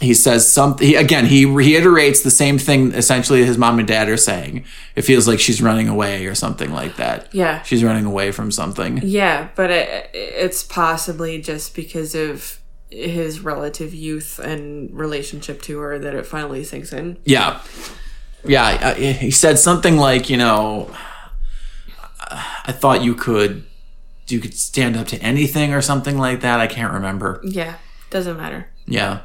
[0.00, 4.10] He says something, he, again, he reiterates the same thing essentially his mom and dad
[4.10, 4.64] are saying.
[4.94, 7.32] It feels like she's running away or something like that.
[7.34, 7.62] Yeah.
[7.62, 9.00] She's running away from something.
[9.02, 12.60] Yeah, but it, it's possibly just because of
[12.90, 17.16] his relative youth and relationship to her that it finally sinks in.
[17.24, 17.62] Yeah.
[18.44, 18.94] Yeah.
[18.94, 20.94] He said something like, you know,
[22.30, 23.64] I thought you could,
[24.28, 26.60] you could stand up to anything or something like that.
[26.60, 27.40] I can't remember.
[27.44, 27.76] Yeah,
[28.10, 28.68] doesn't matter.
[28.86, 29.20] Yeah.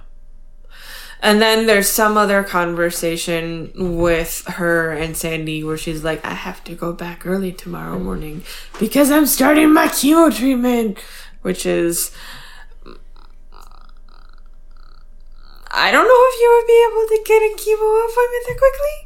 [1.23, 6.64] And then there's some other conversation with her and Sandy where she's like, I have
[6.64, 8.44] to go back early tomorrow morning
[8.80, 10.98] because I'm starting my chemo treatment,
[11.44, 12.11] which is.
[15.73, 18.98] I don't know if you would be able to get a chemo appointment that quickly,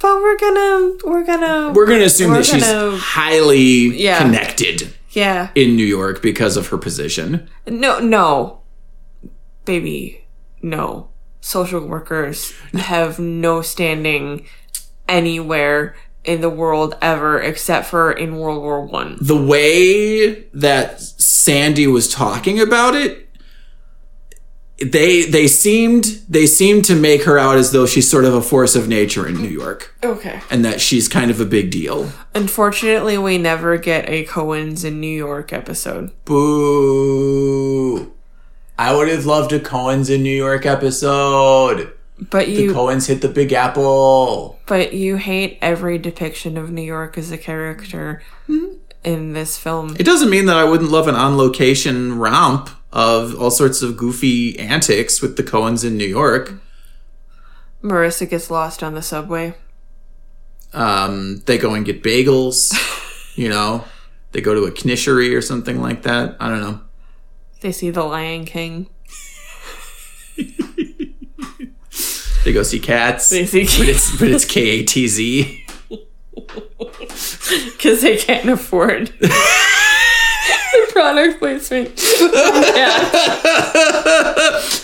[0.00, 3.58] but we're gonna, we're gonna, We're to assume We're that she's gonna- highly
[3.96, 4.18] Yeah.
[4.18, 5.50] connected yeah.
[5.54, 7.48] in New York because of her position.
[7.66, 8.60] No, no.
[9.64, 10.24] Baby,
[10.62, 11.08] no.
[11.40, 14.46] Social workers have no standing
[15.08, 15.94] anywhere
[16.24, 19.16] in the world ever except for in World War One.
[19.20, 23.29] The way that Sandy was talking about it,
[24.80, 28.40] they they seemed they seemed to make her out as though she's sort of a
[28.40, 30.40] force of nature in New York Okay.
[30.50, 32.10] and that she's kind of a big deal.
[32.34, 36.10] Unfortunately, we never get a Cohen's in New York episode.
[36.24, 38.12] Boo.
[38.78, 41.92] I would have loved a Cohen's in New York episode.
[42.30, 44.58] But you The Cohen's hit the Big Apple.
[44.66, 48.74] but you hate every depiction of New York as a character hmm?
[49.04, 49.96] in this film.
[49.98, 53.96] It doesn't mean that I wouldn't love an on location romp of all sorts of
[53.96, 56.54] goofy antics with the Cohens in New York.
[57.82, 59.54] Marissa gets lost on the subway.
[60.72, 62.72] Um, they go and get bagels,
[63.36, 63.84] you know,
[64.32, 66.36] they go to a knishery or something like that.
[66.38, 66.80] I don't know.
[67.60, 68.88] They see the Lion King.
[72.44, 73.28] They go see cats.
[73.28, 75.66] They see but it's but it's K A T Z.
[76.78, 79.12] because they can't afford
[81.00, 81.88] product placement.
[82.76, 83.10] yeah.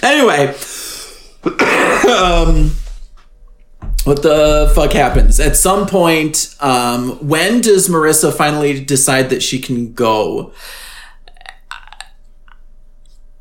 [0.03, 0.49] Anyway,
[2.09, 2.71] um,
[4.05, 5.39] what the fuck happens?
[5.39, 10.53] At some point, um, when does Marissa finally decide that she can go?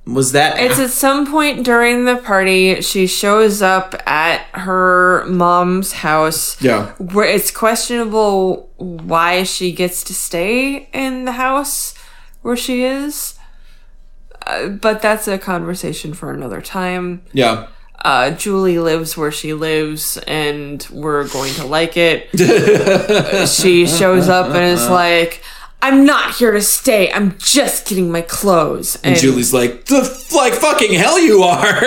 [0.05, 5.93] Was that It's at some point during the party, she shows up at her mom's
[5.93, 6.61] house.
[6.61, 6.91] Yeah.
[6.99, 11.94] Where it's questionable why she gets to stay in the house
[12.45, 13.39] where she is.
[14.45, 17.23] Uh, but that's a conversation for another time.
[17.33, 17.67] Yeah.
[18.03, 22.29] Uh, Julie lives where she lives, and we're going to like it.
[23.49, 25.41] she shows up and is like,
[25.81, 27.11] I'm not here to stay.
[27.11, 28.95] I'm just getting my clothes.
[29.03, 31.83] And, Julie's like, the f- like fucking hell you are.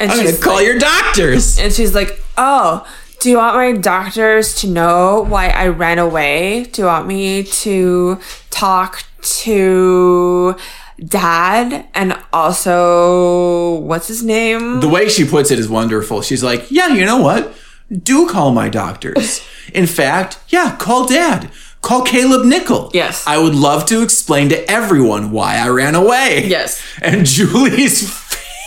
[0.00, 1.58] and I'm gonna she's call like- your doctors.
[1.58, 2.86] And she's like, Oh,
[3.20, 6.64] do you want my doctors to know why I ran away?
[6.64, 10.56] Do you want me to talk to
[11.04, 14.80] dad and also, what's his name?
[14.80, 16.22] The way she puts it is wonderful.
[16.22, 17.54] She's like, yeah, you know what?
[17.90, 19.42] Do call my doctors.
[19.74, 21.50] In fact, yeah, call dad.
[21.82, 22.90] Call Caleb Nichol.
[22.94, 23.26] Yes.
[23.26, 26.44] I would love to explain to everyone why I ran away.
[26.46, 26.80] Yes.
[27.02, 28.08] And Julie's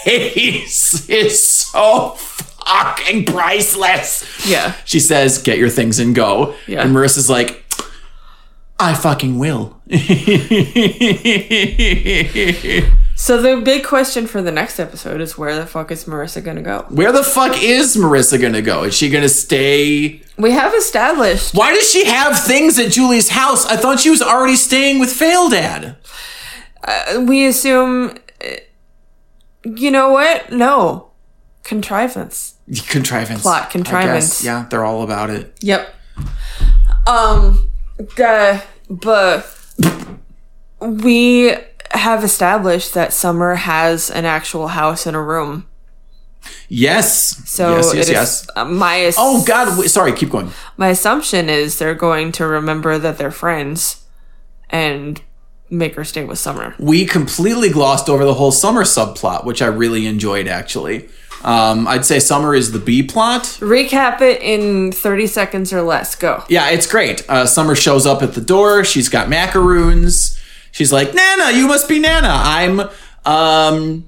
[0.04, 4.46] face is so fucking priceless.
[4.48, 4.76] Yeah.
[4.84, 6.56] She says, get your things and go.
[6.68, 6.82] Yeah.
[6.82, 7.64] And Marissa's like,
[8.80, 9.82] I fucking will.
[13.18, 16.62] So the big question for the next episode is where the fuck is Marissa gonna
[16.62, 16.86] go?
[16.90, 18.84] Where the fuck is Marissa gonna go?
[18.84, 20.22] Is she gonna stay?
[20.38, 23.66] We have established Why does she have things at Julie's house?
[23.66, 25.96] I thought she was already staying with Fail Dad.
[27.20, 28.48] we assume uh,
[29.64, 30.52] you know what?
[30.52, 31.12] No.
[31.64, 32.56] Contrivance.
[32.90, 33.42] Contrivance.
[33.44, 34.42] Plot contrivance.
[34.42, 34.44] guess.
[34.44, 35.54] Yeah, they're all about it.
[35.62, 35.88] Yep.
[37.08, 37.70] Um
[38.20, 39.74] uh, but
[40.80, 41.56] we
[41.92, 45.66] have established that Summer has an actual house and a room.
[46.68, 47.50] Yes.
[47.50, 48.48] So yes, yes, yes.
[48.56, 49.78] uh, my ass- Oh God!
[49.80, 50.52] Wait, sorry, keep going.
[50.78, 54.04] my assumption is they're going to remember that they're friends
[54.70, 55.22] and
[55.72, 56.76] make her stay with Summer.
[56.78, 60.48] We completely glossed over the whole summer subplot, which I really enjoyed.
[60.48, 61.10] Actually,
[61.46, 63.44] um, I'd say summer is the B plot.
[63.62, 66.16] Recap it in 30 seconds or less.
[66.16, 66.44] Go.
[66.50, 67.24] Yeah, it's great.
[67.30, 68.84] Uh, Summer shows up at the door.
[68.84, 70.42] She's got macaroons.
[70.72, 72.32] She's like, Nana, you must be Nana.
[72.32, 72.82] I'm,
[73.26, 74.06] um,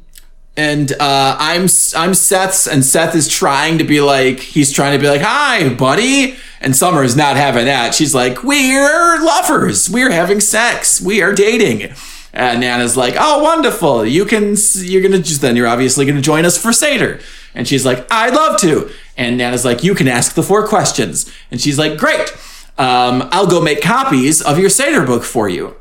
[0.58, 5.00] and uh, I'm I'm Seth's, and Seth is trying to be like, he's trying to
[5.00, 6.36] be like, hi, buddy.
[6.60, 7.94] And Summer is not having that.
[7.94, 9.92] She's like, we're lovers.
[9.92, 11.00] We're having sex.
[11.00, 11.94] We are dating.
[12.38, 14.06] And Nana's like, oh, wonderful.
[14.06, 17.20] You can, you're gonna just then you're obviously gonna join us for Seder.
[17.56, 18.92] And she's like, I'd love to.
[19.18, 21.32] And Nana's like, you can ask the four questions.
[21.50, 22.32] And she's like, great.
[22.78, 25.76] Um, I'll go make copies of your Seder book for you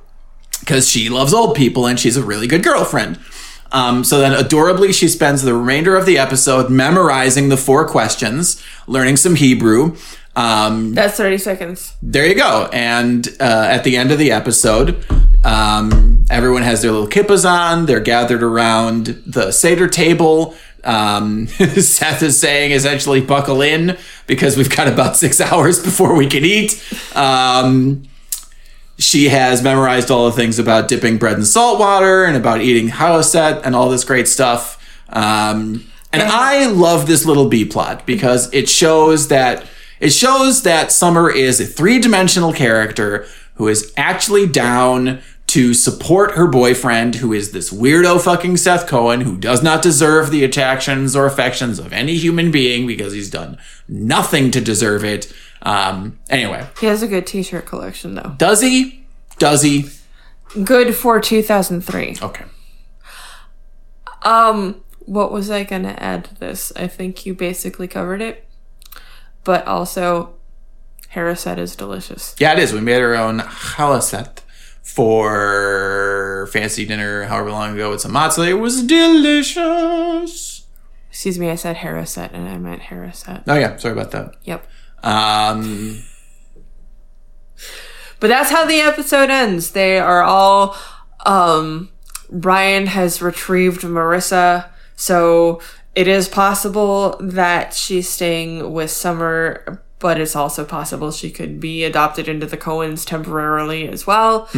[0.61, 3.19] because she loves old people and she's a really good girlfriend.
[3.71, 8.65] Um, so then, adorably, she spends the remainder of the episode memorizing the four questions,
[8.87, 9.97] learning some Hebrew.
[10.37, 11.97] Um, That's 30 seconds.
[12.03, 12.69] there you go.
[12.73, 15.03] And uh, at the end of the episode,
[15.45, 17.87] um, everyone has their little kippas on.
[17.87, 20.55] They're gathered around the Seder table.
[20.85, 23.97] Um, Seth is saying essentially, buckle in
[24.27, 26.83] because we've got about six hours before we can eat.
[27.17, 28.03] Um,
[28.99, 32.89] she has memorized all the things about dipping bread in salt water and about eating
[32.89, 34.83] haroset and all this great stuff.
[35.09, 39.67] Um, and I love this little B plot because it shows that
[40.01, 46.47] it shows that Summer is a three-dimensional character who is actually down to support her
[46.49, 51.25] boyfriend, who is this weirdo fucking Seth Cohen, who does not deserve the attractions or
[51.25, 53.57] affections of any human being because he's done
[53.89, 55.33] nothing to deserve it.
[55.63, 58.35] Um, anyway, He has a good t shirt collection, though.
[58.37, 59.07] does he?
[59.39, 59.89] Does he?
[60.65, 62.17] Good for 2003.
[62.23, 62.45] Okay.
[64.23, 66.73] Um, what was I gonna add to this?
[66.77, 68.46] I think you basically covered it.
[69.47, 70.35] But also,
[71.15, 72.35] Harrisette is delicious.
[72.39, 72.73] Yeah, it is.
[72.75, 74.41] We made our own halaset
[74.83, 78.49] for fancy dinner however long ago with some matzah.
[78.49, 80.67] It was delicious.
[81.11, 83.45] Excuse me, I said Harrisette and I meant Harrisette.
[83.47, 84.35] Oh yeah, sorry about that.
[84.45, 84.67] Yep.
[85.05, 86.03] Um,
[88.19, 89.71] But that's how the episode ends.
[89.71, 90.77] They are all
[91.25, 91.91] um
[92.31, 95.61] Brian has retrieved Marissa, so
[95.97, 101.83] it is possible that she's staying with Summer, but it's also possible she could be
[101.85, 104.49] adopted into the Cohens temporarily as well.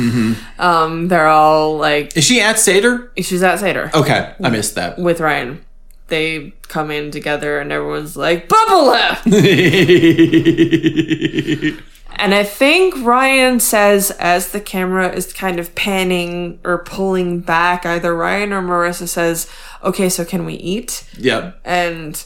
[0.59, 3.12] Um, they're all like is she at Seder?
[3.16, 4.98] she's at Seder Okay, I missed that.
[4.98, 5.65] with Ryan.
[6.09, 9.27] They come in together and everyone's like, Bubble left!
[12.19, 17.86] And I think Ryan says, as the camera is kind of panning or pulling back,
[17.86, 19.49] either Ryan or Marissa says,
[19.85, 21.05] Okay, so can we eat?
[21.16, 21.53] Yeah.
[21.65, 22.16] And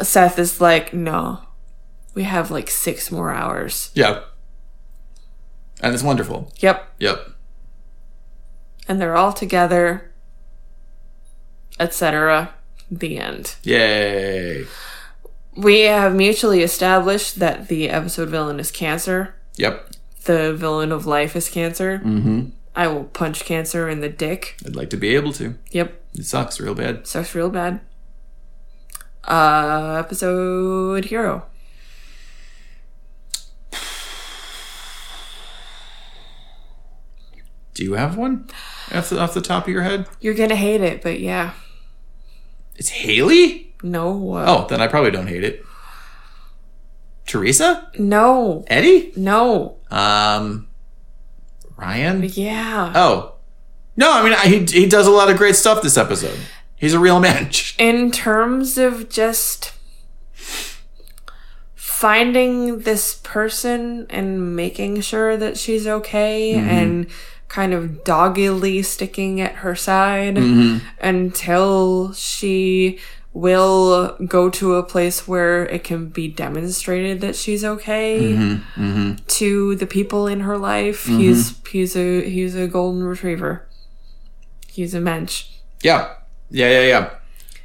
[0.00, 1.40] Seth is like, No,
[2.14, 3.90] we have like six more hours.
[3.94, 4.20] Yeah.
[5.82, 6.50] And it's wonderful.
[6.60, 6.94] Yep.
[6.98, 7.28] Yep.
[8.88, 10.10] And they're all together.
[11.80, 12.54] etc.
[12.90, 13.56] The end.
[13.62, 14.66] Yay.
[15.54, 19.34] We have mutually established that the episode villain is cancer.
[19.56, 19.90] Yep.
[20.24, 21.98] The villain of life is cancer.
[21.98, 22.50] Mm-hmm.
[22.74, 24.56] I will punch cancer in the dick.
[24.64, 25.58] I'd like to be able to.
[25.72, 26.00] Yep.
[26.14, 27.06] It sucks real bad.
[27.06, 27.80] Sucks real bad.
[29.24, 31.44] Uh, episode hero.
[37.74, 38.48] Do you have one
[38.92, 40.06] off the, off the top of your head?
[40.20, 41.52] You're gonna hate it, but yeah.
[42.76, 43.71] It's Hailey?
[43.82, 44.34] No.
[44.34, 45.64] Uh, Oh, then I probably don't hate it.
[47.26, 47.90] Theresa?
[47.98, 48.64] No.
[48.66, 49.12] Eddie?
[49.16, 49.76] No.
[49.90, 50.68] Um,
[51.76, 52.22] Ryan?
[52.32, 52.92] Yeah.
[52.94, 53.34] Oh.
[53.96, 56.38] No, I mean, I, he, he does a lot of great stuff this episode.
[56.76, 57.50] He's a real man.
[57.78, 59.72] in terms of just
[61.74, 67.06] finding this person and making sure that she's okay and
[67.48, 70.38] kind of doggedly sticking at her side
[71.00, 72.98] until she
[73.34, 78.58] will go to a place where it can be demonstrated that she's okay
[79.26, 83.66] to the people in her life he's he's a he's a golden retriever
[84.68, 85.46] he's a mensch
[85.82, 86.08] Yeah.
[86.50, 87.10] Yeah, yeah, yeah.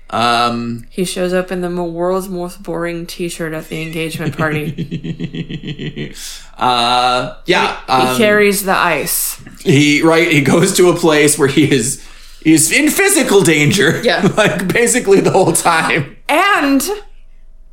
[0.10, 6.14] Um, He shows up in the world's most boring T-shirt at the engagement party.
[6.58, 7.82] uh, yeah.
[7.86, 9.42] he Um, carries the ice.
[9.62, 12.02] he right he goes to a place where he is
[12.44, 14.22] he's in physical danger Yeah.
[14.38, 16.82] like basically the whole time And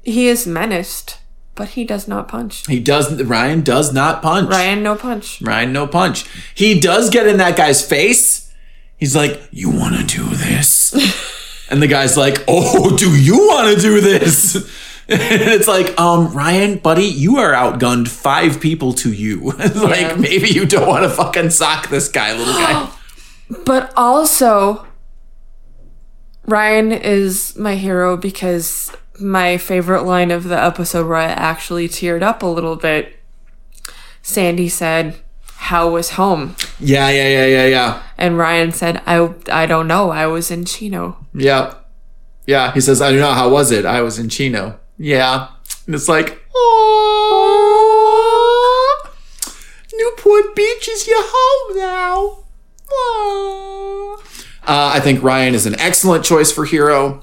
[0.03, 1.19] he is menaced,
[1.55, 2.67] but he does not punch.
[2.67, 5.41] he does ryan does not punch Ryan, no punch.
[5.43, 6.25] ryan no punch
[6.55, 8.53] he does get in that guy's face
[8.97, 10.93] he's like you want to do this
[11.71, 14.55] and the guy's like oh do you want to do this
[15.09, 19.83] and it's like um ryan buddy you are outgunned five people to you It's Yeah.
[19.83, 22.89] like maybe you don't want to fucking sock this guy little guy
[23.65, 24.87] But also,
[26.47, 32.23] Ryan is my hero because my favorite line of the episode where I actually teared
[32.23, 33.17] up a little bit.
[34.23, 35.17] Sandy said,
[35.57, 40.11] "How was home?" yeah yeah yeah yeah yeah And Ryan said, "I I don't know.
[40.11, 41.75] I was in Chino." Yeah.
[42.47, 42.73] Yeah.
[42.73, 43.33] He says, I don't know.
[43.33, 43.85] How was it?
[43.87, 44.79] I was in Chino.
[44.99, 45.49] Yeah.
[45.87, 47.69] And it's like, "Aww,
[49.93, 52.44] Newport Beach is your home now.
[52.95, 54.19] Aww."
[54.67, 57.23] Uh, I think Ryan is an excellent choice for hero.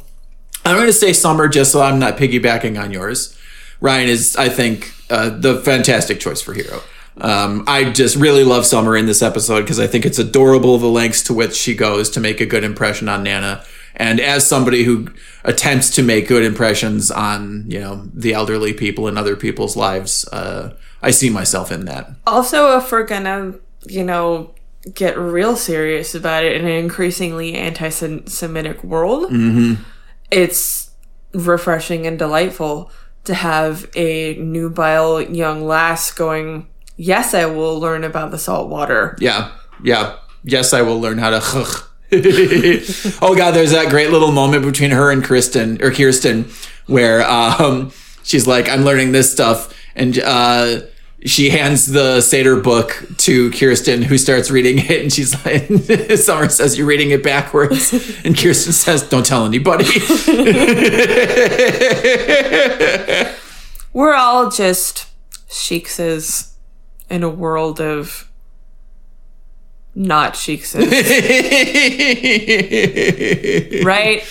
[0.63, 3.35] I'm going to say Summer just so I'm not piggybacking on yours.
[3.79, 6.81] Ryan is, I think, uh, the fantastic choice for hero.
[7.17, 10.87] Um, I just really love Summer in this episode because I think it's adorable the
[10.87, 13.63] lengths to which she goes to make a good impression on Nana.
[13.95, 15.09] And as somebody who
[15.43, 20.27] attempts to make good impressions on, you know, the elderly people in other people's lives,
[20.29, 22.11] uh, I see myself in that.
[22.25, 23.55] Also, if we're gonna,
[23.87, 24.53] you know,
[24.93, 29.31] get real serious about it in an increasingly anti-Semitic world,
[30.31, 30.91] it's
[31.33, 32.91] refreshing and delightful
[33.23, 36.67] to have a nubile young lass going.
[36.97, 39.15] Yes, I will learn about the salt water.
[39.19, 39.51] Yeah,
[39.83, 40.17] yeah.
[40.43, 41.37] Yes, I will learn how to.
[43.21, 46.49] oh God, there's that great little moment between her and Kristen or Kirsten
[46.87, 47.91] where um,
[48.23, 50.81] she's like, "I'm learning this stuff," and uh,
[51.25, 55.69] she hands the Seder book to Kirsten, who starts reading it, and she's like,
[56.17, 57.93] "Summer says you're reading it backwards,"
[58.25, 59.85] and Kirsten says, "Don't tell anybody."
[63.93, 65.07] We're all just
[65.49, 66.53] shikses
[67.09, 68.29] in a world of
[69.93, 70.81] not shikses,
[73.85, 74.23] right?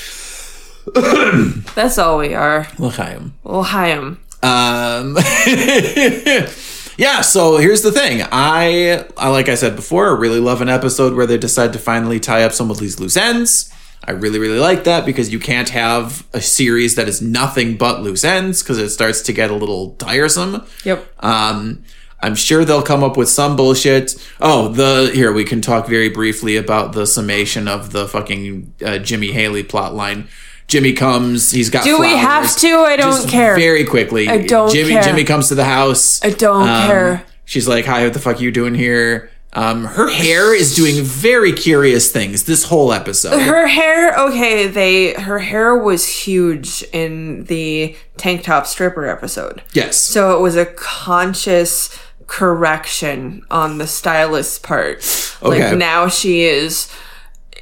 [1.74, 2.66] That's all we are.
[2.78, 3.34] L'chaim.
[3.44, 4.18] Well, Chaim.
[4.42, 5.18] Um,
[7.00, 7.22] yeah.
[7.22, 8.20] So here's the thing.
[8.30, 12.20] I, I like I said before, really love an episode where they decide to finally
[12.20, 13.72] tie up some of these loose ends.
[14.04, 18.02] I really, really like that because you can't have a series that is nothing but
[18.02, 20.66] loose ends because it starts to get a little tiresome.
[20.84, 21.06] Yep.
[21.20, 21.84] Um,
[22.20, 24.14] I'm sure they'll come up with some bullshit.
[24.38, 28.98] Oh, the here we can talk very briefly about the summation of the fucking uh,
[28.98, 30.28] Jimmy Hailey plot line.
[30.70, 31.50] Jimmy comes.
[31.50, 31.84] He's got.
[31.84, 32.68] Do we have to?
[32.78, 33.56] I don't Just care.
[33.56, 34.28] Very quickly.
[34.28, 35.02] I don't Jimmy, care.
[35.02, 36.24] Jimmy comes to the house.
[36.24, 37.24] I don't Um, care.
[37.44, 41.02] She's like, "Hi, what the fuck are you doing here?" Um, her hair is doing
[41.02, 43.36] very curious things this whole episode.
[43.40, 49.62] Her hair, okay, they her hair was huge in the tank top stripper episode.
[49.72, 49.96] yes.
[49.96, 51.90] So it was a conscious
[52.28, 54.98] correction on the stylist's part.
[55.42, 55.68] Okay.
[55.70, 56.88] Like now she is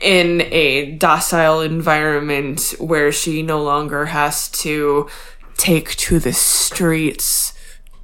[0.01, 5.09] in a docile environment where she no longer has to
[5.57, 7.53] take to the streets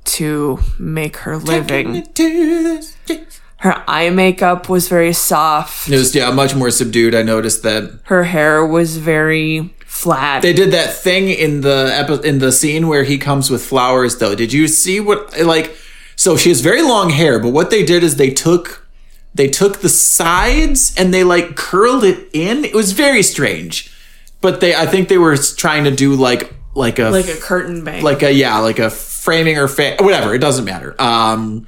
[0.04, 2.06] to make her living.
[3.58, 5.88] Her eye makeup was very soft.
[5.88, 7.14] It was yeah, much more subdued.
[7.14, 10.42] I noticed that Her hair was very flat.
[10.42, 14.18] they did that thing in the epi- in the scene where he comes with flowers.
[14.18, 15.74] Though, did you see what like?
[16.16, 18.83] So she has very long hair, but what they did is they took
[19.34, 22.64] they took the sides and they like curled it in.
[22.64, 23.92] It was very strange,
[24.40, 27.84] but they I think they were trying to do like like a like a curtain
[27.84, 28.02] bang.
[28.02, 30.34] like a yeah like a framing or fa- whatever.
[30.34, 30.94] It doesn't matter.
[31.00, 31.66] Um,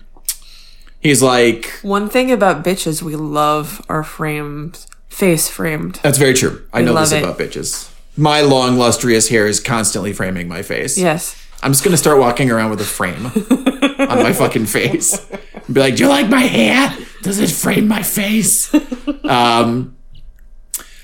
[1.01, 5.97] he's like One thing about bitches, we love our frames, face framed.
[6.03, 6.63] That's very true.
[6.73, 7.23] I know this it.
[7.23, 7.91] about bitches.
[8.17, 10.97] My long, lustrous hair is constantly framing my face.
[10.97, 11.37] Yes.
[11.63, 13.27] I'm just gonna start walking around with a frame
[14.09, 15.19] on my fucking face.
[15.73, 16.97] Be like, do you like my hair?
[17.23, 18.73] Does it frame my face?
[19.25, 19.97] um,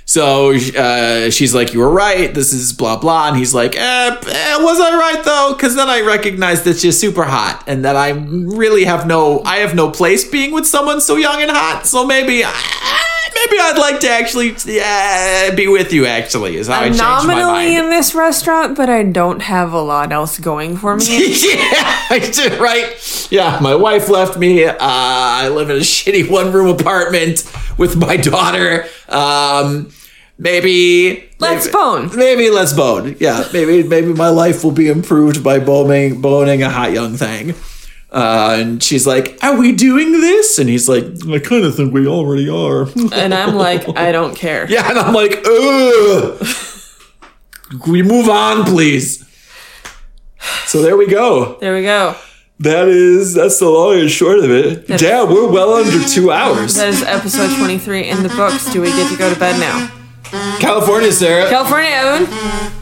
[0.05, 2.35] so uh, she's like, you were right.
[2.35, 5.55] This is blah blah, and he's like, eh, eh, was I right though?
[5.57, 9.57] Because then I recognized that she's super hot, and that I really have no, I
[9.59, 11.87] have no place being with someone so young and hot.
[11.87, 12.43] So maybe,
[13.47, 16.07] maybe I'd like to actually uh, be with you.
[16.07, 17.41] Actually, is how I I'm changed my mind.
[17.41, 21.05] nominally in this restaurant, but I don't have a lot else going for me.
[21.29, 23.29] yeah, I right.
[23.31, 24.65] Yeah, my wife left me.
[24.65, 28.87] Uh, I live in a shitty one room apartment with my daughter.
[29.09, 29.93] Um,
[30.39, 32.17] maybe Let's maybe, bone.
[32.17, 33.17] Maybe let's bone.
[33.19, 37.55] Yeah, maybe maybe my life will be improved by boning boning a hot young thing.
[38.13, 41.95] Uh, and she's like, "Are we doing this?" And he's like, "I kind of think
[41.95, 42.83] we already are."
[43.15, 44.67] and I'm like, I don't care.
[44.71, 46.47] yeah, and I'm like, "Ugh."
[47.83, 49.25] Can we move on, please?
[50.67, 51.57] So there we go.
[51.61, 52.15] There we go.
[52.59, 54.87] That is that's the long and short of it.
[54.87, 56.75] Damn, we're well under two hours.
[56.75, 58.71] That is episode 23 in the books.
[58.73, 59.91] Do we get to go to bed now?
[60.59, 61.49] California, Sarah.
[61.49, 62.82] California, Evan.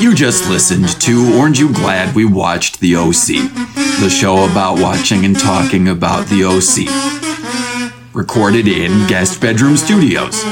[0.00, 3.52] You just listened to Orange You Glad We Watched The OC,
[4.00, 6.88] the show about watching and talking about The OC.
[8.14, 10.42] Recorded in Guest Bedroom Studios.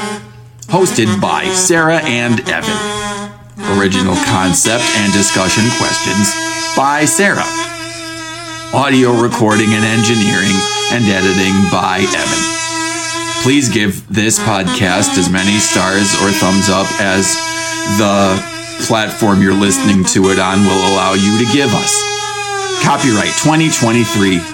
[0.68, 3.78] Hosted by Sarah and Evan.
[3.78, 6.28] Original concept and discussion questions
[6.76, 7.48] by Sarah.
[8.74, 10.56] Audio recording and engineering
[10.92, 12.54] and editing by Evan
[13.44, 17.28] please give this podcast as many stars or thumbs up as
[17.98, 18.53] the
[18.86, 21.92] platform you're listening to it on will allow you to give us.
[22.82, 24.53] Copyright 2023